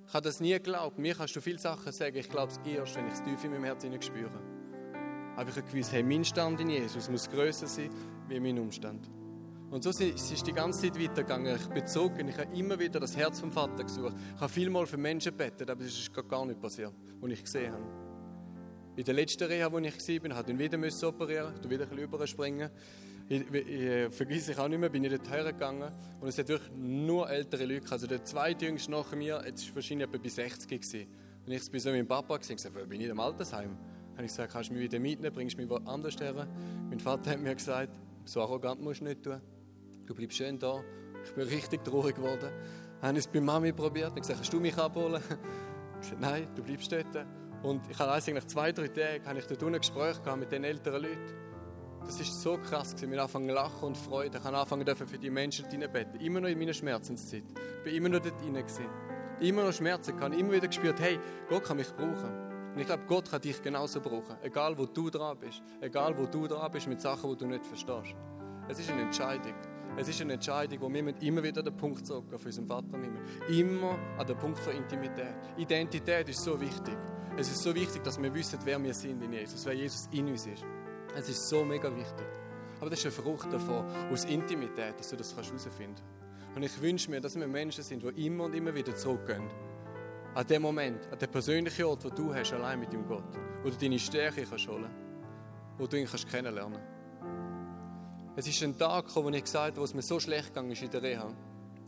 Ich 0.06 0.14
habe 0.14 0.26
das 0.26 0.40
nie 0.42 0.52
geglaubt. 0.52 1.00
Mir 1.00 1.16
kannst 1.16 1.36
du 1.36 1.42
viele 1.42 1.58
Sachen 1.58 1.92
sagen, 1.92 2.18
ich 2.18 2.30
glaube 2.30 2.52
es 2.52 2.60
erst, 2.66 2.96
wenn 2.96 3.08
ich 3.08 3.14
es 3.14 3.24
tief 3.24 3.44
in 3.46 3.52
meinem 3.52 3.64
Herzen 3.64 4.00
spüre. 4.02 4.53
Aber 5.36 5.50
ich 5.50 5.56
habe 5.56 5.68
gewusst, 5.68 5.92
hey, 5.92 6.04
mein 6.04 6.24
Stand 6.24 6.60
in 6.62 6.70
Jesus 6.70 7.10
muss 7.10 7.30
grösser 7.30 7.68
sein 7.68 7.90
wie 8.28 8.40
mein 8.40 8.60
Umstand. 8.60 9.10
Und 9.72 9.84
so 9.84 9.90
ist 9.90 10.32
es 10.32 10.44
die 10.44 10.54
ganze 10.54 10.82
Zeit 10.82 11.02
weitergegangen. 11.02 11.58
Ich 11.76 11.86
zurück 11.86 12.14
und 12.20 12.28
ich 12.28 12.38
habe 12.38 12.56
immer 12.56 12.78
wieder 12.78 13.00
das 13.00 13.18
Herz 13.18 13.40
vom 13.40 13.52
Vater 13.52 13.84
gesucht. 13.84 14.14
Ich 14.36 14.40
habe 14.40 14.54
vielmal 14.54 14.86
für 14.86 14.98
Menschen 14.98 15.32
gebetet, 15.32 15.68
aber 15.68 15.82
es 15.82 15.98
ist 15.98 16.14
gar 16.30 16.46
nicht 16.46 16.62
passiert, 16.62 16.94
was 17.20 17.32
ich 17.32 17.44
gesehen 17.44 17.74
habe. 17.74 17.84
In 18.96 19.04
der 19.04 19.16
letzten 19.16 19.46
Reha, 19.46 19.72
wo 19.72 19.80
ich 19.80 19.86
war, 19.86 19.92
musste 19.92 20.12
ich 20.12 20.24
wieder 20.24 21.08
operieren, 21.08 21.54
ich 21.60 21.70
wieder 21.70 21.84
ein 21.86 21.90
bisschen 21.90 22.04
überspringen. 22.04 22.70
Ich, 23.28 23.42
ich, 23.52 23.68
ich 23.68 24.14
vergesse 24.14 24.52
ich 24.52 24.60
auch 24.60 24.68
nicht 24.68 24.80
mehr, 24.80 24.90
bin 24.90 25.04
ich 25.06 25.12
dort 25.12 25.28
hergegangen 25.28 25.92
und 26.22 26.28
es 26.28 26.38
hat 26.38 26.50
wirklich 26.50 26.72
nur 26.76 27.28
ältere 27.28 27.66
Leute. 27.66 27.92
Also 27.92 28.06
der 28.06 28.24
zweitjüngste 28.24 28.92
nach 28.92 29.12
mir, 29.16 29.42
jetzt 29.44 29.68
war 29.70 29.76
wahrscheinlich 29.78 30.08
etwa 30.08 30.20
bei 30.20 30.30
60 30.30 30.70
gewesen. 30.70 31.08
Und 31.48 31.52
ich 31.52 31.74
war 31.74 31.80
so 31.80 31.90
mit 31.90 31.98
meinem 31.98 32.08
Papa 32.08 32.36
und 32.36 32.48
gesagt, 32.48 32.90
bin 32.90 33.02
ich 33.02 33.08
im 33.08 33.20
Altersheim? 33.20 33.76
Habe 34.14 34.26
ich 34.26 34.32
gesagt, 34.32 34.54
kannst 34.54 34.70
du 34.70 34.74
mich 34.74 34.84
wieder 34.84 35.00
mitnehmen, 35.00 35.34
bringst 35.34 35.58
du 35.58 35.62
mich 35.62 35.70
woanders 35.70 36.20
her? 36.20 36.48
Mein 36.90 37.00
Vater 37.00 37.32
hat 37.32 37.40
mir 37.40 37.56
gesagt, 37.56 37.90
so 38.26 38.42
arrogant 38.42 38.82
musst 38.82 39.02
du 39.02 39.06
nicht 39.06 39.24
tun. 39.24 39.42
Du 40.06 40.14
bleibst 40.14 40.38
schön 40.38 40.60
da. 40.60 40.82
Ich 41.26 41.32
bin 41.32 41.48
richtig 41.48 41.84
traurig 41.84 42.16
geworden. 42.16 42.50
Dann 43.02 43.10
habe 43.10 43.18
ich 43.18 43.26
es 43.26 43.28
bei 43.28 43.42
Mami 43.42 43.72
probiert. 43.72 44.12
Ich 44.16 44.22
gesagt, 44.22 44.40
kannst 44.40 44.54
du 44.54 44.60
mich 44.60 44.78
abholen? 44.78 45.22
Ich 45.96 46.10
gesagt, 46.10 46.22
nein, 46.22 46.48
du 46.54 46.62
bleibst 46.62 46.92
dort. 46.92 47.26
Und 47.64 47.90
ich 47.90 47.98
habe 47.98 48.12
eigentlich 48.12 48.46
zwei, 48.48 48.74
drei 48.74 48.90
Tage 48.90 49.22
habe 49.26 49.40
ich 49.40 49.46
dort 49.46 49.64
unten 49.64 49.80
Gespräche 49.80 50.36
mit 50.36 50.52
den 50.52 50.66
älteren 50.66 51.02
Leuten. 51.02 51.44
Das 52.06 52.20
ist 52.20 52.42
so 52.42 52.58
krass 52.58 52.94
gewesen. 52.94 53.18
Anfangen 53.18 53.48
zu 53.48 53.56
lachen 53.56 53.88
und 53.88 53.98
Freude. 53.98 54.38
Ich 54.38 54.44
habe 54.44 54.58
angefangen 54.58 54.96
für 54.96 55.18
die 55.18 55.30
Menschen 55.30 55.66
beten. 55.70 56.20
Immer 56.20 56.42
noch 56.42 56.50
in 56.50 56.60
meiner 56.60 56.74
Schmerzenszeit. 56.74 57.44
Ich 57.48 57.84
bin 57.86 57.96
immer 57.96 58.10
noch 58.10 58.20
dort 58.20 58.42
hinein. 58.42 58.66
Immer 59.40 59.64
noch 59.64 59.72
Schmerzen. 59.72 60.14
Ich 60.18 60.22
habe 60.22 60.36
immer 60.36 60.52
wieder 60.52 60.68
gespürt, 60.68 61.00
hey, 61.00 61.18
Gott 61.48 61.64
kann 61.64 61.78
mich 61.78 61.88
brauchen. 61.96 62.43
Und 62.74 62.80
ich 62.80 62.88
glaube, 62.88 63.04
Gott 63.08 63.30
kann 63.30 63.42
dich 63.42 63.62
genauso 63.62 64.02
brauchen. 64.02 64.36
Egal, 64.42 64.78
wo 64.78 64.86
du 64.86 65.10
dran 65.10 65.38
bist. 65.38 65.62
Egal, 65.80 66.18
wo 66.18 66.26
du 66.26 66.48
dran 66.48 66.72
bist 66.72 66.88
mit 66.88 67.02
Sachen, 67.02 67.30
die 67.30 67.38
du 67.38 67.46
nicht 67.46 67.66
verstehst. 67.66 68.16
Es 68.68 68.80
ist 68.80 68.90
eine 68.90 69.02
Entscheidung. 69.02 69.54
Es 69.96 70.08
ist 70.08 70.20
eine 70.22 70.34
Entscheidung, 70.34 70.82
wo 70.82 70.92
wir 70.92 71.22
immer 71.22 71.44
wieder 71.44 71.62
den 71.62 71.78
Punkt 71.78 72.08
zurück 72.08 72.34
auf 72.34 72.44
unseren 72.46 72.66
Vater 72.66 72.98
nehmen. 72.98 73.20
Immer 73.48 73.96
an 74.18 74.26
den 74.26 74.38
Punkt 74.38 74.58
von 74.58 74.74
Intimität. 74.74 75.36
Identität 75.58 76.30
ist 76.30 76.44
so 76.44 76.60
wichtig. 76.60 76.98
Es 77.38 77.52
ist 77.52 77.62
so 77.62 77.76
wichtig, 77.76 78.04
dass 78.04 78.22
wir 78.22 78.34
wissen, 78.34 78.58
wer 78.64 78.82
wir 78.84 78.94
sind 78.94 79.22
in 79.24 79.34
Jesus, 79.34 79.66
wer 79.66 79.74
Jesus 79.74 80.08
in 80.12 80.28
uns 80.28 80.48
ist. 80.48 80.66
Es 81.16 81.30
ist 81.30 81.48
so 81.48 81.64
mega 81.64 81.96
wichtig. 81.96 82.26
Aber 82.80 82.90
das 82.90 83.00
ist 83.00 83.06
eine 83.06 83.12
Frucht 83.12 83.54
davon, 83.54 83.86
aus 84.12 84.26
Intimität, 84.26 84.98
dass 84.98 85.10
du 85.10 85.16
das 85.16 85.36
herausfinden 85.36 85.96
kannst. 85.96 86.04
Und 86.56 86.64
ich 86.64 86.82
wünsche 86.82 87.10
mir, 87.10 87.22
dass 87.22 87.36
wir 87.36 87.48
Menschen 87.48 87.84
sind, 87.84 88.04
die 88.04 88.26
immer 88.26 88.46
und 88.46 88.56
immer 88.56 88.74
wieder 88.74 88.96
zurückgehen. 88.96 89.44
An 90.36 90.48
dem 90.48 90.64
Moment, 90.64 91.08
an 91.12 91.20
den 91.20 91.30
persönlichen 91.30 91.86
Ort, 91.86 92.04
wo 92.04 92.10
du 92.10 92.34
hast, 92.34 92.54
allein 92.54 92.80
mit 92.80 92.92
dem 92.92 93.06
Gott. 93.06 93.24
Wo 93.62 93.70
du 93.70 93.76
deine 93.78 94.00
Stärke 94.00 94.44
kannst 94.44 94.68
holen 94.68 94.90
Wo 95.78 95.86
du 95.86 95.96
ihn 95.96 96.08
kannst 96.08 96.28
kennenlernen 96.28 96.82
Es 98.36 98.48
ist 98.48 98.64
ein 98.64 98.76
Tag 98.76 99.08
gekommen, 99.08 99.28
wo 99.28 99.36
ich 99.36 99.44
gesagt 99.44 99.74
habe, 99.74 99.82
wo 99.82 99.84
es 99.84 99.94
mir 99.94 100.02
so 100.02 100.20
schlecht 100.20 100.48
gegangen 100.48 100.72
ist 100.72 100.82
in 100.82 100.90
der 100.90 101.04
Reha. 101.04 101.28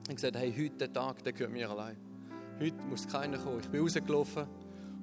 Ich 0.03 0.09
habe 0.09 0.15
gesagt, 0.15 0.35
hey, 0.35 0.53
heute 0.55 0.77
der 0.77 0.93
Tag, 0.93 1.23
der 1.23 1.33
gehört 1.33 1.51
mir 1.51 1.67
allein. 1.67 1.97
Heute 2.59 2.75
muss 2.83 3.07
keiner 3.07 3.39
kommen. 3.39 3.61
Ich 3.61 3.69
bin 3.69 3.81
rausgelaufen 3.81 4.45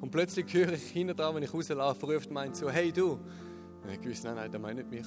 und 0.01 0.11
plötzlich 0.13 0.53
höre 0.55 0.75
ich 0.75 0.91
hinten 0.91 1.17
dran, 1.17 1.35
wenn 1.35 1.43
ich 1.43 1.53
rauslaufe, 1.53 2.07
ruft 2.07 2.31
mein 2.31 2.55
so, 2.55 2.71
hey 2.71 2.93
du. 2.93 3.15
Und 3.15 3.91
ich 3.91 4.09
wusste, 4.09 4.29
nein, 4.29 4.37
nein, 4.37 4.53
der 4.53 4.61
meint 4.61 4.77
nicht 4.77 4.91
mich. 4.91 5.07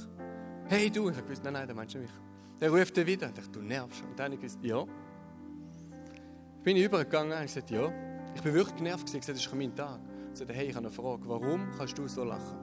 Hey 0.67 0.89
du. 0.89 1.09
Ich 1.09 1.29
wusste, 1.29 1.45
nein, 1.45 1.53
nein, 1.53 1.67
der 1.67 1.75
meint 1.75 1.93
nicht 1.93 2.01
mich. 2.01 2.11
Der 2.59 2.69
ruft 2.69 2.97
dann 2.97 3.05
wieder. 3.05 3.27
Ich 3.27 3.33
dachte, 3.33 3.49
du 3.49 3.61
nervst. 3.61 4.03
Und 4.03 4.19
dann 4.19 4.25
habe 4.25 4.35
ich 4.35 4.41
gesagt, 4.41 4.65
ja. 4.65 4.83
Bin 6.63 6.75
ich 6.75 6.83
übergegangen 6.83 7.31
und 7.31 7.41
gesagt, 7.41 7.71
ja. 7.71 8.14
Ich 8.35 8.41
bin 8.41 8.53
wirklich 8.53 8.75
genervt. 8.75 9.05
Gesagt, 9.05 9.29
das 9.29 9.37
ist 9.37 9.55
mein 9.55 9.75
Tag. 9.75 9.99
Ich 10.31 10.39
sagte, 10.39 10.53
hey, 10.53 10.67
ich 10.67 10.75
habe 10.75 10.85
eine 10.85 10.93
Frage. 10.93 11.23
Warum 11.27 11.71
kannst 11.77 11.97
du 11.97 12.07
so 12.07 12.23
lachen? 12.23 12.59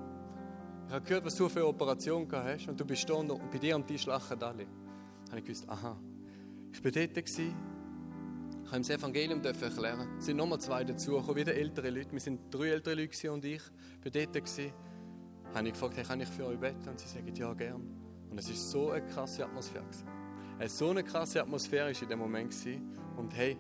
Ich 0.86 0.92
habe 0.92 1.04
gehört, 1.04 1.24
was 1.24 1.34
du 1.34 1.48
für 1.48 1.60
eine 1.60 1.68
Operation 1.68 2.28
gehabt 2.28 2.48
hast 2.48 2.68
und 2.68 2.78
du 2.78 2.84
bist 2.84 3.08
da 3.08 3.14
und 3.14 3.50
bei 3.50 3.58
dir 3.58 3.74
am 3.74 3.86
Tisch 3.86 4.04
lachen 4.04 4.42
alle. 4.42 4.66
Dann 4.66 5.30
habe 5.30 5.38
ich 5.38 5.44
gewusst, 5.44 5.68
aha. 5.68 5.96
Ich 6.72 6.84
war 6.84 6.90
dort, 6.90 7.14
gewesen, 7.14 7.54
ich 8.64 8.68
habe 8.68 8.76
ihm 8.76 8.82
das 8.82 8.90
Evangelium 8.90 9.42
erklären. 9.42 10.08
Es 10.18 10.26
sind 10.26 10.36
nochmal 10.36 10.60
zwei 10.60 10.84
dazugekommen, 10.84 11.36
wieder 11.36 11.54
ältere 11.54 11.90
Leute. 11.90 12.12
Wir 12.12 12.20
sind 12.20 12.40
drei 12.50 12.68
ältere 12.68 12.94
Leute 12.94 13.32
und 13.32 13.44
ich. 13.44 13.62
Ich 14.00 14.04
war 14.04 14.10
dort. 14.10 14.32
Gewesen. 14.34 14.72
Habe 15.54 15.66
ich 15.66 15.72
gefragt, 15.72 15.96
hey, 15.96 16.04
kann 16.04 16.20
ich 16.20 16.28
für 16.28 16.46
euch 16.46 16.58
beten? 16.58 16.88
Und 16.88 17.00
sie 17.00 17.08
sagen, 17.08 17.34
ja, 17.34 17.52
gern. 17.54 17.82
Und 18.30 18.38
es 18.38 18.48
war 18.48 18.56
so 18.56 18.90
eine 18.90 19.06
krasse 19.06 19.44
Atmosphäre. 19.44 19.85
Es 20.58 20.80
war 20.80 20.87
so 20.87 20.90
eine 20.90 21.02
krasse 21.02 21.40
Atmosphäre 21.40 21.92
in 21.92 22.08
dem 22.08 22.18
Moment. 22.18 22.50
Gewesen. 22.50 22.96
Und 23.16 23.35
hey, 23.35 23.56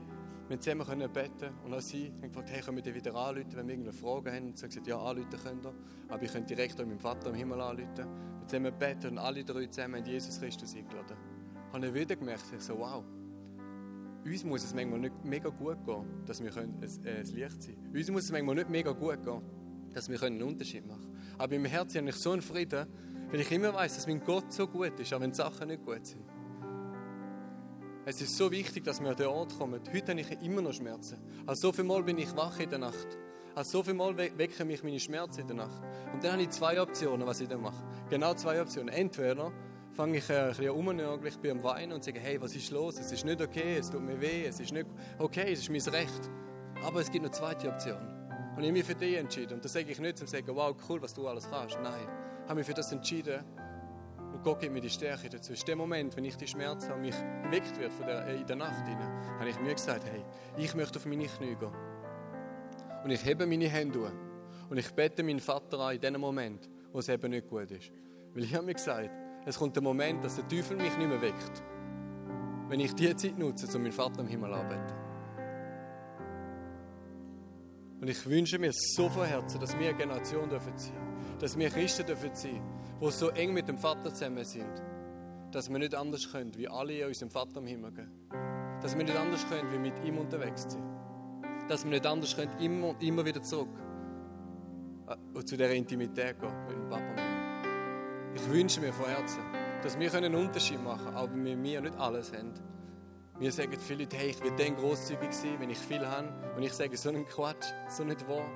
wir 0.52 0.60
zusammen 0.60 0.86
können 0.86 1.10
beten 1.10 1.54
und 1.64 1.72
auch 1.72 1.80
sie 1.80 2.12
haben 2.12 2.28
gefragt, 2.28 2.50
hey, 2.50 2.60
können 2.60 2.76
wir 2.76 2.82
dich 2.82 2.94
wieder 2.94 3.14
anrufen, 3.14 3.52
wenn 3.54 3.66
wir 3.66 3.74
irgendeine 3.74 3.96
Frage 3.96 4.32
haben? 4.32 4.46
Und 4.48 4.58
sie 4.58 4.64
haben 4.64 4.68
gesagt, 4.68 4.86
ja, 4.86 4.98
anrufen 4.98 5.30
könnt 5.42 5.64
ihr, 5.64 5.74
aber 6.08 6.22
ich 6.22 6.32
könnt 6.32 6.50
direkt 6.50 6.80
auch 6.80 6.84
meinem 6.84 6.98
Vater 6.98 7.30
im 7.30 7.34
Himmel 7.34 7.60
anrufen. 7.60 7.96
Wir 7.96 8.46
zusammen 8.46 8.78
beten 8.78 9.06
und 9.12 9.18
alle 9.18 9.44
drei 9.44 9.66
zusammen 9.66 9.96
haben 9.96 10.04
Jesus 10.04 10.38
Christus 10.38 10.74
eingeladen. 10.76 11.16
Habe 11.72 11.86
ich 11.86 11.94
wieder 11.94 12.16
gemerkt, 12.16 12.44
so, 12.58 12.78
wow, 12.78 13.02
uns 14.24 14.44
muss 14.44 14.62
es 14.62 14.74
manchmal 14.74 15.00
nicht 15.00 15.24
mega 15.24 15.48
gut 15.48 15.84
gehen, 15.86 16.04
dass 16.26 16.42
wir 16.42 16.54
ein, 16.56 16.74
ein 16.80 17.26
Licht 17.34 17.62
sein 17.62 17.74
können. 17.74 17.96
Uns 17.96 18.10
muss 18.10 18.24
es 18.24 18.32
manchmal 18.32 18.54
nicht 18.54 18.68
mega 18.68 18.92
gut 18.92 19.24
gehen, 19.24 19.40
dass 19.94 20.10
wir 20.10 20.22
einen 20.22 20.42
Unterschied 20.42 20.86
machen 20.86 21.00
können. 21.00 21.34
Aber 21.38 21.54
im 21.54 21.64
Herzen 21.64 21.98
habe 21.98 22.10
ich 22.10 22.16
so 22.16 22.32
einen 22.32 22.42
Frieden, 22.42 22.86
weil 23.30 23.40
ich 23.40 23.50
immer 23.50 23.72
weiß, 23.72 23.94
dass 23.94 24.06
mein 24.06 24.22
Gott 24.22 24.52
so 24.52 24.66
gut 24.66 25.00
ist, 25.00 25.14
auch 25.14 25.20
wenn 25.20 25.30
die 25.30 25.36
Sachen 25.36 25.68
nicht 25.68 25.82
gut 25.82 26.04
sind. 26.04 26.22
Es 28.04 28.20
ist 28.20 28.36
so 28.36 28.50
wichtig, 28.50 28.82
dass 28.82 29.00
wir 29.00 29.10
an 29.10 29.16
den 29.16 29.28
Ort 29.28 29.56
kommen. 29.56 29.80
Heute 29.94 30.10
habe 30.10 30.20
ich 30.20 30.42
immer 30.42 30.60
noch 30.60 30.72
Schmerzen. 30.72 31.18
Also 31.46 31.68
so 31.68 31.72
viel 31.72 31.84
Mal 31.84 32.02
bin 32.02 32.18
ich 32.18 32.34
wach 32.36 32.58
in 32.58 32.68
der 32.68 32.80
Nacht. 32.80 33.06
Also 33.54 33.78
so 33.78 33.84
viel 33.84 33.94
Mal 33.94 34.16
wecken 34.16 34.66
mich 34.66 34.82
meine 34.82 34.98
Schmerzen 34.98 35.42
in 35.42 35.46
der 35.46 35.56
Nacht. 35.56 35.80
Und 36.12 36.24
dann 36.24 36.32
habe 36.32 36.42
ich 36.42 36.50
zwei 36.50 36.80
Optionen, 36.82 37.24
was 37.28 37.40
ich 37.40 37.48
dann 37.48 37.60
mache. 37.60 37.80
Genau 38.10 38.34
zwei 38.34 38.60
Optionen. 38.60 38.88
Entweder 38.88 39.52
fange 39.92 40.18
ich 40.18 40.28
äh, 40.30 40.36
ein 40.36 40.48
bisschen 40.48 40.70
rumnörgeln, 40.70 41.28
ich 41.28 41.38
bin 41.38 41.52
am 41.52 41.62
Weinen 41.62 41.92
und 41.92 42.02
sage, 42.02 42.18
hey, 42.18 42.42
was 42.42 42.56
ist 42.56 42.72
los? 42.72 42.98
Es 42.98 43.12
ist 43.12 43.24
nicht 43.24 43.40
okay, 43.40 43.76
es 43.78 43.88
tut 43.88 44.02
mir 44.02 44.20
weh, 44.20 44.46
es 44.46 44.58
ist 44.58 44.72
nicht 44.72 44.86
okay, 45.20 45.52
es 45.52 45.60
ist 45.60 45.70
mein 45.70 45.94
Recht. 45.94 46.30
Aber 46.82 47.00
es 47.00 47.08
gibt 47.08 47.24
eine 47.24 47.30
zweite 47.30 47.68
Option. 47.68 48.00
Und 48.56 48.62
ich 48.62 48.64
habe 48.64 48.72
mich 48.72 48.84
für 48.84 48.96
die 48.96 49.14
entschieden. 49.14 49.54
Und 49.54 49.64
das 49.64 49.74
sage 49.74 49.92
ich 49.92 50.00
nicht, 50.00 50.20
um 50.20 50.26
zu 50.26 50.32
sagen, 50.32 50.48
wow, 50.56 50.74
cool, 50.88 51.00
was 51.00 51.14
du 51.14 51.28
alles 51.28 51.48
kannst. 51.48 51.78
Nein, 51.80 51.92
ich 52.42 52.48
habe 52.48 52.56
mich 52.56 52.66
für 52.66 52.74
das 52.74 52.90
entschieden. 52.90 53.44
Und 54.32 54.42
Gott 54.42 54.60
gibt 54.60 54.72
mir 54.72 54.80
die 54.80 54.90
Stärke 54.90 55.28
dazu. 55.28 55.52
In 55.52 55.60
dem 55.66 55.78
Moment, 55.78 56.16
wenn 56.16 56.24
ich 56.24 56.36
die 56.36 56.46
Schmerzen 56.46 56.88
habe, 56.90 57.00
mich 57.00 57.14
geweckt 57.44 57.78
wird 57.78 57.92
von 57.92 58.06
der, 58.06 58.26
äh, 58.26 58.36
in 58.36 58.46
der 58.46 58.56
Nacht, 58.56 58.86
rein, 58.86 58.98
habe 59.38 59.48
ich 59.48 59.60
mir 59.60 59.74
gesagt, 59.74 60.04
hey, 60.10 60.24
ich 60.56 60.74
möchte 60.74 60.98
auf 60.98 61.06
meine 61.06 61.26
Knie 61.26 61.54
gehen. 61.54 61.72
Und 63.04 63.10
ich 63.10 63.24
hebe 63.24 63.46
meine 63.46 63.68
Hände 63.68 64.06
an. 64.06 64.18
Und 64.70 64.78
ich 64.78 64.90
bete 64.92 65.22
meinen 65.22 65.40
Vater 65.40 65.78
an 65.80 65.94
in 65.96 66.00
dem 66.00 66.20
Moment, 66.20 66.68
wo 66.92 67.00
es 67.00 67.08
eben 67.08 67.30
nicht 67.30 67.48
gut 67.48 67.70
ist. 67.70 67.92
Weil 68.32 68.44
ich 68.44 68.54
habe 68.54 68.64
mir 68.64 68.74
gesagt, 68.74 69.10
es 69.44 69.58
kommt 69.58 69.76
der 69.76 69.82
Moment, 69.82 70.24
dass 70.24 70.36
der 70.36 70.48
Teufel 70.48 70.76
mich 70.76 70.96
nicht 70.96 71.08
mehr 71.08 71.20
weckt. 71.20 71.62
Wenn 72.68 72.80
ich 72.80 72.94
diese 72.94 73.16
Zeit 73.16 73.38
nutze, 73.38 73.66
um 73.76 73.82
meinen 73.82 73.92
Vater 73.92 74.20
im 74.20 74.28
Himmel 74.28 74.54
anzubeten. 74.54 74.96
Und 78.00 78.08
ich 78.08 78.26
wünsche 78.26 78.58
mir 78.58 78.72
so 78.72 79.10
von 79.10 79.26
Herzen, 79.26 79.60
dass 79.60 79.78
wir 79.78 79.88
eine 79.88 79.98
Generation 79.98 80.48
dürfen 80.48 80.76
sein 80.76 81.11
dass 81.42 81.58
wir 81.58 81.68
Christen 81.70 82.06
dürfen 82.06 82.30
sein 82.34 82.62
die 83.00 83.10
so 83.10 83.30
eng 83.30 83.52
mit 83.52 83.66
dem 83.66 83.76
Vater 83.76 84.14
zusammen 84.14 84.44
sind, 84.44 84.80
dass 85.50 85.68
wir 85.68 85.76
nicht 85.80 85.92
anders 85.92 86.30
können, 86.30 86.56
wie 86.56 86.68
alle 86.68 87.00
in 87.00 87.08
unserem 87.08 87.30
Vater 87.30 87.58
im 87.58 87.66
Himmel 87.66 87.90
gehen. 87.90 88.12
Dass 88.80 88.96
wir 88.96 89.02
nicht 89.02 89.16
anders 89.16 89.44
können, 89.48 89.72
wie 89.72 89.78
mit 89.78 90.04
ihm 90.04 90.18
unterwegs 90.18 90.68
sind. 90.68 90.84
Dass 91.68 91.82
wir 91.82 91.90
nicht 91.90 92.06
anders 92.06 92.36
können, 92.36 92.56
immer 92.60 92.90
und 92.90 93.02
immer 93.02 93.24
wieder 93.24 93.42
zurück 93.42 93.68
äh, 95.08 95.44
zu 95.44 95.56
dieser 95.56 95.72
Intimität 95.72 96.38
gehen 96.38 96.66
mit 96.68 96.76
dem 96.76 96.88
Papa. 96.88 97.16
Ich 98.36 98.48
wünsche 98.48 98.80
mir 98.80 98.92
von 98.92 99.06
Herzen, 99.06 99.42
dass 99.82 99.98
wir 99.98 100.14
einen 100.14 100.36
Unterschied 100.36 100.80
machen 100.80 101.12
können, 101.12 101.44
wenn 101.44 101.62
wir 101.64 101.80
nicht 101.80 101.98
alles 101.98 102.32
haben. 102.32 102.54
Wir 103.40 103.50
sagen 103.50 103.76
viele 103.80 104.04
Leute, 104.04 104.16
hey, 104.16 104.30
ich 104.30 104.40
will 104.44 104.52
dann 104.56 104.76
grosszügig 104.76 105.32
sein, 105.32 105.56
wenn 105.58 105.70
ich 105.70 105.78
viel 105.78 106.06
habe. 106.06 106.28
Und 106.56 106.62
ich 106.62 106.72
sage, 106.72 106.96
so 106.96 107.08
ein 107.08 107.26
Quatsch, 107.26 107.66
so 107.88 108.04
nicht 108.04 108.28
wahr. 108.28 108.48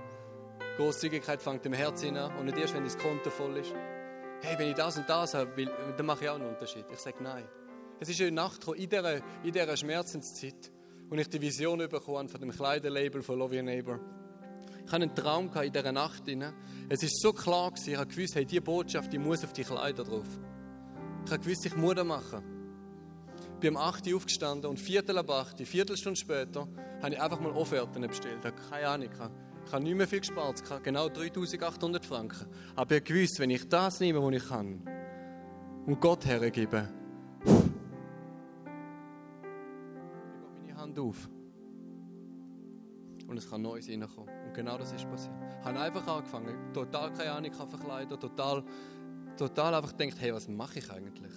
Großzügigkeit 0.77 1.41
fängt 1.41 1.65
im 1.67 1.73
Herzen 1.73 2.17
an 2.17 2.37
und 2.37 2.47
nicht 2.47 2.59
erst, 2.59 2.75
wenn 2.75 2.85
das 2.85 2.99
Konto 2.99 3.31
voll 3.31 3.57
ist. 3.57 3.75
Hey, 4.43 4.59
wenn 4.59 4.69
ich 4.69 4.75
das 4.75 4.99
und 4.99 5.09
das 5.09 5.35
habe, 5.35 5.51
dann 5.97 6.07
mache 6.07 6.25
ich 6.25 6.31
auch 6.31 6.35
einen 6.35 6.49
Unterschied. 6.49 6.85
Ich 6.93 6.99
sage 6.99 7.23
nein. 7.23 7.45
Es 7.99 8.11
ist 8.11 8.21
eine 8.21 8.33
Nacht 8.33 8.67
in 8.69 8.89
dieser, 8.89 9.17
in 9.17 9.53
dieser 9.53 9.77
Schmerzenszeit, 9.77 10.71
wo 11.09 11.17
ich 11.17 11.29
die 11.29 11.41
Vision 11.41 11.79
bekommen 11.79 12.29
von 12.29 12.41
dem 12.41 12.51
Kleiderlabel 12.51 13.23
von 13.23 13.39
Love 13.39 13.57
Your 13.57 13.63
Neighbor. 13.63 13.99
Ich 14.85 14.93
hatte 14.93 15.03
einen 15.03 15.15
Traum 15.15 15.51
in 15.63 15.73
dieser 15.73 15.93
Nacht. 15.93 16.23
Es 16.89 17.03
war 17.03 17.09
so 17.09 17.33
klar, 17.33 17.73
ich 17.85 17.97
habe 17.97 18.07
gewusst, 18.07 18.35
hey, 18.35 18.45
diese 18.45 18.61
Botschaft 18.61 19.13
die 19.13 19.19
muss 19.19 19.43
auf 19.45 19.53
die 19.55 19.65
Kleider 19.65 20.05
drauf. 20.05 20.29
Ich 21.25 21.33
habe 21.33 21.43
gewusst, 21.43 21.65
ich 21.65 21.75
muss 21.75 21.95
das 21.95 22.05
machen. 22.05 22.45
Ich 23.55 23.61
bin 23.61 23.71
um 23.71 23.79
8 23.79 24.07
Uhr 24.07 24.17
aufgestanden 24.17 24.71
und 24.71 24.79
Viertel 24.79 25.17
ab 25.17 25.31
8 25.31 25.59
Uhr, 25.59 25.67
Viertelstunde 25.67 26.21
später, 26.21 26.69
habe 27.03 27.15
ich 27.15 27.21
einfach 27.21 27.41
mal 27.41 27.53
Offerten 27.53 28.07
bestellt. 28.07 28.39
Ich 28.41 28.47
habe 28.47 28.57
keine 28.71 28.89
Ahnung. 28.89 29.11
Ich 29.67 29.73
habe 29.73 29.83
nicht 29.83 29.97
mehr 29.97 30.07
viel 30.07 30.21
gespart, 30.21 30.63
ich 30.65 30.71
habe 30.71 30.81
genau 30.81 31.09
3800 31.09 32.07
Franken. 32.07 32.47
Aber 32.77 32.97
ich 32.97 33.03
gewusst, 33.03 33.41
wenn 33.41 33.51
ich 33.51 33.69
das 33.69 33.99
nehme, 33.99 34.23
was 34.23 34.33
ich 34.33 34.49
kann, 34.49 34.81
und 35.87 36.01
Gott 36.01 36.25
hergebe, 36.25 36.89
ich 37.45 37.53
meine 40.63 40.77
Hand 40.77 40.99
auf. 41.01 41.29
Und 43.27 43.37
es 43.37 43.51
kann 43.51 43.63
Neues 43.63 43.89
reinkommen. 43.89 44.33
Und 44.47 44.55
genau 44.55 44.79
das 44.79 44.93
ist 44.93 45.09
passiert. 45.11 45.35
Ich 45.61 45.67
habe 45.67 45.81
einfach 45.81 46.07
angefangen, 46.07 46.73
total 46.73 47.13
keine 47.13 47.33
Ahnung 47.33 47.53
von 47.53 47.69
Verkleiden, 47.69 48.21
total, 48.21 48.63
total 49.37 49.75
einfach 49.75 49.97
gedacht, 49.97 50.21
hey, 50.21 50.33
was 50.33 50.47
mache 50.47 50.79
ich 50.79 50.89
eigentlich? 50.93 51.33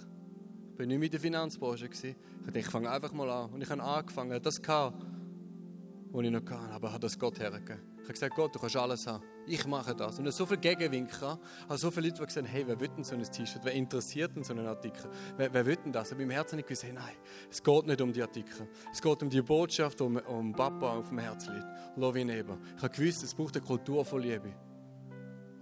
Ich 0.70 0.76
bin 0.76 0.88
nicht 0.88 0.98
mehr 0.98 1.06
in 1.06 1.10
der 1.10 1.20
Finanzbranche. 1.20 1.88
Gewesen. 1.88 2.14
Ich 2.38 2.46
dachte, 2.46 2.58
ich 2.60 2.66
fange 2.66 2.88
einfach 2.90 3.12
mal 3.12 3.28
an. 3.28 3.50
Und 3.50 3.60
ich 3.60 3.68
habe 3.68 3.82
angefangen, 3.82 4.40
das 4.40 4.62
gehabt, 4.62 5.04
was 6.12 6.24
ich 6.24 6.30
noch 6.30 6.44
kann, 6.44 6.70
aber 6.70 6.92
hat 6.92 7.02
das 7.02 7.18
Gott 7.18 7.40
hergegeben. 7.40 7.89
Ich 8.02 8.04
habe 8.04 8.12
gesagt, 8.14 8.34
Gott, 8.34 8.54
du 8.54 8.58
kannst 8.58 8.76
alles 8.76 9.06
haben. 9.06 9.24
Ich 9.46 9.66
mache 9.66 9.94
das. 9.94 10.18
Und 10.18 10.30
so 10.32 10.46
viele 10.46 10.60
Gegenwinkel, 10.60 11.38
also 11.68 11.88
so 11.88 11.90
viele 11.90 12.08
Leute, 12.08 12.20
die 12.20 12.26
gesagt 12.26 12.46
haben, 12.46 12.52
hey, 12.52 12.64
wer 12.66 12.80
will 12.80 12.88
denn 12.88 13.04
so 13.04 13.14
ein 13.14 13.22
T-Shirt? 13.22 13.60
Wer 13.62 13.72
interessiert 13.72 14.34
denn 14.34 14.44
so 14.44 14.52
einen 14.52 14.66
Artikel? 14.66 15.10
Wer, 15.36 15.52
wer 15.52 15.66
will 15.66 15.76
denn 15.76 15.92
das? 15.92 16.10
Und 16.12 16.18
beim 16.18 16.30
Herzen 16.30 16.52
habe 16.52 16.60
ich 16.62 16.66
gesagt, 16.66 16.92
hey, 16.92 16.92
nein, 16.92 17.16
es 17.50 17.62
geht 17.62 17.86
nicht 17.86 18.00
um 18.00 18.12
die 18.12 18.22
Artikel. 18.22 18.68
Es 18.92 19.00
geht 19.00 19.22
um 19.22 19.30
die 19.30 19.42
Botschaft, 19.42 20.00
um, 20.00 20.16
um 20.16 20.52
Papa 20.52 20.94
auf 20.94 21.08
dem 21.08 21.18
Herz 21.18 21.46
liegt. 21.46 21.66
Love 21.96 22.24
neben. 22.24 22.58
Ich 22.76 22.82
habe 22.82 22.94
gewusst, 22.94 23.22
es 23.22 23.34
braucht 23.34 23.56
eine 23.56 23.64
Kultur 23.64 24.04
von 24.04 24.20
Liebe. 24.20 24.54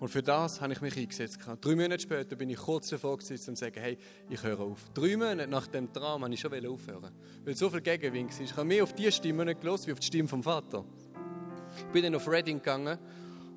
Und 0.00 0.08
für 0.08 0.22
das 0.22 0.60
habe 0.60 0.72
ich 0.72 0.80
mich 0.80 0.96
eingesetzt. 0.96 1.38
Drei 1.60 1.74
Monate 1.74 2.00
später 2.00 2.36
bin 2.36 2.50
ich 2.50 2.58
kurz 2.58 2.88
davor 2.88 3.18
gesessen, 3.18 3.50
um 3.50 3.56
zu 3.56 3.64
sagen, 3.64 3.80
hey, 3.80 3.98
ich 4.30 4.42
höre 4.42 4.60
auf. 4.60 4.88
Drei 4.94 5.16
Monate 5.16 5.48
nach 5.48 5.66
dem 5.66 5.92
Traum 5.92 6.22
habe 6.22 6.32
ich 6.32 6.40
schon 6.40 6.52
aufhören. 6.66 7.12
Weil 7.44 7.56
so 7.56 7.68
viel 7.68 7.80
Gegenwind 7.80 8.32
war. 8.32 8.40
Ich 8.40 8.52
habe 8.52 8.64
mehr 8.64 8.84
auf 8.84 8.92
die 8.92 9.10
Stimme 9.10 9.44
nicht 9.44 9.60
gehört, 9.60 9.86
wie 9.86 9.92
auf 9.92 9.98
die 9.98 10.06
Stimme 10.06 10.28
vom 10.28 10.42
Vater. 10.42 10.84
Ich 11.86 11.92
bin 11.92 12.02
dann 12.02 12.14
auf 12.14 12.28
Reading 12.28 12.58
gegangen 12.58 12.98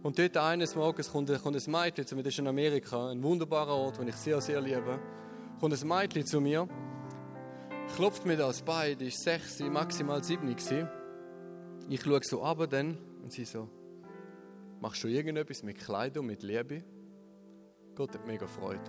und 0.04 0.18
dort 0.18 0.38
eines 0.38 0.76
Morgens 0.76 1.12
kommt, 1.12 1.30
kommt 1.42 1.56
ein 1.56 1.72
Mädchen 1.72 2.06
zu 2.06 2.16
mir, 2.16 2.24
das 2.24 2.34
ist 2.34 2.40
in 2.40 2.48
Amerika, 2.48 3.10
ein 3.10 3.22
wunderbarer 3.22 3.76
Ort, 3.76 4.00
den 4.00 4.08
ich 4.08 4.16
sehr, 4.16 4.42
sehr 4.42 4.62
liebe. 4.62 5.00
Kommt 5.60 5.82
ein 5.82 5.88
Mädchen 5.88 6.26
zu 6.26 6.42
mir, 6.42 6.68
klopft 7.96 8.26
mir 8.26 8.38
das 8.38 8.62
Bein, 8.62 8.98
die 8.98 9.08
ist 9.08 9.22
sechs, 9.22 9.60
maximal 9.60 10.24
sieben. 10.24 10.56
Ich 11.90 12.02
schaue 12.02 12.20
so 12.24 12.44
ab 12.44 12.68
dann 12.70 12.98
und 13.24 13.32
sie 13.32 13.46
so, 13.46 13.70
Machst 14.82 15.04
du 15.04 15.08
irgendetwas 15.08 15.62
mit 15.62 15.78
Kleidung, 15.78 16.26
mit 16.26 16.42
Liebe? 16.42 16.84
Gott 17.94 18.16
hat 18.16 18.26
mega 18.26 18.48
Freude. 18.48 18.82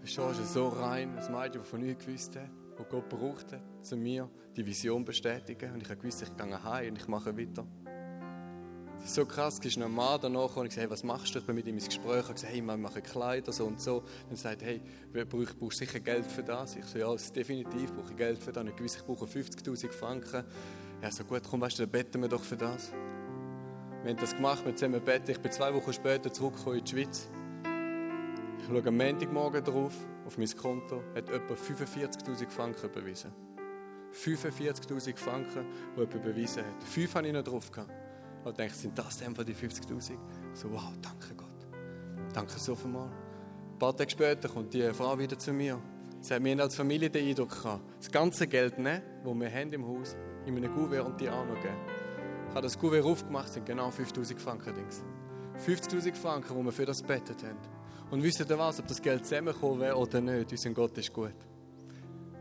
Verstehst 0.00 0.40
du, 0.40 0.44
so 0.44 0.68
rein, 0.68 1.16
das 1.16 1.30
Mädchen, 1.30 1.62
das 1.62 1.68
von 1.68 1.80
nichts 1.80 2.04
gewusst 2.04 2.36
hat, 2.36 2.50
das 2.76 2.88
Gott 2.88 3.08
braucht 3.08 3.52
hat, 3.52 3.62
zu 3.82 3.96
mir 3.96 4.28
die 4.56 4.66
Vision 4.66 5.04
bestätigen. 5.04 5.72
Und 5.72 5.82
ich 5.82 5.88
habe 5.88 6.00
gewusst, 6.00 6.22
ich 6.22 6.36
gehe 6.36 6.64
heim 6.64 6.88
und 6.90 6.98
ich 6.98 7.08
mache 7.08 7.36
weiter. 7.36 7.66
Es 8.98 9.10
ist 9.10 9.14
so 9.16 9.26
krass, 9.26 9.58
es 9.58 9.66
ist 9.66 9.82
ein 9.82 9.92
Mann 9.92 10.18
danach 10.22 10.56
und 10.56 10.66
ich 10.66 10.72
sage, 10.72 10.86
hey, 10.86 10.90
was 10.90 11.04
machst 11.04 11.34
du? 11.34 11.38
Ich 11.38 11.44
bin 11.44 11.56
mit 11.56 11.66
ihm 11.66 11.74
ins 11.74 11.86
Gespräch 11.86 12.26
und 12.26 12.34
gesagt, 12.34 12.52
hey, 12.52 12.62
wir 12.62 12.76
machen 12.76 13.02
Kleider, 13.02 13.52
so 13.52 13.66
und 13.66 13.80
so. 13.80 14.02
Dann 14.28 14.36
sagt 14.36 14.62
er, 14.62 14.68
hey, 14.68 14.80
brauchst 15.12 15.60
du 15.60 15.70
sicher 15.70 16.00
Geld 16.00 16.24
für 16.24 16.42
das? 16.42 16.76
Ich 16.76 16.86
so, 16.86 16.98
ja, 16.98 17.14
definitiv 17.14 17.92
brauche 17.92 18.12
ich 18.12 18.16
Geld 18.16 18.38
für 18.38 18.50
das. 18.50 18.62
Und 18.62 18.70
ich 18.70 18.80
wusste, 18.82 19.00
ich 19.00 19.04
brauche 19.04 19.26
50'000 19.26 19.92
Franken. 19.92 20.44
Ja, 21.02 21.10
so 21.10 21.24
gut, 21.24 21.42
komm, 21.48 21.60
weißt 21.60 21.78
du, 21.78 21.82
dann 21.82 21.90
beten 21.90 22.22
wir 22.22 22.28
doch 22.28 22.42
für 22.42 22.56
das. 22.56 22.92
Wir 24.02 24.10
haben 24.10 24.20
das 24.20 24.34
gemacht, 24.34 24.64
wir 24.64 24.74
zusammen 24.74 25.04
beten. 25.04 25.30
Ich 25.30 25.40
bin 25.40 25.52
zwei 25.52 25.74
Wochen 25.74 25.92
später 25.92 26.32
zurückgekommen 26.32 26.78
in 26.78 26.84
die 26.84 26.90
Schweiz. 26.90 27.28
Ich 28.58 28.66
schaue 28.66 28.86
am 28.86 28.96
Montagmorgen 28.96 29.64
drauf, 29.64 29.92
auf 30.26 30.38
mein 30.38 30.56
Konto, 30.56 31.02
hat 31.14 31.28
etwa 31.28 31.54
45'000 31.54 32.48
Franken 32.48 32.86
überwiesen. 32.86 33.32
45'000 34.12 35.16
Franken, 35.16 35.66
die 35.96 36.00
jemand 36.00 36.14
überwiesen 36.14 36.64
hat. 36.64 36.82
Fünf 36.82 37.14
habe 37.14 37.26
ich 37.26 37.32
noch 37.32 37.42
drauf 37.42 37.70
gehabt. 37.70 37.92
Und 38.44 38.58
denke, 38.58 38.74
sind 38.74 38.96
das 38.98 39.18
denn 39.18 39.34
die 39.34 39.54
50'000? 39.54 40.16
So, 40.52 40.70
wow, 40.70 40.92
danke 41.00 41.34
Gott. 41.34 41.48
Danke 42.32 42.58
so 42.58 42.74
viel 42.74 42.90
mal. 42.90 43.10
Ein 43.72 43.78
paar 43.78 43.96
Tage 43.96 44.10
später 44.10 44.48
kommt 44.48 44.72
die 44.72 44.82
Frau 44.92 45.18
wieder 45.18 45.38
zu 45.38 45.52
mir. 45.52 45.80
Sie 46.20 46.32
hat 46.32 46.42
mir 46.42 46.58
als 46.60 46.76
Familie 46.76 47.10
den 47.10 47.28
Eindruck 47.28 47.50
gehabt, 47.50 47.82
das 47.98 48.10
ganze 48.10 48.46
Geld 48.46 48.78
nehmen, 48.78 49.02
das 49.24 49.34
wir 49.34 49.50
haben 49.50 49.72
im 49.72 49.86
Haus, 49.86 50.16
in 50.46 50.56
einem 50.56 50.72
Kuvert 50.72 51.06
und 51.06 51.20
die 51.20 51.28
angeben. 51.28 51.76
Ich 52.48 52.50
habe 52.50 52.62
das 52.62 52.78
Kuvert 52.78 53.04
aufgemacht, 53.04 53.52
sind 53.52 53.66
genau 53.66 53.90
5000 53.90 54.40
Franken. 54.40 54.74
50.000 55.66 56.14
Franken, 56.14 56.56
die 56.56 56.64
wir 56.64 56.72
für 56.72 56.86
das 56.86 57.02
bettet 57.02 57.42
haben. 57.42 57.58
Und 58.14 58.22
wisst 58.22 58.38
ihr 58.38 58.46
was, 58.56 58.78
ob 58.78 58.86
das 58.86 59.02
Geld 59.02 59.26
zusammengekommen 59.26 59.80
wäre 59.80 59.96
oder 59.96 60.20
nicht, 60.20 60.52
unser 60.52 60.70
Gott 60.70 60.96
ist 60.98 61.12
gut. 61.12 61.34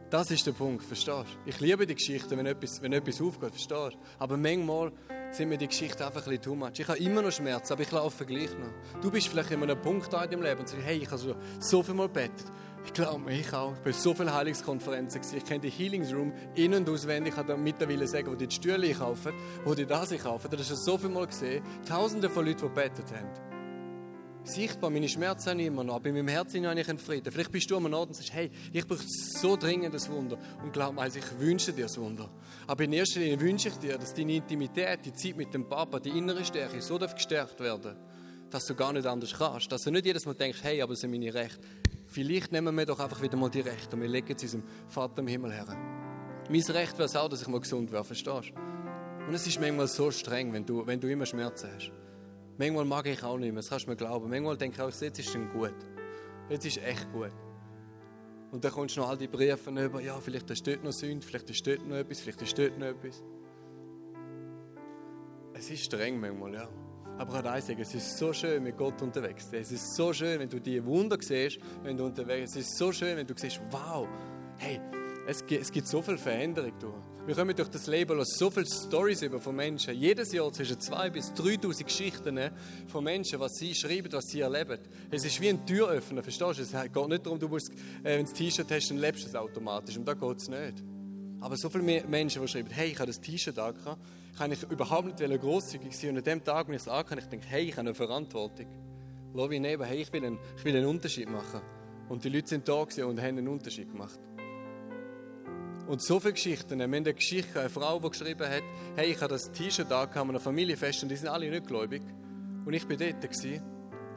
Das 0.08 0.30
ist 0.30 0.46
der 0.46 0.52
Punkt, 0.52 0.84
verstehst 0.84 1.26
du? 1.34 1.50
Ich 1.50 1.60
liebe 1.62 1.88
die 1.88 1.96
Geschichte, 1.96 2.38
wenn 2.38 2.46
etwas, 2.46 2.80
wenn 2.80 2.94
etwas 2.94 3.20
aufgeht, 3.20 3.50
verstehst 3.50 3.94
du? 3.96 3.98
Aber 4.20 4.38
manchmal 4.38 4.92
sind 5.32 5.50
mir 5.50 5.58
die 5.58 5.68
Geschichten 5.68 6.04
einfach 6.04 6.28
ein 6.28 6.38
bisschen 6.38 6.44
too 6.44 6.54
much. 6.54 6.78
Ich 6.78 6.88
habe 6.88 7.00
immer 7.00 7.24
noch 7.24 7.32
Schmerz, 7.32 7.72
aber 7.72 7.82
ich 7.82 7.92
laufe 7.92 8.24
gleich 8.24 8.52
noch. 8.52 9.02
Du 9.02 9.10
bist 9.10 9.30
vielleicht 9.30 9.50
in 9.50 9.64
einem 9.64 9.82
Punkt 9.82 10.06
in 10.06 10.12
deinem 10.12 10.44
Leben 10.44 10.60
und 10.60 10.70
sagst, 10.70 10.86
hey, 10.86 10.98
ich 10.98 11.10
habe 11.10 11.36
so 11.60 11.82
viel 11.82 11.96
mal 11.96 12.08
betet. 12.08 12.46
Ich 12.86 12.94
glaube 12.94 13.34
ich 13.34 13.52
auch. 13.52 13.74
Ich 13.74 13.80
bin 13.80 13.94
so 13.94 14.14
viele 14.14 14.32
Heilungskonferenzen 14.32 15.22
gewesen. 15.22 15.38
Ich 15.38 15.46
kenne 15.46 15.62
die 15.62 15.72
Healings 15.72 16.14
Room 16.14 16.34
in- 16.54 16.76
und 16.76 16.88
auswendig. 16.88 17.34
Ich 17.36 17.48
kann 17.48 17.64
mittlerweile 17.64 18.06
sagen, 18.06 18.28
wo 18.28 18.36
die 18.36 18.46
die 18.46 18.56
Stühle 18.56 18.94
kaufen, 18.94 19.34
wo 19.66 19.74
die 19.74 19.88
das 19.88 20.16
kaufen. 20.22 20.52
Das 20.52 20.60
hast 20.60 20.70
du 20.70 20.76
so 20.76 21.00
viel 21.00 21.10
mal 21.10 21.26
gesehen. 21.26 21.64
Tausende 21.90 22.30
von 22.30 22.46
Leuten, 22.46 22.62
die 22.62 22.76
betet 22.76 23.12
haben 23.12 23.53
sichtbar, 24.44 24.90
meine 24.90 25.08
Schmerzen 25.08 25.52
habe 25.52 25.64
immer 25.64 25.84
noch, 25.84 25.96
aber 25.96 26.10
in 26.10 26.16
meinem 26.16 26.28
Herzen 26.28 26.66
habe 26.68 26.80
ich 26.80 26.90
einen 26.90 27.00
Frieden. 27.00 27.32
Vielleicht 27.32 27.52
bist 27.52 27.70
du 27.70 27.78
am 27.78 27.92
Ort 27.94 28.10
und 28.10 28.16
sagst, 28.16 28.34
hey, 28.34 28.52
ich 28.72 28.88
brauche 28.88 29.04
so 29.06 29.56
dringend 29.56 29.94
ein 29.94 30.12
Wunder. 30.12 30.38
Und 30.64 30.74
glaub 30.74 30.94
mir, 30.94 31.08
ich 31.08 31.40
wünsche 31.40 31.74
dir 31.74 31.84
das 31.84 31.98
Wunder. 31.98 32.30
Aber 32.68 32.84
in 32.84 32.94
erster 32.94 33.20
Linie 33.20 33.40
wünsche 33.40 33.70
ich 33.70 33.76
dir, 33.76 33.98
dass 33.98 34.14
deine 34.14 34.36
Intimität, 34.36 35.06
die 35.06 35.14
Zeit 35.14 35.38
mit 35.38 35.54
dem 35.54 35.68
Papa, 35.68 36.00
die 36.00 36.10
innere 36.10 36.44
Stärke 36.44 36.82
so 36.82 36.98
gestärkt 36.98 37.60
werden 37.60 37.96
dass 38.54 38.68
du 38.68 38.76
gar 38.76 38.94
nicht 38.94 39.08
anders 39.08 39.34
kannst. 39.34 39.72
Dass 39.72 39.82
du 39.82 39.92
nicht 39.92 40.06
jedes 40.06 40.26
Mal 40.26 40.36
denkst, 40.36 40.60
hey, 40.62 40.82
aber 40.82 40.94
es 40.94 41.00
sind 41.00 41.10
meine 41.10 41.34
Rechte. 41.34 41.60
Vielleicht 42.08 42.52
nehmen 42.52 42.76
wir 42.76 42.86
doch 42.86 43.00
einfach 43.00 43.22
wieder 43.22 43.36
mal 43.36 43.50
die 43.50 43.62
Rechte 43.62 43.96
und 43.96 44.04
wir 44.04 44.08
legen 44.08 44.38
sie 44.38 44.46
unserem 44.46 44.64
Vater 44.88 45.20
im 45.20 45.28
Himmel 45.28 45.52
her. 45.52 45.66
Mein 46.50 46.62
Recht 46.62 46.94
wäre 46.94 47.06
es 47.06 47.16
auch, 47.16 47.30
dass 47.30 47.42
ich 47.42 47.48
mal 47.48 47.60
gesund 47.60 47.92
wäre, 47.92 48.04
verstehst 48.04 48.52
du? 48.54 49.28
Und 49.28 49.34
es 49.34 49.48
ist 49.48 49.60
manchmal 49.60 49.88
so 49.88 50.12
streng, 50.12 50.54
wenn 50.54 50.66
du, 50.66 50.86
wenn 50.86 51.00
du 51.00 51.10
immer 51.10 51.26
Schmerzen 51.26 51.70
hast. 51.74 51.92
Manchmal 52.58 52.86
mag 52.86 53.08
ich 53.08 53.24
auch 53.24 53.38
nicht 53.38 53.52
mehr, 53.52 53.62
das 53.62 53.70
kannst 53.70 53.86
du 53.86 53.92
mir 53.92 53.96
glauben. 53.96 54.30
Manchmal 54.30 54.58
denke 54.58 54.76
ich 54.76 54.82
auch, 54.82 55.02
jetzt 55.02 55.20
ist 55.20 55.36
es 55.36 55.52
gut. 55.52 55.74
Jetzt 56.50 56.66
ist 56.66 56.78
echt 56.78 57.12
gut. 57.12 57.32
Und 58.52 58.64
dann 58.64 58.72
kommst 58.72 58.96
du 58.96 59.02
noch 59.02 59.10
all 59.10 59.18
die 59.18 59.28
Briefe 59.28 59.72
über, 59.72 60.00
ja, 60.00 60.20
vielleicht 60.20 60.50
ist 60.52 60.68
dort 60.68 60.84
noch 60.84 60.92
Sünde, 60.92 61.26
vielleicht 61.26 61.50
ist 61.50 61.66
dort 61.66 61.88
noch 61.88 61.96
etwas, 61.96 62.20
vielleicht 62.20 62.42
ist 62.44 62.58
dort 62.58 62.78
noch 62.78 62.86
etwas. 62.86 63.24
Es 65.56 65.72
ist 65.72 65.86
streng 65.86 66.20
manchmal, 66.20 66.54
ja. 66.54 66.70
Aber 67.18 67.38
ich 67.38 67.44
kann 67.44 67.62
sagen, 67.62 67.82
es 67.82 67.96
ist 67.96 68.18
so 68.18 68.34
schön 68.34 68.62
mit 68.64 68.78
Gott 68.78 69.02
unterwegs. 69.02 69.48
Es 69.52 69.72
ist 69.72 69.96
so 69.96 70.14
schön, 70.14 70.40
wenn 70.40 70.50
du 70.50 70.60
die 70.60 70.84
Wunder 70.86 71.18
siehst, 71.20 71.60
wenn 71.84 71.98
du 71.98 72.06
unterwegs 72.06 72.54
bist. 72.54 72.68
Es 72.68 72.72
ist 72.72 72.78
so 72.78 72.92
schön, 72.92 73.18
wenn 73.18 73.26
du 73.26 73.34
siehst, 73.36 73.62
wow, 73.72 74.08
hey, 74.58 74.80
es 75.28 75.46
gibt, 75.46 75.62
es 75.62 75.72
gibt 75.72 75.88
so 75.88 76.02
viel 76.02 76.18
Veränderung 76.18 76.74
durch. 76.80 77.13
Wir 77.26 77.36
kommen 77.36 77.56
durch 77.56 77.70
das 77.70 77.88
Leben 77.88 78.18
los 78.18 78.38
so 78.38 78.52
viele 78.52 78.66
Stories 78.66 79.22
über 79.22 79.40
von 79.40 79.56
Menschen. 79.56 79.94
Jedes 79.94 80.34
Jahr 80.34 80.52
zwischen 80.52 80.76
2.000 80.76 81.10
bis 81.10 81.32
3.000 81.32 81.86
Geschichten 81.86 82.38
von 82.88 83.02
Menschen, 83.02 83.40
was 83.40 83.54
sie 83.56 83.74
schreiben, 83.74 84.12
was 84.12 84.26
sie 84.26 84.42
erleben. 84.42 84.78
Es 85.10 85.24
ist 85.24 85.40
wie 85.40 85.48
ein 85.48 85.66
Türöffner, 85.66 86.22
verstehst 86.22 86.60
du? 86.60 86.62
Es 86.64 86.72
geht 86.92 87.08
nicht 87.08 87.26
darum, 87.26 87.40
du 87.40 87.48
musst, 87.48 87.72
äh, 87.72 88.18
wenn 88.18 88.26
du 88.26 88.32
ein 88.32 88.36
T-Shirt 88.36 88.70
hast, 88.70 88.90
dann 88.90 88.98
lebst 88.98 89.24
du 89.24 89.30
es 89.30 89.36
automatisch. 89.36 89.96
Und 89.96 90.06
da 90.06 90.16
geht 90.16 90.38
es 90.38 90.50
nicht. 90.50 90.84
Aber 91.40 91.56
so 91.56 91.70
viele 91.70 92.04
Menschen, 92.06 92.42
die 92.42 92.48
schreiben, 92.50 92.70
hey, 92.72 92.90
ich 92.90 93.00
habe 93.00 93.08
das 93.08 93.22
T-Shirt 93.22 93.58
angehabt, 93.58 94.02
kann 94.38 94.52
ich 94.52 94.62
überhaupt 94.64 95.18
nicht 95.18 95.42
großzügig 95.42 95.98
sein. 95.98 96.10
Und 96.10 96.18
an 96.18 96.24
dem 96.26 96.44
Tag, 96.44 96.68
wenn 96.68 96.76
ich 96.76 96.82
es 96.82 96.90
angehabt 96.90 97.24
ich 97.24 97.30
denke, 97.30 97.48
hey, 97.48 97.70
ich 97.70 97.78
habe 97.78 97.88
eine 97.88 97.96
Verantwortung. 97.96 98.66
Schau 99.34 99.50
wie 99.50 99.60
neben, 99.60 99.86
hey, 99.86 100.02
ich 100.02 100.12
will, 100.12 100.26
einen, 100.26 100.40
ich 100.58 100.66
will 100.66 100.76
einen 100.76 100.88
Unterschied 100.88 101.30
machen. 101.30 101.62
Und 102.10 102.26
die 102.26 102.30
Leute 102.30 102.50
sind 102.50 102.68
da 102.68 102.74
und 102.74 103.00
haben 103.00 103.38
einen 103.38 103.48
Unterschied 103.48 103.90
gemacht. 103.90 104.20
Und 105.88 106.02
so 106.02 106.20
viele 106.20 106.34
Geschichten. 106.34 106.78
Wir 106.78 106.86
haben 106.86 106.94
eine 106.94 107.14
Geschichte, 107.14 107.60
eine 107.60 107.70
Frau, 107.70 108.00
die 108.00 108.10
geschrieben 108.10 108.48
hat, 108.48 108.64
hey, 108.96 109.12
ich 109.12 109.22
habe 109.22 109.34
das 109.34 109.52
T-Shirt 109.52 109.90
da, 109.90 110.06
kam 110.06 110.30
eine 110.30 110.40
Familienfest 110.40 111.04
und 111.04 111.10
die 111.10 111.18
sind 111.18 111.28
alle 111.28 111.50
nicht 111.50 111.68
gläubig. 111.68 112.02
Und 112.66 112.74
ich 112.74 112.88
war 112.88 112.96
dort. 112.96 113.22
Gewesen. 113.22 113.62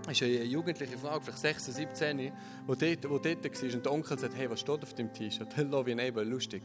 Das 0.04 0.12
ist 0.12 0.22
eine 0.22 0.44
jugendliche 0.44 0.96
Frau, 0.96 1.18
vielleicht 1.18 1.38
16, 1.38 1.74
17, 1.74 2.18
die 2.18 2.32
dort, 2.66 2.80
die 2.80 2.96
dort 2.96 3.24
war. 3.24 3.74
Und 3.74 3.84
der 3.84 3.92
Onkel 3.92 4.18
sagt, 4.18 4.36
hey, 4.36 4.48
was 4.48 4.60
steht 4.60 4.82
auf 4.82 4.94
dem 4.94 5.12
T-Shirt? 5.12 5.56
Love 5.56 5.90
your 5.90 5.96
neighbor, 5.96 6.24
lustig. 6.24 6.62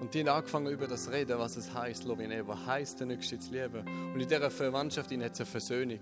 Und 0.00 0.12
die 0.12 0.20
haben 0.20 0.28
angefangen 0.28 0.66
über 0.72 0.88
das 0.88 1.12
reden, 1.12 1.38
was 1.38 1.56
es 1.56 1.72
heisst, 1.72 2.02
Love 2.02 2.22
your 2.22 2.28
neighbor, 2.28 2.66
heisst 2.66 2.98
der 2.98 3.06
Nächste 3.06 3.38
zu 3.38 3.52
lieben. 3.52 3.86
Und 4.12 4.20
in 4.20 4.26
dieser 4.26 4.50
Verwandtschaft 4.50 5.12
hat 5.12 5.32
es 5.32 5.40
eine 5.40 5.46
Versöhnung 5.46 6.00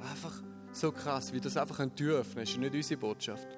Einfach 0.00 0.42
so 0.72 0.90
krass, 0.92 1.34
wie 1.34 1.40
das 1.40 1.58
einfach 1.58 1.80
eine 1.80 1.94
Tür 1.94 2.20
öffnet, 2.20 2.48
ist 2.48 2.56
nicht 2.56 2.74
unsere 2.74 2.98
Botschaft. 2.98 3.57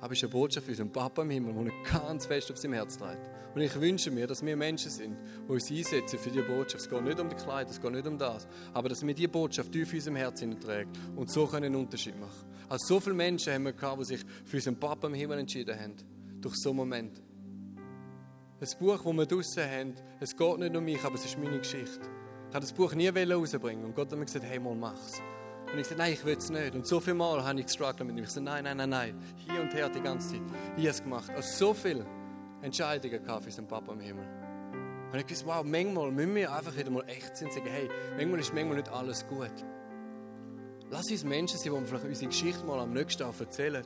Aber 0.00 0.12
es 0.12 0.18
ist 0.18 0.24
eine 0.24 0.32
Botschaft 0.32 0.64
für 0.64 0.72
unseren 0.72 0.90
Papa 0.90 1.22
im 1.22 1.30
Himmel, 1.30 1.52
der 1.64 2.00
ganz 2.00 2.26
fest 2.26 2.50
auf 2.50 2.56
seinem 2.56 2.74
Herz 2.74 2.96
trägt. 2.96 3.28
Und 3.54 3.60
ich 3.60 3.80
wünsche 3.80 4.10
mir, 4.10 4.26
dass 4.26 4.44
wir 4.44 4.56
Menschen 4.56 4.90
sind, 4.90 5.16
die 5.46 5.52
uns 5.52 5.70
einsetzen 5.70 6.18
für 6.18 6.30
diese 6.30 6.44
Botschaft. 6.44 6.84
Es 6.84 6.90
geht 6.90 7.02
nicht 7.02 7.20
um 7.20 7.28
die 7.28 7.36
Kleider, 7.36 7.70
es 7.70 7.80
geht 7.80 7.92
nicht 7.92 8.06
um 8.06 8.16
das. 8.16 8.46
Aber 8.72 8.88
dass 8.88 9.06
wir 9.06 9.12
diese 9.12 9.28
Botschaft 9.28 9.72
tief 9.72 9.92
in 9.92 9.98
unserem 9.98 10.16
Herzen 10.16 10.58
tragen 10.58 10.90
und 11.16 11.30
so 11.30 11.50
einen 11.50 11.74
Unterschied 11.74 12.18
machen. 12.18 12.48
Also 12.68 12.94
so 12.94 13.00
viele 13.00 13.16
Menschen 13.16 13.52
haben 13.52 13.64
wir 13.64 13.72
gehabt, 13.72 14.00
die 14.00 14.04
sich 14.04 14.24
für 14.44 14.56
unseren 14.56 14.78
Papa 14.78 15.08
im 15.08 15.14
Himmel 15.14 15.38
entschieden 15.38 15.78
haben. 15.78 15.96
Durch 16.40 16.54
so 16.56 16.70
einen 16.70 16.76
Moment. 16.78 17.22
Das 18.58 18.78
Buch, 18.78 19.02
das 19.02 19.12
wir 19.12 19.26
draußen 19.26 19.62
haben, 19.62 19.94
es 20.20 20.36
geht 20.36 20.58
nicht 20.58 20.76
um 20.76 20.84
mich, 20.84 21.02
aber 21.04 21.16
es 21.16 21.24
ist 21.24 21.38
meine 21.38 21.58
Geschichte. 21.58 22.00
Ich 22.48 22.54
habe 22.54 22.60
das 22.60 22.72
Buch 22.72 22.94
nie 22.94 23.08
rausbringen 23.08 23.84
und 23.84 23.94
Gott 23.94 24.10
hat 24.10 24.18
mir 24.18 24.24
gesagt, 24.24 24.44
hey, 24.44 24.58
mal 24.58 24.74
mach's. 24.74 25.20
Und 25.72 25.78
ich 25.78 25.86
sagte, 25.86 26.02
nein, 26.02 26.12
ich 26.12 26.24
will 26.24 26.36
es 26.36 26.50
nicht. 26.50 26.74
Und 26.74 26.86
so 26.86 27.00
viele 27.00 27.14
Mal 27.14 27.44
habe 27.44 27.60
ich 27.60 27.66
gestruggelt 27.66 28.04
mit 28.04 28.16
ihm. 28.16 28.24
Ich 28.24 28.30
sagte, 28.30 28.42
nein, 28.42 28.64
nein, 28.64 28.76
nein, 28.76 28.90
nein. 28.90 29.18
Hier 29.36 29.60
und 29.60 29.72
her 29.72 29.88
die 29.88 30.00
ganze 30.00 30.30
Zeit. 30.30 30.42
Ich 30.76 30.82
habe 30.82 30.88
es 30.88 31.02
gemacht. 31.02 31.30
Also 31.30 31.66
so 31.66 31.74
viele 31.74 32.04
Entscheidungen 32.62 33.24
für 33.24 33.34
unseren 33.34 33.66
Papa 33.66 33.92
im 33.92 34.00
Himmel. 34.00 34.26
Und 35.12 35.18
ich 35.18 35.26
dachte, 35.26 35.46
wow, 35.46 35.64
manchmal 35.64 36.10
müssen 36.10 36.34
wir 36.34 36.52
einfach 36.52 36.76
wieder 36.76 36.90
mal 36.90 37.04
echt 37.08 37.36
sein 37.36 37.48
und 37.48 37.54
sagen, 37.54 37.66
hey, 37.68 37.88
manchmal 38.16 38.40
ist 38.40 38.54
manchmal 38.54 38.76
nicht 38.76 38.88
alles 38.88 39.26
gut. 39.26 39.52
Lass 40.90 41.10
uns 41.10 41.24
Menschen 41.24 41.58
sein, 41.58 41.72
die 41.72 41.86
vielleicht 41.86 42.04
unsere 42.04 42.28
Geschichte 42.28 42.64
mal 42.64 42.80
am 42.80 42.92
nächsten 42.92 43.22
Tag 43.22 43.38
erzählen. 43.38 43.84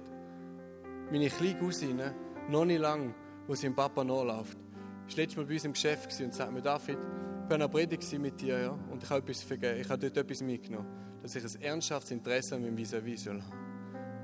Meine 1.11 1.29
kleine 1.29 1.59
Cousine, 1.59 2.15
noch 2.49 2.65
nicht 2.65 2.81
lange, 2.81 3.15
wo 3.47 3.55
sie 3.55 3.67
im 3.67 3.75
Papa 3.75 4.05
nachläuft, 4.05 4.57
war 4.57 5.17
letztes 5.17 5.37
Mal 5.37 5.45
bei 5.45 5.55
uns 5.55 5.65
im 5.65 5.73
Geschäft 5.75 6.21
und 6.21 6.33
sagt 6.33 6.53
mir, 6.53 6.63
David, 6.63 6.97
ich 6.97 7.51
war 7.51 7.57
an 7.57 7.63
einer 7.63 7.69
Predigt 7.69 8.19
mit 8.19 8.41
dir 8.41 8.59
ja, 8.59 8.71
und 8.71 9.03
ich 9.03 9.11
habe 9.11 9.21
etwas 9.21 9.43
vergeben, 9.43 9.81
ich 9.81 9.89
habe 9.89 9.99
dort 9.99 10.17
etwas 10.17 10.43
mitgenommen, 10.43 10.89
dass 11.25 11.35
ich 11.37 11.43
ein 11.43 11.63
ernsthaftes 11.63 12.11
Interesse 12.11 12.55
an 12.55 12.61
meinem 12.61 12.77
Vis-à-vis 12.77 13.25
soll. 13.25 13.43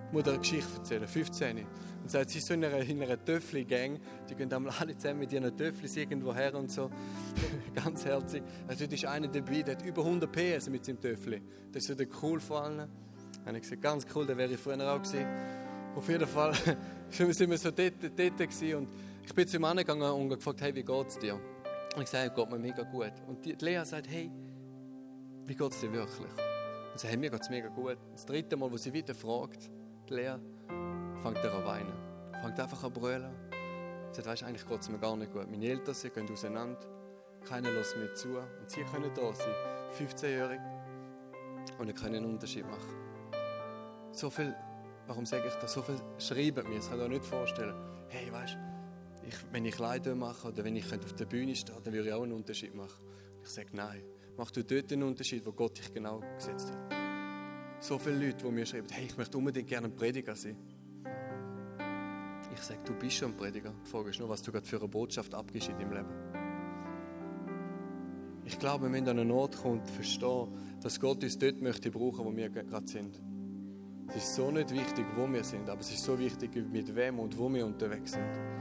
Ich 0.09 0.13
muss 0.13 0.23
dir 0.23 0.33
eine 0.33 0.39
Geschichte 0.41 0.77
erzählen, 0.77 1.09
15. 1.09 1.67
Und 2.03 2.11
sagt, 2.11 2.29
sie 2.29 2.39
ist 2.39 2.47
so 2.47 2.53
in 2.53 2.63
einer, 2.63 2.77
in 2.81 3.03
einer 3.03 3.25
Töffli-Gang, 3.25 3.99
die 4.29 4.35
gehen 4.35 4.53
einmal 4.53 4.75
alle 4.79 4.95
zusammen 4.99 5.21
mit 5.21 5.33
ihren 5.33 5.57
Töfflis 5.57 5.97
irgendwo 5.97 6.35
her 6.35 6.55
und 6.55 6.71
so. 6.71 6.91
Ganz 7.75 8.05
herzig. 8.05 8.43
Also 8.69 8.81
dort 8.81 8.93
ist 8.93 9.07
einer 9.07 9.29
dabei, 9.29 9.63
der 9.63 9.77
hat 9.77 9.83
über 9.87 10.05
100 10.05 10.31
PS 10.31 10.69
mit 10.69 10.85
seinem 10.85 11.01
Töffli. 11.01 11.41
Das 11.73 11.85
ist 11.85 11.87
so 11.89 11.95
der 11.95 12.07
cool 12.23 12.39
vor 12.39 12.65
allem. 12.65 12.91
Und 13.47 13.55
ich 13.55 13.63
gesagt, 13.63 13.81
ganz 13.81 14.07
cool, 14.15 14.27
der 14.27 14.37
wäre 14.37 14.53
ich 14.53 14.61
früher 14.61 14.75
auch 14.93 15.01
gewesen. 15.01 15.25
Auf 15.97 16.07
jeden 16.07 16.29
Fall 16.29 16.53
sind 17.09 17.49
wir 17.49 17.57
so 17.57 17.71
dort, 17.71 17.95
dort 18.03 18.37
gewesen 18.37 18.75
und 18.75 18.89
ich 19.25 19.35
bin 19.35 19.49
zu 19.49 19.57
ihm 19.57 19.65
angegangen 19.65 20.11
und 20.11 20.29
gefragt, 20.29 20.61
hey, 20.61 20.75
wie 20.75 20.83
geht's 20.83 21.19
dir? 21.19 21.41
Und 21.97 22.03
ich 22.03 22.09
sage, 22.11 22.31
geht 22.35 22.51
mir 22.51 22.59
mega 22.59 22.83
gut. 22.83 23.13
Und 23.27 23.43
die 23.43 23.53
Lea 23.53 23.85
sagt, 23.85 24.07
hey, 24.11 24.31
wie 25.47 25.55
geht 25.55 25.73
es 25.73 25.81
dir 25.81 25.91
wirklich? 25.91 26.50
Und 26.93 26.99
sie 26.99 27.07
sagt, 27.07 27.13
hey, 27.13 27.17
mir 27.17 27.31
geht 27.31 27.43
es 27.43 27.51
mega 27.51 27.69
gut. 27.69 27.99
Das 28.13 28.27
dritte 28.27 28.57
Mal, 28.57 28.71
wo 28.71 28.77
sie 28.77 28.93
wieder 28.93 29.15
fragt, 29.15 29.71
die 30.09 30.15
Lea, 30.15 30.35
fängt 31.23 31.39
er 31.39 31.55
an 31.55 31.65
weinen. 31.65 31.93
Fängt 32.43 32.59
einfach 32.59 32.83
an 32.85 32.93
brüllen. 32.93 33.33
Sie 34.11 34.17
sagt, 34.17 34.27
weißt, 34.27 34.43
eigentlich 34.45 34.67
geht 34.67 34.81
es 34.81 34.89
mir 34.89 34.99
gar 34.99 35.17
nicht 35.17 35.33
gut. 35.33 35.51
Meine 35.51 35.67
Eltern, 35.67 35.95
sie 35.95 36.11
gehen 36.11 36.31
auseinander. 36.31 36.81
Keiner 37.45 37.71
lässt 37.71 37.97
mir 37.97 38.13
zu. 38.15 38.39
Und 38.39 38.69
sie 38.69 38.83
können 38.83 39.11
da 39.15 39.33
sein, 39.33 39.55
15-jährig, 39.99 40.61
und 41.79 41.95
können 41.95 42.17
einen 42.17 42.27
Unterschied 42.27 42.67
machen. 42.67 42.95
So 44.13 44.29
viel, 44.29 44.55
warum 45.07 45.25
sage 45.25 45.45
ich 45.47 45.55
das? 45.55 45.73
So 45.73 45.83
viel 45.83 45.97
schreiben 46.19 46.69
mir, 46.69 46.77
das 46.77 46.91
kann 46.91 47.01
ich 47.01 47.09
mir 47.09 47.15
nicht 47.15 47.25
vorstellen. 47.25 47.75
Hey, 48.09 48.33
weißt 48.33 48.55
du, 48.55 49.53
wenn 49.53 49.65
ich 49.65 49.79
Leute 49.79 50.15
mache 50.15 50.49
oder 50.49 50.65
wenn 50.65 50.77
ich 50.77 50.93
auf 50.93 51.13
der 51.15 51.27
Bühne 51.27 51.55
stehe, 51.55 51.79
dann 51.81 51.93
würde 51.93 52.09
ich 52.09 52.15
auch 52.15 52.23
einen 52.23 52.33
Unterschied 52.33 52.75
machen. 52.75 53.05
Ich 53.43 53.49
sage, 53.49 53.69
nein, 53.73 54.03
mach 54.41 54.51
du 54.51 54.65
dort 54.65 54.91
einen 54.91 55.03
Unterschied, 55.03 55.45
wo 55.45 55.53
Gott 55.53 55.77
dich 55.77 55.93
genau 55.93 56.23
gesetzt 56.35 56.73
hat. 56.73 56.95
So 57.79 57.99
viele 57.99 58.29
Leute, 58.29 58.47
die 58.47 58.51
mir 58.51 58.65
schreiben, 58.65 58.87
hey, 58.91 59.05
ich 59.05 59.15
möchte 59.19 59.37
unbedingt 59.37 59.69
gerne 59.69 59.89
ein 59.89 59.95
Prediger 59.95 60.35
sein. 60.35 60.57
Ich 62.55 62.63
sage, 62.63 62.81
du 62.87 62.95
bist 62.95 63.17
schon 63.17 63.33
ein 63.33 63.37
Prediger. 63.37 63.75
Die 63.85 63.91
Frage 63.91 64.09
ist 64.09 64.19
nur, 64.19 64.31
was 64.31 64.41
du 64.41 64.51
gerade 64.51 64.65
für 64.65 64.79
eine 64.79 64.89
Botschaft 64.89 65.35
abgibst 65.35 65.69
in 65.69 65.79
deinem 65.79 65.93
Leben. 65.93 66.09
Ich 68.47 68.59
glaube, 68.59 68.85
wir 68.85 68.91
müssen 68.91 69.09
an 69.11 69.19
einen 69.19 69.31
Ort 69.31 69.59
kommen 69.59 69.81
und 69.81 69.87
verstehen, 69.87 70.49
dass 70.81 70.99
Gott 70.99 71.23
uns 71.23 71.39
dort 71.39 71.61
möchte 71.61 71.91
brauchen, 71.91 72.25
wo 72.25 72.35
wir 72.35 72.49
gerade 72.49 72.89
sind. 72.89 73.21
Es 74.09 74.17
ist 74.17 74.37
so 74.37 74.51
nicht 74.51 74.71
wichtig, 74.73 75.05
wo 75.17 75.31
wir 75.31 75.45
sind, 75.45 75.69
aber 75.69 75.83
es 75.83 75.91
ist 75.91 76.03
so 76.03 76.19
wichtig, 76.19 76.57
mit 76.73 76.97
wem 76.97 77.19
und 77.19 77.37
wo 77.37 77.53
wir 77.53 77.67
unterwegs 77.67 78.13
sind 78.13 78.60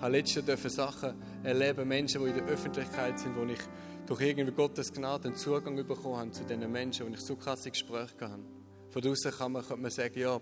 habe 0.00 0.12
letztens 0.12 0.74
Sachen 0.74 1.14
erleben, 1.42 1.86
Menschen, 1.86 2.22
die 2.22 2.30
in 2.30 2.36
der 2.36 2.46
Öffentlichkeit 2.46 3.18
sind, 3.18 3.36
wo 3.36 3.44
ich 3.44 3.60
durch 4.06 4.20
irgendwie 4.22 4.52
Gottes 4.52 4.92
Gnade 4.92 5.28
einen 5.28 5.36
Zugang 5.36 5.76
bekommen 5.76 6.16
habe 6.16 6.30
zu 6.30 6.44
diesen 6.44 6.70
Menschen, 6.70 7.06
wo 7.06 7.10
ich 7.12 7.20
so 7.20 7.36
krasse 7.36 7.70
Gespräche 7.70 8.14
hatte. 8.20 8.40
Von 8.90 9.02
draußen 9.02 9.30
kann 9.30 9.52
man, 9.52 9.64
kann 9.64 9.80
man 9.80 9.90
sagen, 9.90 10.18
ja, 10.18 10.40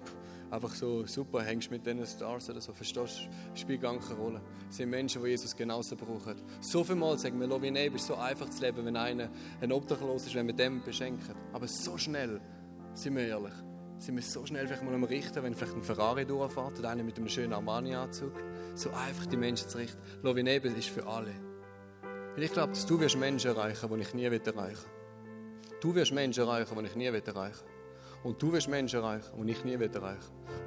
einfach 0.51 0.75
so 0.75 1.05
super, 1.05 1.43
hängst 1.43 1.71
mit 1.71 1.85
diesen 1.85 2.07
Stars 2.07 2.49
oder 2.49 2.63
so, 2.63 2.73
verstehst 2.73 3.29
du, 3.55 3.59
spielt 3.59 3.83
gar 3.83 3.99
keine 3.99 4.19
Rolle. 4.19 4.41
Es 4.71 4.77
sind 4.77 4.89
Menschen, 4.89 5.23
die 5.23 5.29
Jesus 5.29 5.55
genauso 5.55 5.97
brauchen. 5.97 6.37
So 6.61 6.83
viel 6.83 6.95
Mal 6.95 7.19
sagen 7.19 7.39
wir, 7.39 7.47
Lovin 7.47 7.77
ist 7.77 8.07
so 8.07 8.15
einfach 8.15 8.49
zu 8.49 8.63
leben, 8.63 8.87
wenn 8.87 8.97
einer 8.97 9.29
ein 9.61 9.71
Obdachlos 9.71 10.27
ist, 10.27 10.35
wenn 10.35 10.47
wir 10.47 10.55
dem 10.55 10.83
beschenken. 10.83 11.35
Aber 11.53 11.69
so 11.69 11.99
schnell, 11.99 12.41
sind 12.95 13.17
wir 13.17 13.27
ehrlich, 13.27 13.53
sind 13.99 14.15
wir 14.15 14.23
so 14.23 14.47
schnell 14.47 14.67
vielleicht 14.67 14.85
mal 14.85 14.95
am 14.95 15.05
Richten, 15.05 15.43
wenn 15.43 15.55
vielleicht 15.55 15.75
ein 15.75 15.83
Ferrari 15.83 16.25
durchfährt 16.25 16.79
oder 16.79 16.91
einer 16.91 17.03
mit 17.03 17.17
einem 17.17 17.29
schönen 17.29 17.53
Armani-Anzug. 17.53 18.33
So 18.75 18.91
einfach 18.91 19.27
die 19.27 19.37
Menschen 19.37 19.69
zu 19.69 19.79
richten. 19.79 19.99
Lovinebe 20.23 20.69
ist 20.69 20.89
für 20.89 21.07
alle. 21.07 21.35
Und 22.37 22.43
ich 22.43 22.53
glaube, 22.53 22.73
dass 22.73 22.87
du 22.87 23.01
wirst 23.01 23.17
Menschen 23.17 23.51
erreichen, 23.51 23.89
die 23.93 24.01
ich 24.01 24.15
nie 24.15 24.25
erreichen 24.25 24.57
will. 24.57 24.79
Du 25.81 25.95
wirst 25.95 26.13
Menschen 26.13 26.45
erreichen, 26.45 26.79
die 26.79 26.87
ich 26.87 26.97
nie 26.97 27.07
erreichen 27.07 27.35
will. 27.35 27.53
Und 28.23 28.43
du 28.43 28.53
wirst 28.53 28.69
Menschen 28.69 29.01
erreichen, 29.01 29.47
die 29.47 29.53
ich 29.53 29.65
nie 29.65 29.73
erreichen 29.73 30.03
will. 30.03 30.17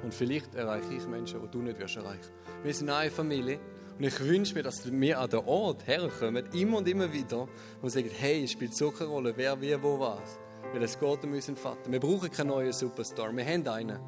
Und 0.02 0.12
vielleicht 0.12 0.54
erreiche 0.54 0.94
ich 0.94 1.06
Menschen, 1.06 1.40
die 1.42 1.48
du 1.48 1.62
nicht 1.62 1.78
wirst 1.78 1.96
erreichen. 1.96 2.30
Wir 2.62 2.74
sind 2.74 2.90
eine 2.90 3.10
Familie 3.10 3.58
und 3.98 4.04
ich 4.04 4.20
wünsche 4.20 4.54
mir, 4.54 4.62
dass 4.62 4.90
wir 4.90 5.18
an 5.18 5.30
den 5.30 5.40
Ort 5.40 5.86
herkommen, 5.86 6.44
immer 6.52 6.78
und 6.78 6.88
immer 6.88 7.12
wieder, 7.12 7.48
und 7.80 7.90
sagen, 7.90 8.10
hey, 8.12 8.44
es 8.44 8.52
spielt 8.52 8.74
so 8.74 8.90
keine 8.90 9.10
Rolle, 9.10 9.32
wer, 9.36 9.60
wie, 9.60 9.80
wo, 9.82 9.98
was. 9.98 10.38
Weil 10.72 10.82
es 10.82 10.98
geht 10.98 11.24
um 11.24 11.32
unseren 11.32 11.56
Vater. 11.56 11.90
Wir 11.90 12.00
brauchen 12.00 12.30
keinen 12.30 12.48
neuen 12.48 12.72
Superstar. 12.72 13.34
Wir 13.36 13.44
haben 13.44 13.66
einen. 13.68 13.98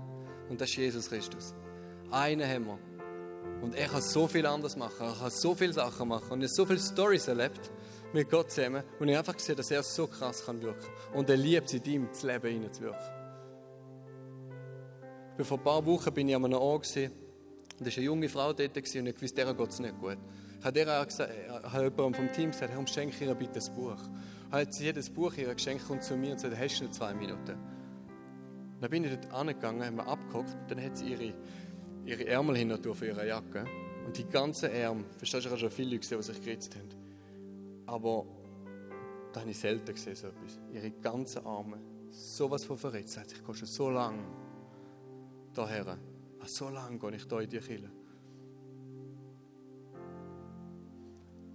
Und 0.49 0.61
das 0.61 0.71
ist 0.71 0.77
Jesus 0.77 1.09
Christus. 1.09 1.55
Einen 2.11 2.49
haben 2.49 2.67
wir. 2.67 2.79
Und 3.63 3.75
er 3.75 3.89
kann 3.89 4.03
so 4.03 4.27
viel 4.27 4.47
anders 4.47 4.77
machen. 4.77 5.07
Er 5.07 5.15
kann 5.15 5.31
so 5.31 5.55
viele 5.55 5.73
Sachen 5.73 6.09
machen. 6.09 6.31
Und 6.33 6.43
er 6.43 6.49
hat 6.49 6.55
so 6.55 6.67
viele 6.67 6.81
Stories 6.81 7.29
erlebt 7.29 7.71
mit 8.13 8.31
Gott 8.31 8.51
zusammen. 8.51 8.83
Und 8.99 9.09
ich 9.09 9.17
einfach 9.17 9.35
gesehen, 9.35 9.57
dass 9.57 9.71
er 9.71 9.83
so 9.83 10.07
krass 10.07 10.45
kann 10.45 10.63
wirken. 10.63 10.89
Und 11.15 11.29
er 11.31 11.37
liebt 11.37 11.67
es 11.67 11.75
in 11.75 11.85
ihm, 11.85 12.09
das 12.09 12.23
Leben 12.23 12.51
hineinzuwirken. 12.51 13.25
Vor 15.43 15.59
ein 15.59 15.65
paar 15.65 15.85
Wochen 15.85 16.13
bin 16.15 16.29
ich 16.29 16.37
an 16.37 16.45
einem 16.45 16.59
Ort 16.59 16.85
gewesen, 16.85 17.13
und 17.79 17.87
da 17.89 17.91
war 17.91 17.97
eine 17.97 18.05
junge 18.05 18.29
Frau 18.29 18.53
dort 18.53 18.77
und 18.77 19.07
ich 19.07 19.23
wusste, 19.23 19.45
der 19.45 19.53
geht 19.53 19.69
es 19.69 19.81
nicht 19.81 19.99
gut. 19.99 20.19
Ich 20.61 20.65
habe 20.65 20.79
ihr 20.79 21.01
auch 21.01 21.05
gesagt, 21.05 21.33
habe 21.73 21.85
jemand 21.85 22.17
vom 22.17 22.33
Team 22.33 22.53
gesagt, 22.53 22.71
warum 22.73 22.87
schenke 22.87 23.25
ihr 23.25 23.35
bitte 23.35 23.59
ein 23.59 23.75
Buch? 23.75 23.99
Hat 24.55 24.73
sie 24.73 24.85
jedes 24.85 25.11
Buch 25.11 25.35
ihr 25.35 25.53
geschenkt 25.53 25.91
und 25.91 26.03
zu 26.03 26.17
mir 26.17 26.31
und 26.31 26.37
gesagt, 26.37 26.57
hast 26.57 26.81
du 26.81 26.85
noch 26.85 26.93
zwei 26.93 27.13
Minuten? 27.13 27.59
Dann 28.81 28.91
bin 28.91 29.03
ich 29.03 29.11
dort 29.11 29.33
angegangen, 29.33 29.85
haben 29.85 29.97
wir 29.97 30.07
abgeguckt, 30.07 30.57
dann 30.69 30.81
hat 30.81 30.97
sie 30.97 31.07
ihre, 31.07 31.35
ihre 32.05 32.27
Ärmel 32.27 32.57
hin 32.57 32.71
und 32.71 32.97
für 32.97 33.07
ihre 33.07 33.27
Jacke. 33.27 33.65
Und 34.07 34.17
die 34.17 34.25
ganzen 34.25 34.71
Ärmel, 34.71 35.07
verstehst 35.19 35.45
du, 35.45 35.49
ich 35.49 35.51
habe 35.51 35.61
schon 35.61 35.71
viele 35.71 35.99
gesehen, 35.99 36.19
die 36.19 36.25
sich 36.25 36.41
geritzt 36.41 36.77
haben. 36.77 36.89
Aber 37.87 38.27
da 39.33 39.41
habe 39.41 39.51
ich 39.51 39.59
selten 39.59 39.93
gesehen, 39.93 40.15
so 40.15 40.29
etwas. 40.29 40.61
Ihre 40.73 40.91
ganzen 40.93 41.45
Arme, 41.45 41.79
sowas 42.11 42.65
von 42.65 42.79
verritzt. 42.79 43.19
Ich 43.33 43.45
gehe 43.45 43.55
schon 43.57 43.67
so 43.67 43.91
lange 43.91 44.23
daher. 45.53 45.99
So 46.47 46.69
lange 46.69 46.99
gehe 46.99 47.17
ich 47.17 47.25
hier 47.25 47.41
in 47.41 47.51
die 47.51 47.59
Kirche. 47.59 47.91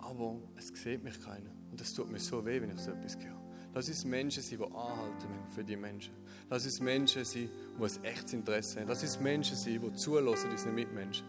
aber 0.09 0.39
es 0.57 0.67
sieht 0.67 1.03
mich 1.03 1.19
keiner. 1.21 1.51
Und 1.71 1.82
es 1.82 1.93
tut 1.93 2.12
mir 2.12 2.19
so 2.19 2.45
weh, 2.45 2.62
wenn 2.62 2.71
ich 2.71 2.79
so 2.79 2.91
etwas 2.91 3.17
höre. 3.17 3.39
Lass 3.73 3.88
uns 3.88 4.03
Menschen 4.03 4.41
sein, 4.41 4.58
die 4.58 4.65
anhalten 4.65 5.27
für 5.53 5.63
die 5.63 5.75
Menschen. 5.75 6.13
Lass 6.49 6.65
uns 6.65 6.79
Menschen 6.79 7.23
sein, 7.23 7.49
die 7.77 7.84
ein 7.84 8.03
echtes 8.03 8.34
Interesse 8.34 8.79
haben. 8.79 8.88
Lass 8.88 9.03
uns 9.03 9.19
Menschen 9.19 9.55
sein, 9.55 9.79
die 9.79 9.93
zulassen 9.93 10.49
unseren 10.49 10.75
Mitmenschen. 10.75 11.25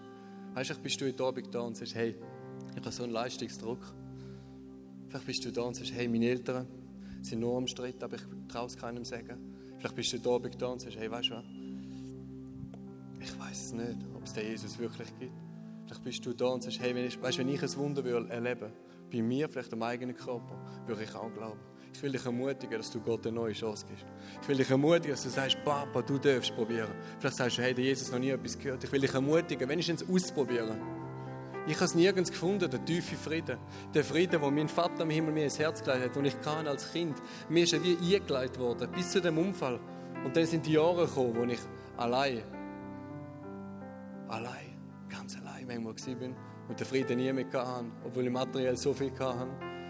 Weißt 0.55 0.71
du, 0.71 0.75
bist 0.77 1.01
du 1.01 1.07
heute 1.07 1.23
Abend 1.23 1.55
da 1.55 1.61
und 1.61 1.77
sagst, 1.77 1.95
hey, 1.95 2.17
ich 2.71 2.77
habe 2.77 2.91
so 2.91 3.03
einen 3.03 3.13
Leistungsdruck. 3.13 3.81
Vielleicht 5.09 5.27
bist 5.27 5.45
du 5.45 5.53
da 5.53 5.63
und 5.63 5.75
sagst, 5.75 5.93
hey, 5.93 6.09
meine 6.09 6.27
Eltern 6.27 6.67
sind 7.21 7.41
nur 7.41 7.57
am 7.59 7.67
Streit, 7.67 8.03
aber 8.03 8.17
ich 8.17 8.23
traue 8.49 8.67
es 8.67 8.77
keinem 8.77 9.05
sagen. 9.05 9.39
Vielleicht 9.79 9.95
bist 9.95 10.13
du 10.13 10.19
heute 10.19 10.31
Abend 10.31 10.63
da 10.63 10.67
und 10.69 10.81
sagst, 10.81 10.99
hey, 10.99 11.11
weißt 11.11 11.31
du 11.31 11.35
was? 11.35 11.45
Ich 13.21 13.39
weiß 13.39 13.65
es 13.67 13.73
nicht, 13.73 13.99
ob 14.15 14.25
es 14.25 14.33
den 14.33 14.47
Jesus 14.47 14.79
wirklich 14.79 15.09
gibt. 15.19 15.33
Vielleicht 15.85 16.05
bist 16.05 16.25
du 16.27 16.33
da 16.33 16.47
und 16.47 16.63
sagst, 16.63 16.81
hey, 16.81 16.95
wenn 16.95 17.05
ich, 17.05 17.21
weißt, 17.21 17.39
wenn 17.39 17.49
ich 17.49 17.63
ein 17.63 17.77
Wunder 17.77 18.03
will 18.03 18.27
erleben 18.31 18.73
bei 19.11 19.23
mir, 19.23 19.49
vielleicht 19.49 19.73
am 19.73 19.83
eigenen 19.83 20.17
Körper, 20.17 20.59
würde 20.87 21.03
ich 21.03 21.15
auch 21.15 21.33
glauben. 21.33 21.61
Ich 21.93 22.03
will 22.03 22.13
dich 22.13 22.25
ermutigen, 22.25 22.79
dass 22.79 22.91
du 22.91 23.01
Gott 23.01 23.27
eine 23.27 23.37
neue 23.37 23.53
Chance 23.53 23.85
gibst. 23.87 24.07
Ich 24.41 24.49
will 24.49 24.57
dich 24.57 24.71
ermutigen, 24.71 25.11
dass 25.11 25.23
du 25.23 25.29
sagst, 25.29 25.59
Papa, 25.65 26.03
du 26.03 26.19
darfst 26.19 26.55
probieren. 26.55 26.93
Vielleicht 27.19 27.37
sagst 27.37 27.59
du, 27.59 27.63
hey, 27.63 27.75
der 27.75 27.85
Jesus 27.85 28.11
noch 28.11 28.19
nie 28.19 28.31
etwas 28.31 28.59
gehört. 28.59 28.85
Ich 28.85 28.93
will 28.93 29.01
dich 29.01 29.13
ermutigen, 29.13 29.69
wenigstens 29.69 30.09
ausprobieren. 30.09 30.81
Ich 31.67 31.75
habe 31.75 31.85
es 31.85 31.95
nirgends 31.95 32.31
gefunden, 32.31 32.71
der 32.71 32.85
tiefe 32.85 33.17
Frieden. 33.17 33.59
Der 33.93 34.05
Frieden, 34.05 34.41
den 34.41 34.55
mein 34.55 34.69
Vater 34.69 35.03
im 35.03 35.11
Himmel 35.11 35.35
mir 35.35 35.45
ins 35.45 35.59
Herz 35.59 35.83
gelegt 35.83 36.05
hat, 36.05 36.17
und 36.17 36.25
ich 36.25 36.41
kann 36.41 36.67
als 36.67 36.91
Kind. 36.93 37.17
Mir 37.49 37.65
ist 37.65 37.73
er 37.73 37.83
wie 37.83 38.17
eingeleitet 38.17 38.59
worden, 38.59 38.91
bis 38.93 39.11
zu 39.11 39.21
dem 39.21 39.37
Unfall. 39.37 39.79
Und 40.25 40.37
dann 40.37 40.47
sind 40.47 40.67
die 40.67 40.73
Jahre 40.73 41.07
gekommen, 41.07 41.35
wo 41.37 41.45
ich 41.45 41.61
allein, 41.97 42.43
allein, 44.29 44.79
ganz 45.09 45.37
allein 45.37 45.67
manchmal 45.67 46.21
war 46.21 46.50
und 46.71 46.79
den 46.79 46.87
Frieden 46.87 47.17
nie 47.17 47.33
mehr 47.33 47.47
hatte, 47.53 47.87
obwohl 48.05 48.25
ich 48.25 48.31
materiell 48.31 48.77
so 48.77 48.95
viel 48.95 49.11
hatte, 49.19 49.49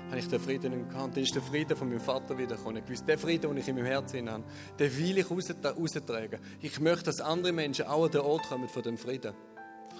habe 0.09 0.19
ich 0.19 0.29
den 0.29 0.41
Frieden 0.41 0.77
nicht 0.77 0.89
gehabt. 0.89 1.15
Dann 1.15 1.23
ist 1.23 1.35
der 1.35 1.43
Frieden 1.43 1.77
von 1.77 1.89
meinem 1.91 2.01
Vater 2.01 2.39
wiedergekommen. 2.39 2.83
Ich 2.83 2.91
wusste, 2.91 3.05
der 3.05 3.19
Frieden, 3.19 3.51
den 3.51 3.59
ich 3.59 3.69
in 3.69 3.77
meinem 3.77 3.85
Herzen 3.85 4.31
habe, 4.31 4.45
den 4.79 4.97
will 4.97 5.19
ich 5.19 5.31
raustragen. 5.31 6.41
Ich 6.63 6.81
möchte, 6.81 7.05
dass 7.05 7.21
andere 7.21 7.53
Menschen 7.53 7.87
auch 7.87 8.07
an 8.07 8.11
den 8.11 8.23
Ort 8.23 8.49
kommen 8.49 8.67
von 8.67 8.83
dem 8.83 8.97
Frieden. 8.97 9.35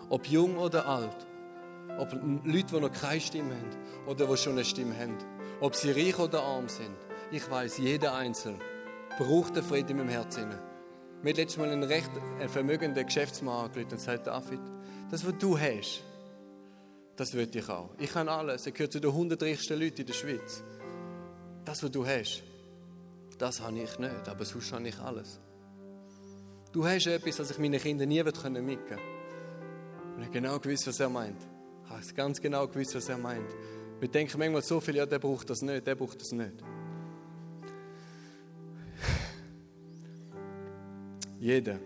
Ob 0.09 0.27
jung 0.27 0.57
oder 0.57 0.87
alt. 0.87 1.27
Ob 1.99 2.13
Leute, 2.45 2.75
die 2.75 2.81
noch 2.81 2.93
keine 2.93 3.21
Stimme 3.21 3.55
haben 3.55 4.07
oder 4.07 4.27
die 4.27 4.37
schon 4.39 4.53
eine 4.53 4.65
Stimme 4.65 4.99
haben. 4.99 5.19
Ob 5.61 5.77
sie 5.77 5.91
reich 5.91 6.19
oder 6.19 6.43
arm 6.43 6.69
sind. 6.71 6.97
Ich 7.31 7.49
weiß, 7.49 7.77
jeder 7.77 8.15
Einzelne 8.15 8.59
braucht 9.19 9.55
den 9.55 9.63
Frieden 9.63 9.91
in 9.91 9.97
meinem 9.99 10.09
Herzen. 10.09 10.49
Mir 11.23 11.31
hat 11.31 11.37
letztes 11.37 11.59
Mal 11.59 11.69
einen 11.69 11.83
recht 11.83 12.11
vermögenden 12.49 13.05
Geschäftsmann 13.05 13.67
angerufen 13.67 13.93
und 13.93 14.01
sagt, 14.01 14.27
David, 14.27 14.61
das, 15.11 15.27
was 15.27 15.37
du 15.39 15.59
hast, 15.59 16.05
das 17.21 17.35
will 17.35 17.49
ich 17.55 17.69
auch. 17.69 17.91
Ich 17.99 18.11
kann 18.11 18.31
alles. 18.31 18.67
Ich 18.67 18.73
gehöre 18.73 18.89
zu 18.89 18.99
den 18.99 19.11
100 19.11 19.43
reichsten 19.43 19.79
Leuten 19.79 20.01
in 20.01 20.07
der 20.07 20.15
Schweiz. 20.15 20.65
Das, 21.67 21.83
was 21.83 21.91
du 21.91 22.07
hast, 22.07 22.43
das 23.37 23.61
habe 23.61 23.79
ich 23.79 23.99
nicht, 23.99 24.27
aber 24.27 24.43
sonst 24.47 24.73
habe 24.73 24.89
ich 24.89 24.99
alles. 24.99 25.39
Du 26.73 26.87
hast 26.87 27.07
etwas, 27.07 27.37
das 27.37 27.51
ich 27.51 27.59
meinen 27.59 27.79
Kindern 27.79 28.09
nie 28.09 28.23
mitgeben 28.23 28.55
konnte. 28.55 28.99
Und 30.17 30.23
ich 30.23 30.31
genau 30.31 30.59
gewusst, 30.59 30.87
was 30.87 30.99
er 30.99 31.11
meint. 31.11 31.43
Ich 31.85 31.91
habe 31.91 32.03
ganz 32.15 32.41
genau 32.41 32.67
gewusst, 32.67 32.95
was 32.95 33.11
er 33.11 33.19
meint. 33.19 33.51
Wir 33.99 34.09
denken 34.09 34.39
manchmal 34.39 34.63
so 34.63 34.81
viel, 34.81 34.97
ja, 34.97 35.05
der 35.05 35.19
braucht 35.19 35.51
das 35.51 35.61
nicht, 35.61 35.87
der 35.87 35.97
braucht 35.97 36.23
das 36.23 36.33
nicht. 36.33 36.55
Jeder, 41.39 41.79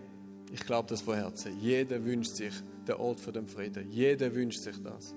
ich 0.49 0.61
glaube 0.61 0.87
das 0.87 1.01
von 1.01 1.15
Herzen, 1.15 1.59
jeder 1.59 2.01
wünscht 2.05 2.35
sich 2.35 2.53
den 2.87 2.95
Ort 2.95 3.19
für 3.19 3.33
den 3.33 3.47
Frieden. 3.47 3.91
Jeder 3.91 4.33
wünscht 4.33 4.61
sich 4.61 4.81
das. 4.81 5.13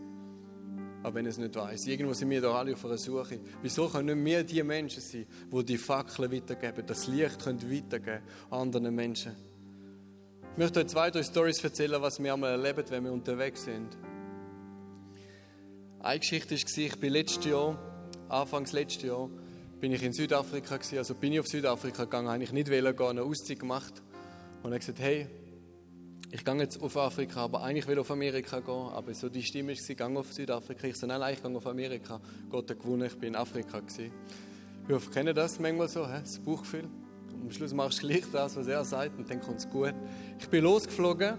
Aber 1.09 1.15
wenn 1.15 1.25
es 1.25 1.39
nicht 1.39 1.55
weiß, 1.55 1.87
irgendwo 1.87 2.13
sind 2.13 2.29
wir 2.29 2.43
da 2.43 2.53
alle 2.53 2.75
auf 2.75 2.85
einer 2.85 2.99
Suche. 2.99 3.41
Wieso 3.63 3.89
können 3.89 4.23
nicht 4.23 4.27
wir 4.27 4.45
die 4.45 4.63
Menschen 4.63 5.01
sein, 5.01 5.25
die 5.51 5.65
die 5.65 5.79
Fackeln 5.79 6.31
weitergeben, 6.31 6.87
das 6.87 7.07
Licht 7.07 7.43
können 7.43 7.63
weitergeben 7.63 8.21
anderen 8.51 8.95
Menschen? 8.95 9.33
Ich 10.53 10.59
möchte 10.59 10.81
euch 10.81 10.89
zwei, 10.89 11.11
drei 11.11 11.23
Stories 11.23 11.65
erzählen, 11.65 12.03
was 12.03 12.23
wir 12.23 12.35
einmal 12.35 12.51
erleben, 12.51 12.85
wenn 12.91 13.05
wir 13.05 13.13
unterwegs 13.13 13.65
sind. 13.65 13.97
Eine 16.01 16.19
Geschichte 16.19 16.55
war, 16.55 16.85
ich 16.85 17.01
bin 17.01 17.13
letztes 17.15 17.43
Jahr, 17.47 17.79
Anfangs 18.29 18.73
letztes 18.73 19.05
Jahr, 19.05 19.31
bin 19.81 19.93
ich 19.93 20.03
in 20.03 20.13
Südafrika 20.13 20.77
gewesen, 20.77 20.99
also 20.99 21.15
bin 21.15 21.33
ich 21.33 21.41
auf 21.41 21.47
Südafrika 21.47 22.05
gegangen, 22.05 22.29
habe 22.29 22.45
ich 22.45 22.53
nicht 22.53 22.69
wählen 22.69 22.95
gehen, 22.95 23.07
eine 23.07 23.23
Auszeit 23.23 23.61
gemacht 23.61 24.03
und 24.63 24.73
habe 24.73 24.79
gesagt, 24.79 25.01
hey, 25.01 25.27
ich 26.31 26.45
gehe 26.45 26.55
jetzt 26.57 26.83
auf 26.83 26.97
Afrika, 26.97 27.45
aber 27.45 27.63
eigentlich 27.63 27.87
will 27.87 27.95
ich 27.95 28.01
auf 28.01 28.11
Amerika 28.11 28.61
gehen, 28.61 28.89
aber 28.93 29.15
so 29.15 29.29
die 29.29 29.43
Stimme 29.43 29.69
war, 29.69 29.73
ich 29.73 29.97
gehe 29.97 30.07
auf 30.07 30.33
Südafrika, 30.33 30.87
ich 30.87 30.97
so, 30.97 31.07
nein, 31.07 31.21
nein, 31.21 31.35
ich 31.35 31.43
gehe 31.43 31.57
auf 31.57 31.67
Amerika. 31.67 32.21
Gott 32.51 32.71
hat 32.71 32.79
gewonnen, 32.79 33.07
ich 33.07 33.17
bin 33.17 33.29
in 33.31 33.37
Afrika 33.37 33.81
gewesen. 33.81 34.13
Ich 34.87 34.95
hoffe, 34.95 35.11
kennen 35.11 35.35
das 35.35 35.59
manchmal 35.59 35.89
so, 35.89 36.05
das 36.05 36.39
Bauchgefühl. 36.39 36.89
Am 37.41 37.51
Schluss 37.51 37.73
machst 37.73 38.03
du 38.03 38.09
gleich 38.09 38.25
das, 38.31 38.57
was 38.57 38.67
er 38.67 38.85
sagt 38.85 39.19
und 39.19 39.31
dann 39.31 39.41
kommt 39.41 39.61
es 39.61 39.71
gut. 39.71 39.95
Ich 40.39 40.49
bin 40.49 40.65
losgeflogen 40.65 41.39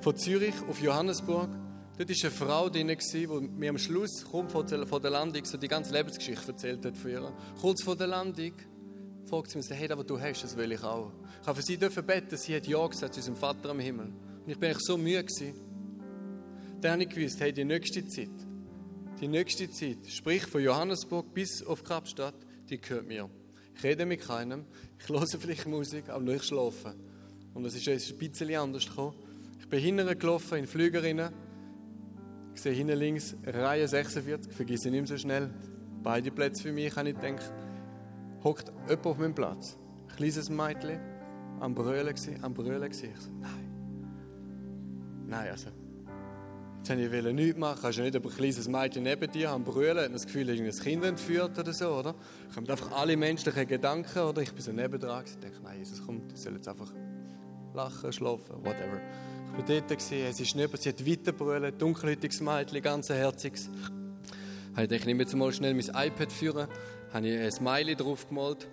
von 0.00 0.16
Zürich 0.16 0.54
auf 0.68 0.80
Johannesburg. 0.80 1.50
Dort 1.96 2.08
war 2.08 2.16
eine 2.22 2.30
Frau 2.30 2.68
drin, 2.68 2.88
die 2.88 3.26
mir 3.26 3.70
am 3.70 3.78
Schluss, 3.78 4.24
kurz 4.24 4.52
vor 4.52 4.64
der 5.00 5.10
Landung, 5.10 5.44
so 5.44 5.56
die 5.58 5.68
ganze 5.68 5.92
Lebensgeschichte 5.92 6.52
erzählt 6.52 6.84
hat 6.84 6.96
von 6.96 7.10
ihr. 7.10 7.32
Kurz 7.60 7.82
vor 7.82 7.94
der 7.94 8.08
Landung 8.08 8.52
fragt 9.26 9.50
sie 9.50 9.58
mich, 9.58 9.70
hey, 9.70 9.90
aber 9.92 10.02
du 10.02 10.20
hast, 10.20 10.42
das 10.42 10.56
will 10.56 10.72
ich 10.72 10.82
auch. 10.82 11.12
Ich 11.44 11.48
habe 11.48 11.60
für 11.60 11.66
sie 11.66 11.76
beten, 11.76 12.38
sie 12.38 12.56
hat 12.56 12.66
Ja 12.66 12.86
gesagt 12.86 13.12
zu 13.12 13.20
unserem 13.20 13.36
Vater 13.36 13.68
im 13.72 13.78
Himmel. 13.78 14.06
Und 14.06 14.50
ich 14.50 14.58
bin 14.58 14.70
echt 14.70 14.82
so 14.82 14.96
müde 14.96 15.22
gewesen. 15.22 15.52
Dann 16.80 16.92
habe 16.92 17.02
ich 17.02 17.10
gewusst, 17.10 17.38
hey, 17.38 17.52
die 17.52 17.66
nächste 17.66 18.02
Zeit, 18.06 18.30
die 19.20 19.28
nächste 19.28 19.70
Zeit, 19.70 20.06
sprich 20.06 20.46
von 20.46 20.62
Johannesburg 20.62 21.34
bis 21.34 21.62
auf 21.62 21.84
Kapstadt, 21.84 22.34
die 22.70 22.80
gehört 22.80 23.06
mir. 23.06 23.28
Ich 23.76 23.84
rede 23.84 24.06
mit 24.06 24.22
keinem, 24.22 24.64
ich 24.98 25.06
höre 25.06 25.26
vielleicht 25.26 25.66
Musik, 25.66 26.08
aber 26.08 26.24
nur 26.24 26.36
ich 26.36 26.44
schlafe. 26.44 26.94
Und 27.52 27.64
das 27.64 27.74
ist 27.74 27.86
ein 27.88 28.18
bisschen 28.18 28.54
anders 28.54 28.88
gekommen. 28.88 29.14
Ich 29.60 29.68
bin 29.68 29.80
hinten 29.80 30.18
gelaufen, 30.18 30.56
in 30.56 30.66
Flügerinnen. 30.66 31.30
Ich 32.54 32.62
sehe 32.62 32.72
hinten 32.72 32.98
links 32.98 33.36
Reihe 33.44 33.86
46, 33.86 34.50
vergesse 34.50 34.88
ich 34.88 34.92
nicht 34.92 35.10
mehr 35.10 35.18
so 35.18 35.18
schnell. 35.18 35.50
Beide 36.02 36.30
Plätze 36.30 36.62
für 36.62 36.72
mich, 36.72 36.96
habe 36.96 37.10
ich 37.10 37.14
gedacht. 37.20 37.52
Hockt 38.42 38.72
jemand 38.88 39.06
auf 39.06 39.18
meinem 39.18 39.34
Platz. 39.34 39.76
Ein 40.08 40.16
kleines 40.16 40.48
Mädchen, 40.48 41.13
am 41.60 41.74
Brüllen, 41.74 42.14
am 42.42 42.54
Brüllen. 42.54 42.90
Ich 42.90 42.98
so, 42.98 43.30
nein. 43.40 43.70
Nein, 45.26 45.50
also. 45.50 45.70
Jetzt 46.86 46.90
wollte 46.90 47.28
ich 47.30 47.34
nichts 47.34 47.58
machen. 47.58 47.78
Kannst 47.80 47.98
ja 47.98 48.04
nicht 48.04 48.14
ein 48.14 48.22
kleines 48.22 48.68
Mädchen 48.68 49.04
neben 49.04 49.32
dir 49.32 49.50
am 49.50 49.64
Brüllen, 49.64 50.04
hat 50.04 50.14
das 50.14 50.26
Gefühl, 50.26 50.50
ein 50.50 50.70
Kind 50.70 51.02
entführt 51.02 51.58
oder 51.58 51.72
so, 51.72 51.88
oder? 51.94 52.14
Kommen 52.54 52.68
einfach 52.68 52.92
alle 52.92 53.16
menschlichen 53.16 53.66
Gedanken, 53.66 54.18
oder? 54.18 54.42
Ich 54.42 54.52
bin 54.52 54.60
so 54.60 54.70
nebendran 54.70 55.24
und 55.24 55.42
denke, 55.42 55.60
nein, 55.62 55.78
Jesus 55.78 56.04
kommt, 56.04 56.30
ich 56.32 56.40
soll 56.40 56.54
jetzt 56.54 56.68
einfach 56.68 56.92
lachen, 57.72 58.12
schlafen, 58.12 58.56
whatever. 58.58 59.00
Ich 59.52 59.58
war 59.58 59.80
dort, 59.80 59.90
es 59.92 60.40
ist 60.40 60.56
nicht, 60.56 60.82
sie 60.82 60.88
hat 60.90 61.06
weiter 61.06 61.32
brüllen, 61.32 61.78
dunkelhäutiges 61.78 62.42
Mädchen, 62.42 62.82
ganz 62.82 63.08
herziges. 63.08 63.70
Ich 64.72 64.74
dachte, 64.74 64.94
ich 64.96 65.06
nehme 65.06 65.22
jetzt 65.22 65.34
mal 65.34 65.52
schnell 65.52 65.72
mein 65.72 65.86
iPad 65.86 66.30
führen, 66.30 66.68
habe 67.14 67.28
ich 67.28 67.40
ein 67.40 67.50
Smiley 67.50 67.94
drauf 67.94 68.28
gemalt, 68.28 68.68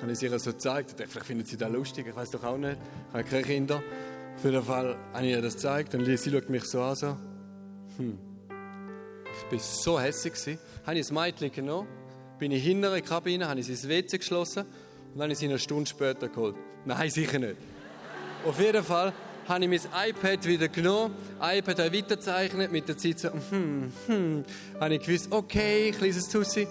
habe 0.00 0.12
ich 0.12 0.22
ihr 0.22 0.38
so 0.38 0.52
gezeigt, 0.52 0.94
vielleicht 0.96 1.26
findet 1.26 1.48
sie 1.48 1.56
das 1.56 1.70
lustig, 1.70 2.06
ich 2.08 2.16
weiß 2.16 2.30
doch 2.30 2.44
auch 2.44 2.56
nicht, 2.56 2.78
ich 3.08 3.14
habe 3.14 3.24
keine 3.24 3.42
Kinder. 3.42 3.82
Auf 4.36 4.44
jeden 4.44 4.62
Fall 4.62 4.96
habe 5.12 5.24
ich 5.24 5.32
ihr 5.32 5.42
das 5.42 5.54
gezeigt 5.54 5.94
und 5.94 6.04
sie 6.04 6.30
schaut 6.30 6.48
mich 6.48 6.64
so 6.64 6.82
an, 6.82 6.96
so, 6.96 7.16
hm. 7.96 8.18
Ich 9.46 9.52
war 9.52 9.58
so 9.58 10.00
hässlich. 10.00 10.34
Gewesen. 10.34 10.58
Habe 10.86 10.98
ich 10.98 11.06
das 11.06 11.12
Mädchen 11.12 11.52
genommen, 11.52 11.88
bin 12.38 12.52
ich 12.52 12.62
hinter 12.62 12.90
der 12.90 13.02
Kabine, 13.02 13.48
habe 13.48 13.60
ich 13.60 13.66
sie 13.66 13.72
ins 13.72 13.88
WC 13.88 14.18
geschlossen 14.18 14.60
und 14.60 15.14
dann 15.14 15.22
habe 15.22 15.32
ich 15.32 15.38
sie 15.38 15.46
eine 15.46 15.58
Stunde 15.58 15.86
später 15.86 16.28
geholt. 16.28 16.56
Nein, 16.84 17.10
sicher 17.10 17.38
nicht. 17.38 17.56
Auf 18.44 18.60
jeden 18.60 18.84
Fall 18.84 19.12
habe 19.48 19.64
ich 19.64 19.70
mein 19.70 20.10
iPad 20.10 20.46
wieder 20.46 20.68
genommen, 20.68 21.14
iPad 21.40 21.78
habe 21.78 21.96
weitergezeichnet, 21.96 22.72
mit 22.72 22.88
der 22.88 22.96
Zeit 22.96 23.18
so, 23.18 23.30
hm, 23.30 23.92
hm, 24.06 24.44
habe 24.80 24.94
ich 24.94 25.06
gewusst, 25.06 25.28
okay, 25.30 25.90
kleines 25.92 26.28
Tussi, 26.28 26.66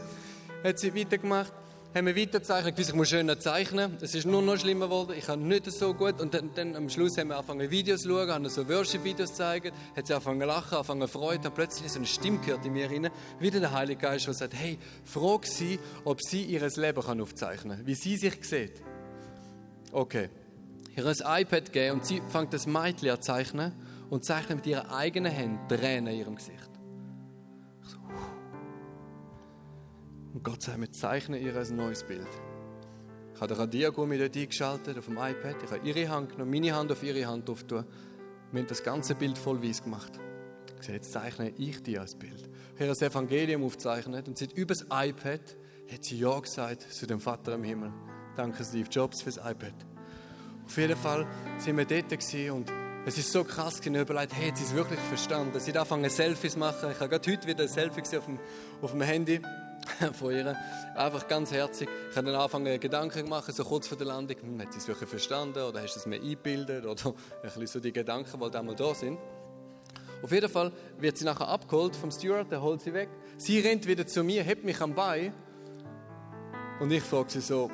hat 0.63 0.79
sie 0.79 0.95
weitergemacht 0.95 1.53
haben 1.93 2.08
wir 2.08 2.15
weiterzeichnet, 2.15 2.79
ich 2.79 2.93
muss 2.93 3.10
schöner 3.10 3.39
zeichnen. 3.39 3.97
Es 4.01 4.15
ist 4.15 4.25
nur 4.25 4.41
noch 4.41 4.58
schlimmer 4.58 4.88
geworden, 4.88 5.13
ich 5.17 5.25
kann 5.25 5.47
nicht 5.47 5.71
so 5.71 5.93
gut. 5.93 6.19
Und 6.19 6.34
dann, 6.34 6.51
dann 6.56 6.75
am 6.75 6.89
Schluss 6.89 7.17
haben 7.17 7.27
wir 7.27 7.36
angefangen 7.36 7.69
Videos 7.69 8.01
zu 8.01 8.10
schauen, 8.10 8.32
haben 8.32 8.49
so 8.49 8.67
Worship-Videos 8.67 9.29
gezeigt, 9.29 9.73
hat 9.95 10.08
sie 10.08 10.13
angefangen 10.13 10.41
zu 10.41 10.47
lachen, 10.47 10.73
angefangen 10.75 11.01
zu 11.01 11.08
freuen, 11.08 11.45
und 11.45 11.53
plötzlich 11.53 11.91
so 11.91 11.99
eine 11.99 12.08
Stimme 12.08 12.39
gehört 12.39 12.65
in 12.65 12.73
mir 12.73 12.89
rein, 12.89 13.10
wieder 13.39 13.60
der 13.60 13.71
Heilige 13.71 14.01
Geist, 14.01 14.25
der 14.25 14.34
sagt, 14.34 14.53
hey, 14.56 14.79
frag 15.06 15.45
sie, 15.45 15.79
ob 16.03 16.21
sie 16.21 16.43
ihr 16.43 16.67
Leben 16.67 17.03
kann 17.03 17.21
aufzeichnen 17.21 17.77
kann, 17.77 17.86
wie 17.86 17.95
sie 17.95 18.17
sich 18.17 18.43
sieht. 18.43 18.82
Okay. 19.91 20.29
Ihr 20.95 21.06
ein 21.06 21.41
iPad 21.41 21.73
geben 21.73 21.99
und 21.99 22.06
sie 22.06 22.21
fängt 22.29 22.53
das 22.53 22.67
Mädchen 22.67 23.10
an 23.10 23.15
zu 23.17 23.21
zeichnen 23.21 23.73
und 24.10 24.25
zeichnet 24.25 24.58
mit 24.58 24.67
ihren 24.67 24.88
eigenen 24.89 25.32
Händen 25.32 25.67
Tränen 25.67 26.13
in 26.13 26.19
ihrem 26.19 26.36
Gesicht. 26.36 26.72
Und 30.34 30.43
Gott 30.43 30.63
sagt, 30.63 30.80
wir 30.82 30.91
zeichnen 30.91 31.39
ihr 31.41 31.56
ein 31.56 31.76
neues 31.76 32.04
Bild. 32.04 32.28
Ich 33.36 33.41
habe 33.41 33.54
den 33.54 33.58
Radiergummi 33.58 34.17
dort 34.17 34.36
eingeschaltet 34.36 34.98
auf 34.98 35.06
dem 35.06 35.17
iPad. 35.17 35.56
Ich 35.63 35.72
habe 35.72 35.88
ihre 35.88 36.10
Hand 36.10 36.32
genommen, 36.32 36.52
meine 36.52 36.76
Hand 36.76 36.91
auf 36.91 37.04
ihre 37.04 37.26
Hand 37.28 37.50
aufgetan. 37.50 37.86
Wir 38.52 38.62
haben 38.62 38.67
das 38.67 38.84
ganze 38.84 39.15
Bild 39.15 39.38
voll 39.38 39.62
weiß 39.62 39.84
gemacht. 39.84 40.19
Ich 40.80 40.88
sage, 40.88 40.93
jetzt 40.93 41.12
zeichne 41.12 41.50
ich 41.58 41.82
dir 41.84 42.02
als 42.02 42.15
Bild. 42.15 42.50
Ich 42.76 42.80
habe 42.80 42.88
das 42.88 43.02
Evangelium 43.02 43.63
aufgezeichnet 43.63 44.28
und 44.28 44.38
seit 44.38 44.54
über 44.54 44.74
das 44.74 44.86
iPad 44.91 45.41
hat 45.91 46.04
sie 46.04 46.17
Ja 46.17 46.39
gesagt 46.39 46.82
zu 46.82 47.06
dem 47.06 47.19
Vater 47.19 47.54
im 47.54 47.63
Himmel. 47.63 47.93
Danke 48.36 48.63
Steve 48.63 48.89
Jobs 48.89 49.22
fürs 49.22 49.38
iPad. 49.38 49.74
Auf 50.65 50.78
jeden 50.78 50.98
Fall 50.98 51.28
sind 51.58 51.78
wir 51.78 51.86
dort 51.86 52.12
und 52.52 52.72
es 53.06 53.17
ist 53.17 53.32
so 53.32 53.43
krass, 53.43 53.80
ich 53.82 53.88
habe 53.88 54.00
überlegt, 54.00 54.34
hey, 54.34 54.50
hat 54.50 54.58
sie 54.58 54.63
es 54.63 54.74
wirklich 54.74 55.00
verstanden? 55.00 55.60
Sie 55.60 55.72
hat 55.72 55.78
angefangen, 55.78 56.10
Selfies 56.10 56.54
zu 56.54 56.60
machen. 56.60 56.89
Ich 56.91 57.00
habe 57.00 57.10
gerade 57.10 57.32
heute 57.32 57.48
wieder 57.48 57.63
ein 57.63 57.69
Selfie 57.69 58.17
auf 58.17 58.26
dem, 58.26 58.39
auf 58.82 58.91
dem 58.91 59.02
Handy. 59.02 59.41
von 60.13 60.32
ihr. 60.32 60.56
Einfach 60.96 61.28
ganz 61.28 61.52
herzig. 61.52 61.89
Ich 62.10 62.15
habe 62.15 62.28
dann 62.28 62.36
angefangen, 62.36 62.80
Gedanken 62.80 63.28
machen, 63.28 63.54
so 63.54 63.63
kurz 63.63 63.88
vor 63.88 63.98
der 63.98 64.08
Landung. 64.08 64.38
Hm, 64.41 64.62
hat 64.62 64.74
sie 64.74 64.80
es 64.80 64.88
wirklich 64.88 65.10
verstanden 65.10 65.60
oder 65.60 65.82
hast 65.82 65.96
du 65.96 66.00
es 66.00 66.06
mir 66.06 66.15
eingebildet? 66.15 66.86
Oder 66.86 67.10
ein 67.10 67.43
bisschen 67.43 67.67
so 67.67 67.80
die 67.80 67.91
Gedanken, 67.91 68.39
die 68.39 68.58
einmal 68.58 68.76
da 68.76 68.93
sind. 68.93 69.17
Auf 70.22 70.32
jeden 70.32 70.50
Fall 70.50 70.72
wird 71.00 71.17
sie 71.17 71.26
nachher 71.26 71.50
abgeholt 71.50 71.96
vom 71.96 72.10
Steward, 72.10 72.50
der 72.50 72.62
holt 72.62 72.82
sie 72.82 72.93
weg. 72.93 73.10
Sie 73.38 73.60
rennt 73.60 73.86
wieder 73.86 74.08
zu 74.08 74.24
mir, 74.24 74.43
hebt 74.43 74.63
mich 74.63 74.80
am 74.80 74.93
Bein. 74.93 75.34
Und 76.80 76.91
ich 76.91 77.04
frage 77.04 77.30
sie 77.30 77.41
so, 77.41 77.69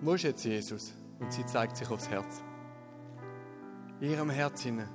wo 0.00 0.14
ist 0.14 0.24
jetzt 0.24 0.44
Jesus? 0.44 0.92
Und 1.20 1.32
sie 1.32 1.46
zeigt 1.46 1.76
sich 1.76 1.88
aufs 1.88 2.08
Herz. 2.08 2.42
In 4.00 4.10
ihrem 4.10 4.30
Herz 4.30 4.62
hinein. 4.62 4.88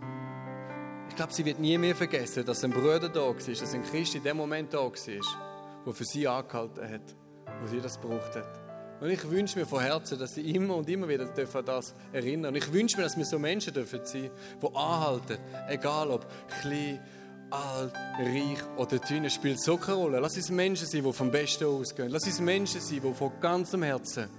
Ich 1.10 1.16
glaube, 1.16 1.34
sie 1.34 1.46
wird 1.46 1.60
nie 1.60 1.78
mehr 1.78 1.96
vergessen, 1.96 2.46
dass 2.46 2.64
ein 2.64 2.72
Bruder 2.72 3.10
da 3.10 3.22
war, 3.22 3.36
dass 3.36 3.74
ein 3.74 3.84
Christ 3.84 4.16
in 4.16 4.24
dem 4.24 4.38
Moment 4.38 4.74
da 4.74 4.80
war 4.80 5.51
der 5.86 5.94
für 5.94 6.06
sie 6.06 6.28
angehalten 6.28 6.90
hat, 6.90 7.16
wo 7.62 7.68
sie 7.68 7.82
das 7.82 8.00
gebraucht 8.00 8.36
hat. 8.36 8.62
Und 9.02 9.10
ich 9.10 9.30
wünsche 9.32 9.58
mir 9.58 9.66
von 9.66 9.82
Herzen, 9.82 10.20
dass 10.20 10.36
sie 10.36 10.56
immer 10.56 10.76
und 10.76 10.88
immer 10.88 11.08
wieder 11.08 11.24
an 11.24 11.66
das 11.66 11.96
erinnern. 12.14 12.54
Und 12.54 12.58
ich 12.58 12.72
wünsche 12.72 12.98
mir, 12.98 13.04
dass 13.04 13.18
wir 13.18 13.26
so 13.26 13.40
Menschen 13.40 13.74
dürfen 13.74 14.02
sein, 14.04 14.30
die 14.62 14.76
anhalten, 14.76 15.40
egal 15.68 16.12
ob 16.12 16.28
klein, 16.62 17.00
alt, 17.50 17.94
reich 18.20 18.60
oder 18.78 19.00
dünn, 19.00 19.28
spielt 19.30 19.60
so 19.60 19.78
keine 19.78 19.98
Rolle. 19.98 20.20
Lass 20.20 20.38
uns 20.38 20.52
Menschen 20.52 20.86
sein, 20.86 21.04
die 21.04 21.14
vom 21.14 21.32
Besten 21.32 21.66
ausgehen. 21.66 22.10
Lass 22.10 22.26
uns 22.26 22.40
Menschen 22.40 22.80
sein, 22.80 23.02
die 23.04 23.14
von 23.14 23.32
ganzem 23.42 23.82
Herzen 23.82 24.30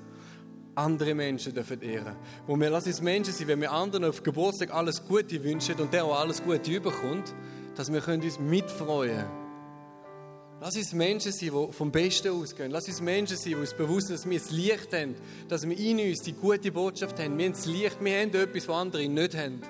andere 0.76 1.14
Menschen 1.14 1.52
dürfen 1.52 1.82
ehren. 1.82 2.16
Wo 2.46 2.56
wir, 2.56 2.70
lass 2.70 2.86
uns 2.86 3.02
Menschen 3.02 3.34
sein, 3.34 3.48
wenn 3.48 3.60
wir 3.60 3.72
anderen 3.72 4.04
auf 4.04 4.22
Geburtstag 4.22 4.72
alles 4.72 5.04
Gute 5.04 5.42
wünschen 5.42 5.74
und 5.80 5.92
der 5.92 6.04
auch 6.04 6.18
alles 6.18 6.42
Gute 6.42 6.70
überkommt, 6.70 7.34
dass 7.74 7.92
wir 7.92 8.06
uns 8.06 8.38
mitfreuen 8.38 9.18
können 9.18 9.41
Lass 10.64 10.76
uns 10.76 10.92
Menschen 10.92 11.32
sein, 11.32 11.50
die 11.50 11.72
vom 11.72 11.90
Besten 11.90 12.28
ausgehen. 12.28 12.70
Lass 12.70 12.86
uns 12.86 13.00
Menschen 13.00 13.36
sein, 13.36 13.46
die 13.46 13.54
uns 13.56 13.74
bewusst 13.74 14.06
sind, 14.06 14.16
dass 14.16 14.30
wir 14.30 14.38
das 14.38 14.50
Licht 14.52 14.92
haben, 14.92 15.16
dass 15.48 15.68
wir 15.68 15.76
in 15.76 15.98
uns 15.98 16.20
die 16.20 16.34
gute 16.34 16.70
Botschaft 16.70 17.18
haben. 17.18 17.36
Wir 17.36 17.46
haben 17.46 17.52
das 17.54 17.66
Licht, 17.66 17.96
wir 18.00 18.20
haben 18.20 18.32
etwas, 18.32 18.68
was 18.68 18.76
andere 18.76 19.08
nicht 19.08 19.36
haben. 19.36 19.60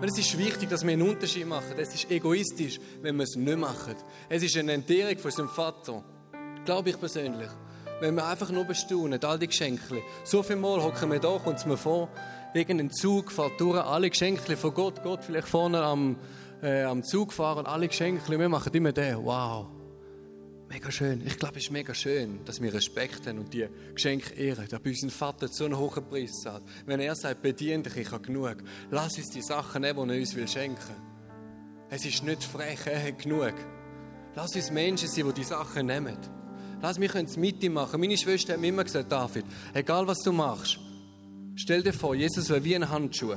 Und 0.00 0.04
es 0.04 0.16
ist 0.16 0.38
wichtig, 0.38 0.70
dass 0.70 0.86
wir 0.86 0.94
einen 0.94 1.02
Unterschied 1.02 1.46
machen. 1.46 1.74
Es 1.76 1.94
ist 1.94 2.10
egoistisch, 2.10 2.80
wenn 3.02 3.16
wir 3.16 3.24
es 3.24 3.36
nicht 3.36 3.58
machen. 3.58 3.94
Es 4.30 4.42
ist 4.42 4.56
eine 4.56 4.72
Entbehrung 4.72 5.18
von 5.18 5.30
unserem 5.30 5.50
Vater. 5.50 6.02
Glaube 6.64 6.88
ich 6.88 6.98
persönlich. 6.98 7.50
wenn 8.00 8.14
wir 8.16 8.26
einfach 8.26 8.50
nur 8.50 8.64
bestaunen, 8.64 9.22
all 9.22 9.38
die 9.38 9.46
Geschenke. 9.46 10.02
So 10.24 10.42
viel 10.42 10.56
Mal 10.56 10.82
hocken 10.82 11.10
wir 11.10 11.18
da, 11.18 11.38
kommt 11.38 11.58
es 11.58 11.66
mir 11.66 11.76
vor, 11.76 12.08
irgendein 12.54 12.90
Zug 12.90 13.32
fährt 13.32 13.60
durch, 13.60 13.82
alle 13.84 14.08
Geschenke 14.08 14.56
von 14.56 14.72
Gott, 14.72 15.02
Gott 15.02 15.24
vielleicht 15.24 15.48
vorne 15.48 15.82
am, 15.82 16.16
äh, 16.62 16.84
am 16.84 17.02
Zug 17.02 17.32
fahren, 17.32 17.66
alle 17.66 17.88
Geschenke, 17.88 18.38
wir 18.38 18.48
machen 18.48 18.72
immer 18.72 18.92
den, 18.92 19.24
wow. 19.24 19.66
Mega 20.68 20.90
schön. 20.90 21.22
Ich 21.26 21.38
glaube, 21.38 21.58
es 21.58 21.64
ist 21.64 21.70
mega 21.70 21.94
schön, 21.94 22.44
dass 22.46 22.60
wir 22.60 22.72
Respekt 22.72 23.26
haben 23.26 23.38
und 23.38 23.52
die 23.52 23.68
Geschenke 23.92 24.34
ehren. 24.34 24.66
Da 24.68 24.78
bei 24.78 24.90
unserem 24.90 25.10
Vater 25.10 25.46
so 25.46 25.66
einen 25.66 25.78
hohen 25.78 26.02
Preis 26.08 26.40
zahlt. 26.42 26.64
Wenn 26.86 27.00
er 27.00 27.14
sagt, 27.14 27.42
bedien 27.42 27.82
dich, 27.82 27.96
ich 27.96 28.10
habe 28.10 28.22
genug. 28.22 28.56
Lass 28.90 29.16
uns 29.18 29.30
die 29.30 29.42
Sachen 29.42 29.82
nehmen, 29.82 30.08
die 30.08 30.14
er 30.14 30.20
uns 30.20 30.34
will 30.34 30.48
schenken. 30.48 30.96
Es 31.90 32.04
ist 32.04 32.24
nicht 32.24 32.42
frech, 32.42 32.86
er 32.86 33.00
hat 33.06 33.18
genug. 33.18 33.54
Lass 34.34 34.56
uns 34.56 34.70
Menschen 34.70 35.08
sein, 35.08 35.26
die 35.26 35.32
die 35.34 35.44
Sachen 35.44 35.86
nehmen. 35.86 36.16
Lass 36.82 36.98
mich 36.98 37.14
es 37.14 37.36
mit 37.36 37.62
ihm 37.62 37.74
machen. 37.74 38.00
Meine 38.00 38.16
Schwester 38.16 38.54
hat 38.54 38.60
mir 38.60 38.68
immer 38.68 38.84
gesagt, 38.84 39.12
David, 39.12 39.44
egal 39.74 40.06
was 40.06 40.18
du 40.20 40.32
machst, 40.32 40.80
stell 41.56 41.82
dir 41.82 41.92
vor, 41.92 42.14
Jesus 42.14 42.48
wäre 42.48 42.64
wie 42.64 42.76
ein 42.76 42.88
Handschuh. 42.88 43.34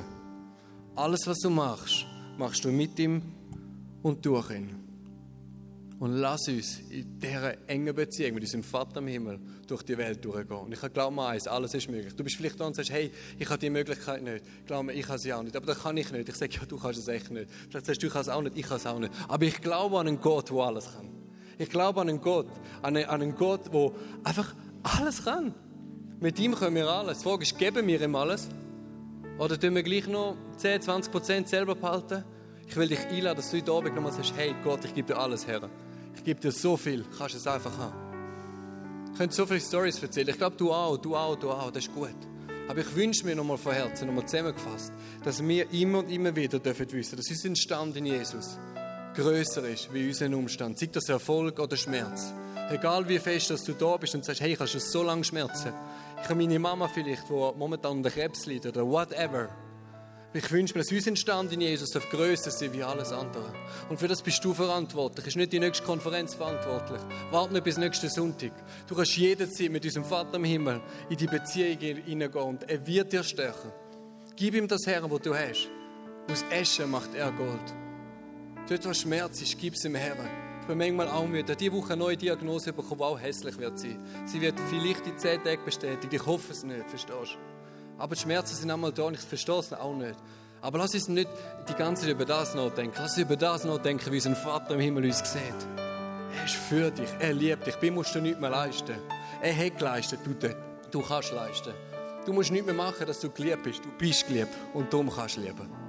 Alles, 0.96 1.28
was 1.28 1.40
du 1.40 1.50
machst, 1.50 2.06
machst 2.38 2.66
du 2.66 2.72
mit 2.72 2.98
ihm 3.00 3.22
und 4.02 4.26
durch 4.26 4.52
ihn. 4.52 4.88
Und 6.00 6.14
lass 6.14 6.48
uns 6.48 6.80
in 6.92 7.20
dieser 7.20 7.68
engen 7.68 7.96
Beziehung 7.96 8.36
mit 8.36 8.44
unserem 8.44 8.64
Vater 8.64 9.00
im 9.00 9.08
Himmel 9.08 9.40
durch 9.66 9.82
die 9.82 9.98
Welt 9.98 10.24
durchgehen. 10.24 10.58
Und 10.58 10.72
ich 10.72 10.94
glaube 10.94 11.16
mir 11.16 11.26
eins, 11.26 11.48
alles 11.48 11.74
ist 11.74 11.90
möglich. 11.90 12.16
Du 12.16 12.24
bist 12.24 12.36
vielleicht 12.36 12.60
da 12.60 12.68
und 12.68 12.76
sagst, 12.76 12.92
hey, 12.92 13.12
ich 13.40 13.50
habe 13.50 13.58
die 13.58 13.72
Möglichkeit 13.72 14.22
nicht. 14.22 14.46
Glaub 14.68 14.86
mir, 14.86 14.94
ich 14.94 15.08
habe 15.08 15.18
sie 15.18 15.34
auch 15.34 15.42
nicht. 15.42 15.56
Aber 15.56 15.66
das 15.66 15.80
kann 15.82 15.98
ich 15.98 16.12
nicht. 16.12 16.30
Ich 16.30 16.36
sage, 16.36 16.54
ja, 16.54 16.66
du 16.68 16.78
kannst 16.78 17.00
es 17.00 17.08
echt 17.08 17.32
nicht. 17.32 17.50
Vielleicht 17.70 17.88
sagst 17.88 18.04
du, 18.04 18.08
ich 18.08 18.14
kann 18.14 18.22
es 18.22 18.30
auch 18.30 18.44
nicht, 18.44 18.56
ich 18.56 18.68
kann 18.68 18.78
es 18.78 18.86
auch 18.86 19.00
nicht. 19.00 19.12
Aber 19.28 19.44
ich 19.44 19.60
glaube 19.60 20.00
an 20.00 20.08
einen 20.08 20.22
Gott, 20.22 20.52
der 20.52 20.58
alles 20.58 20.86
kann. 20.94 21.10
Ich 21.58 21.70
glaube 21.70 22.00
an 22.02 22.10
einen 22.10 22.22
Gott, 22.22 22.48
an 22.84 22.96
einen, 22.96 23.10
an 23.10 23.22
einen 23.24 23.36
Gott, 23.36 23.74
der 23.74 23.92
einfach 24.24 24.54
alles 24.84 25.26
kann. 25.26 25.56
Mit 26.20 26.40
ihm 26.40 26.56
können 26.56 26.76
wir 26.76 26.88
alles. 26.88 27.20
Die 27.20 27.24
Frage 27.24 27.44
ist, 27.44 27.58
geben 27.58 27.86
wir 27.86 28.02
ihm 28.02 28.16
alles? 28.16 28.48
Oder 29.38 29.60
tun 29.60 29.76
wir 29.76 29.84
gleich 29.84 30.08
noch 30.08 30.36
10, 30.58 30.82
20 30.82 31.12
Prozent 31.12 31.48
selber 31.48 31.76
behalten? 31.76 32.24
Ich 32.68 32.76
will 32.76 32.88
dich 32.88 33.00
einladen, 33.08 33.38
dass 33.38 33.52
du 33.52 33.58
heute 33.58 33.72
Abend 33.72 33.96
nochmal 33.96 34.12
sagst, 34.12 34.34
hey 34.36 34.56
Gott, 34.64 34.84
ich 34.84 34.96
gebe 34.96 35.14
dir 35.14 35.20
alles 35.20 35.46
her. 35.46 35.70
Ich 36.16 36.24
gebe 36.24 36.40
dir 36.40 36.52
so 36.52 36.76
viel, 36.76 37.06
kannst 37.18 37.36
es 37.36 37.46
einfach 37.46 37.78
haben. 37.78 37.96
Ich 39.12 39.18
könnte 39.18 39.36
so 39.36 39.46
viele 39.46 39.62
Stories 39.62 40.02
erzählen. 40.02 40.30
Ich 40.30 40.38
glaube, 40.38 40.56
du 40.56 40.74
auch, 40.74 40.98
du 40.98 41.16
auch, 41.16 41.36
du 41.36 41.52
auch, 41.52 41.72
das 41.72 41.86
ist 41.86 41.94
gut. 41.94 42.16
Aber 42.68 42.80
ich 42.80 42.96
wünsche 42.96 43.24
mir 43.26 43.36
nochmal 43.36 43.58
von 43.58 43.74
Herzen, 43.74 44.08
nochmal 44.08 44.26
zusammengefasst, 44.26 44.92
dass 45.24 45.46
wir 45.48 45.72
immer 45.72 46.00
und 46.00 46.10
immer 46.10 46.36
wieder 46.36 46.60
dürfen 46.60 46.92
wissen, 46.92 47.16
dass 47.16 47.30
unser 47.30 47.56
Stand 47.56 47.96
in 47.96 48.08
Jesus 48.08 48.58
größer 49.18 49.68
ist 49.68 49.92
wie 49.94 50.08
unser 50.08 50.28
Umstand. 50.28 50.78
Sei 50.78 50.88
das 50.88 51.10
Erfolg 51.10 51.60
oder 51.60 51.76
Schmerz. 51.76 52.34
Egal 52.70 53.08
wie 53.08 53.18
fest 53.18 53.50
dass 53.50 53.64
du 53.64 53.74
da 53.74 53.98
bist 53.98 54.14
und 54.14 54.26
sagst, 54.26 54.42
hey, 54.42 54.54
ich 54.54 54.60
habe 54.60 54.68
schon 54.68 54.82
so 54.82 55.02
lange 55.04 55.24
Schmerzen. 55.24 55.74
Ich 56.22 56.30
habe 56.30 56.36
meine 56.36 56.60
Mama 56.60 56.88
vielleicht, 56.88 57.30
die 57.30 57.34
momentan 57.34 57.98
unter 57.98 58.12
Krebs 58.12 58.46
leidet 58.46 58.76
oder 58.76 58.86
whatever. 58.86 59.50
Ich 60.34 60.52
wünsche 60.52 60.74
mir, 60.74 60.82
dass 60.82 60.92
unser 60.92 61.16
Stand 61.16 61.54
in 61.54 61.62
Jesus 61.62 61.96
auf 61.96 62.10
grösser 62.10 62.52
sein 62.52 62.74
wie 62.74 62.84
alles 62.84 63.12
andere. 63.12 63.54
Und 63.90 64.00
für 64.00 64.08
das 64.08 64.22
bist 64.22 64.44
du 64.44 64.54
verantwortlich. 64.54 65.26
Ist 65.26 65.38
nicht 65.38 65.54
die 65.54 65.60
nächste 65.60 65.86
Konferenz 65.86 66.36
verantwortlich. 66.36 67.02
Warte 67.32 67.54
nicht 67.54 67.64
bis 67.64 67.78
nächsten 67.78 68.10
Sonntag. 68.10 68.52
Du 68.88 68.94
kannst 68.94 69.16
jederzeit 69.16 69.72
mit 69.72 69.86
unserem 69.86 70.06
Vater 70.06 70.36
im 70.36 70.44
Himmel 70.44 70.82
in 71.10 71.18
die 71.18 71.28
Beziehung 71.28 71.80
hineingehen 71.80 72.44
und 72.44 72.70
er 72.70 72.86
wird 72.86 73.14
dir 73.14 73.24
stärken. 73.24 73.72
Gib 74.36 74.54
ihm 74.54 74.68
das 74.68 74.86
Herr, 74.86 75.10
was 75.10 75.22
du 75.22 75.34
hast. 75.34 75.70
Aus 76.30 76.44
Asche 76.52 76.86
macht 76.86 77.16
er 77.16 77.32
Gold. 77.32 77.74
Dort, 78.70 78.86
wo 78.86 78.94
Schmerz 78.94 79.42
ist, 79.42 79.58
gib 79.58 79.76
es 79.76 79.86
ihm 79.86 79.96
Herr. 79.96 80.18
Bin 80.68 80.78
manchmal 80.78 81.08
auch 81.08 81.26
müde. 81.26 81.56
Diese 81.56 81.72
Woche 81.72 81.94
eine 81.94 82.04
neue 82.04 82.18
Diagnose 82.18 82.74
bekommen, 82.74 82.98
die 83.00 83.04
auch 83.04 83.20
hässlich 83.20 83.58
wird 83.58 83.80
sein. 83.80 84.00
Sie 84.26 84.42
wird 84.42 84.56
vielleicht 84.70 85.08
in 85.08 85.18
zehn 85.18 85.42
Tagen 85.42 85.64
bestätigt. 85.64 86.14
Ich 86.14 86.26
hoffe 86.26 86.52
es 86.52 86.64
nicht, 86.64 86.90
verstehst 86.90 87.36
du? 87.36 88.02
Aber 88.02 88.16
die 88.16 88.22
Schmerzen 88.22 88.56
sind 88.56 88.70
einmal 88.70 88.92
da 88.92 89.04
und 89.04 89.14
ich 89.14 89.22
verstehe 89.22 89.60
es 89.60 89.72
auch 89.72 89.96
nicht. 89.96 90.20
Aber 90.62 90.80
lass 90.80 90.94
uns 90.94 91.08
nicht 91.08 91.30
die 91.70 91.74
ganze 91.74 92.04
Zeit 92.04 92.12
über 92.12 92.26
das 92.26 92.54
nachdenken. 92.54 92.96
Lass 92.98 93.12
uns 93.12 93.22
über 93.22 93.38
das 93.38 93.64
nachdenken, 93.64 94.12
wie 94.12 94.18
unser 94.18 94.36
Vater 94.36 94.74
im 94.74 94.82
Himmel 94.82 95.06
uns 95.06 95.20
sieht. 95.20 95.68
Er 96.38 96.46
ist 96.46 96.56
für 96.56 96.92
dich, 96.92 97.10
er 97.20 97.34
liebt 97.34 97.66
dich. 97.66 97.76
Bei 97.78 97.90
musst 97.90 98.14
du 98.14 98.20
nichts 98.20 98.40
mehr 98.42 98.50
leisten. 98.50 98.96
Er 99.42 99.56
hat 99.56 99.78
geleistet, 99.78 100.20
du, 100.26 100.34
du 100.92 101.02
kannst 101.02 101.32
leisten. 101.32 101.74
Du 102.26 102.34
musst 102.34 102.52
nichts 102.52 102.66
mehr 102.66 102.76
machen, 102.76 103.08
dass 103.08 103.22
du 103.22 103.30
geliebt 103.30 103.64
bist. 103.64 103.86
Du 103.86 103.90
bist 103.98 104.28
geliebt 104.28 104.52
und 104.74 104.92
darum 104.92 105.10
kannst 105.10 105.38
du 105.38 105.42
lieben. 105.42 105.87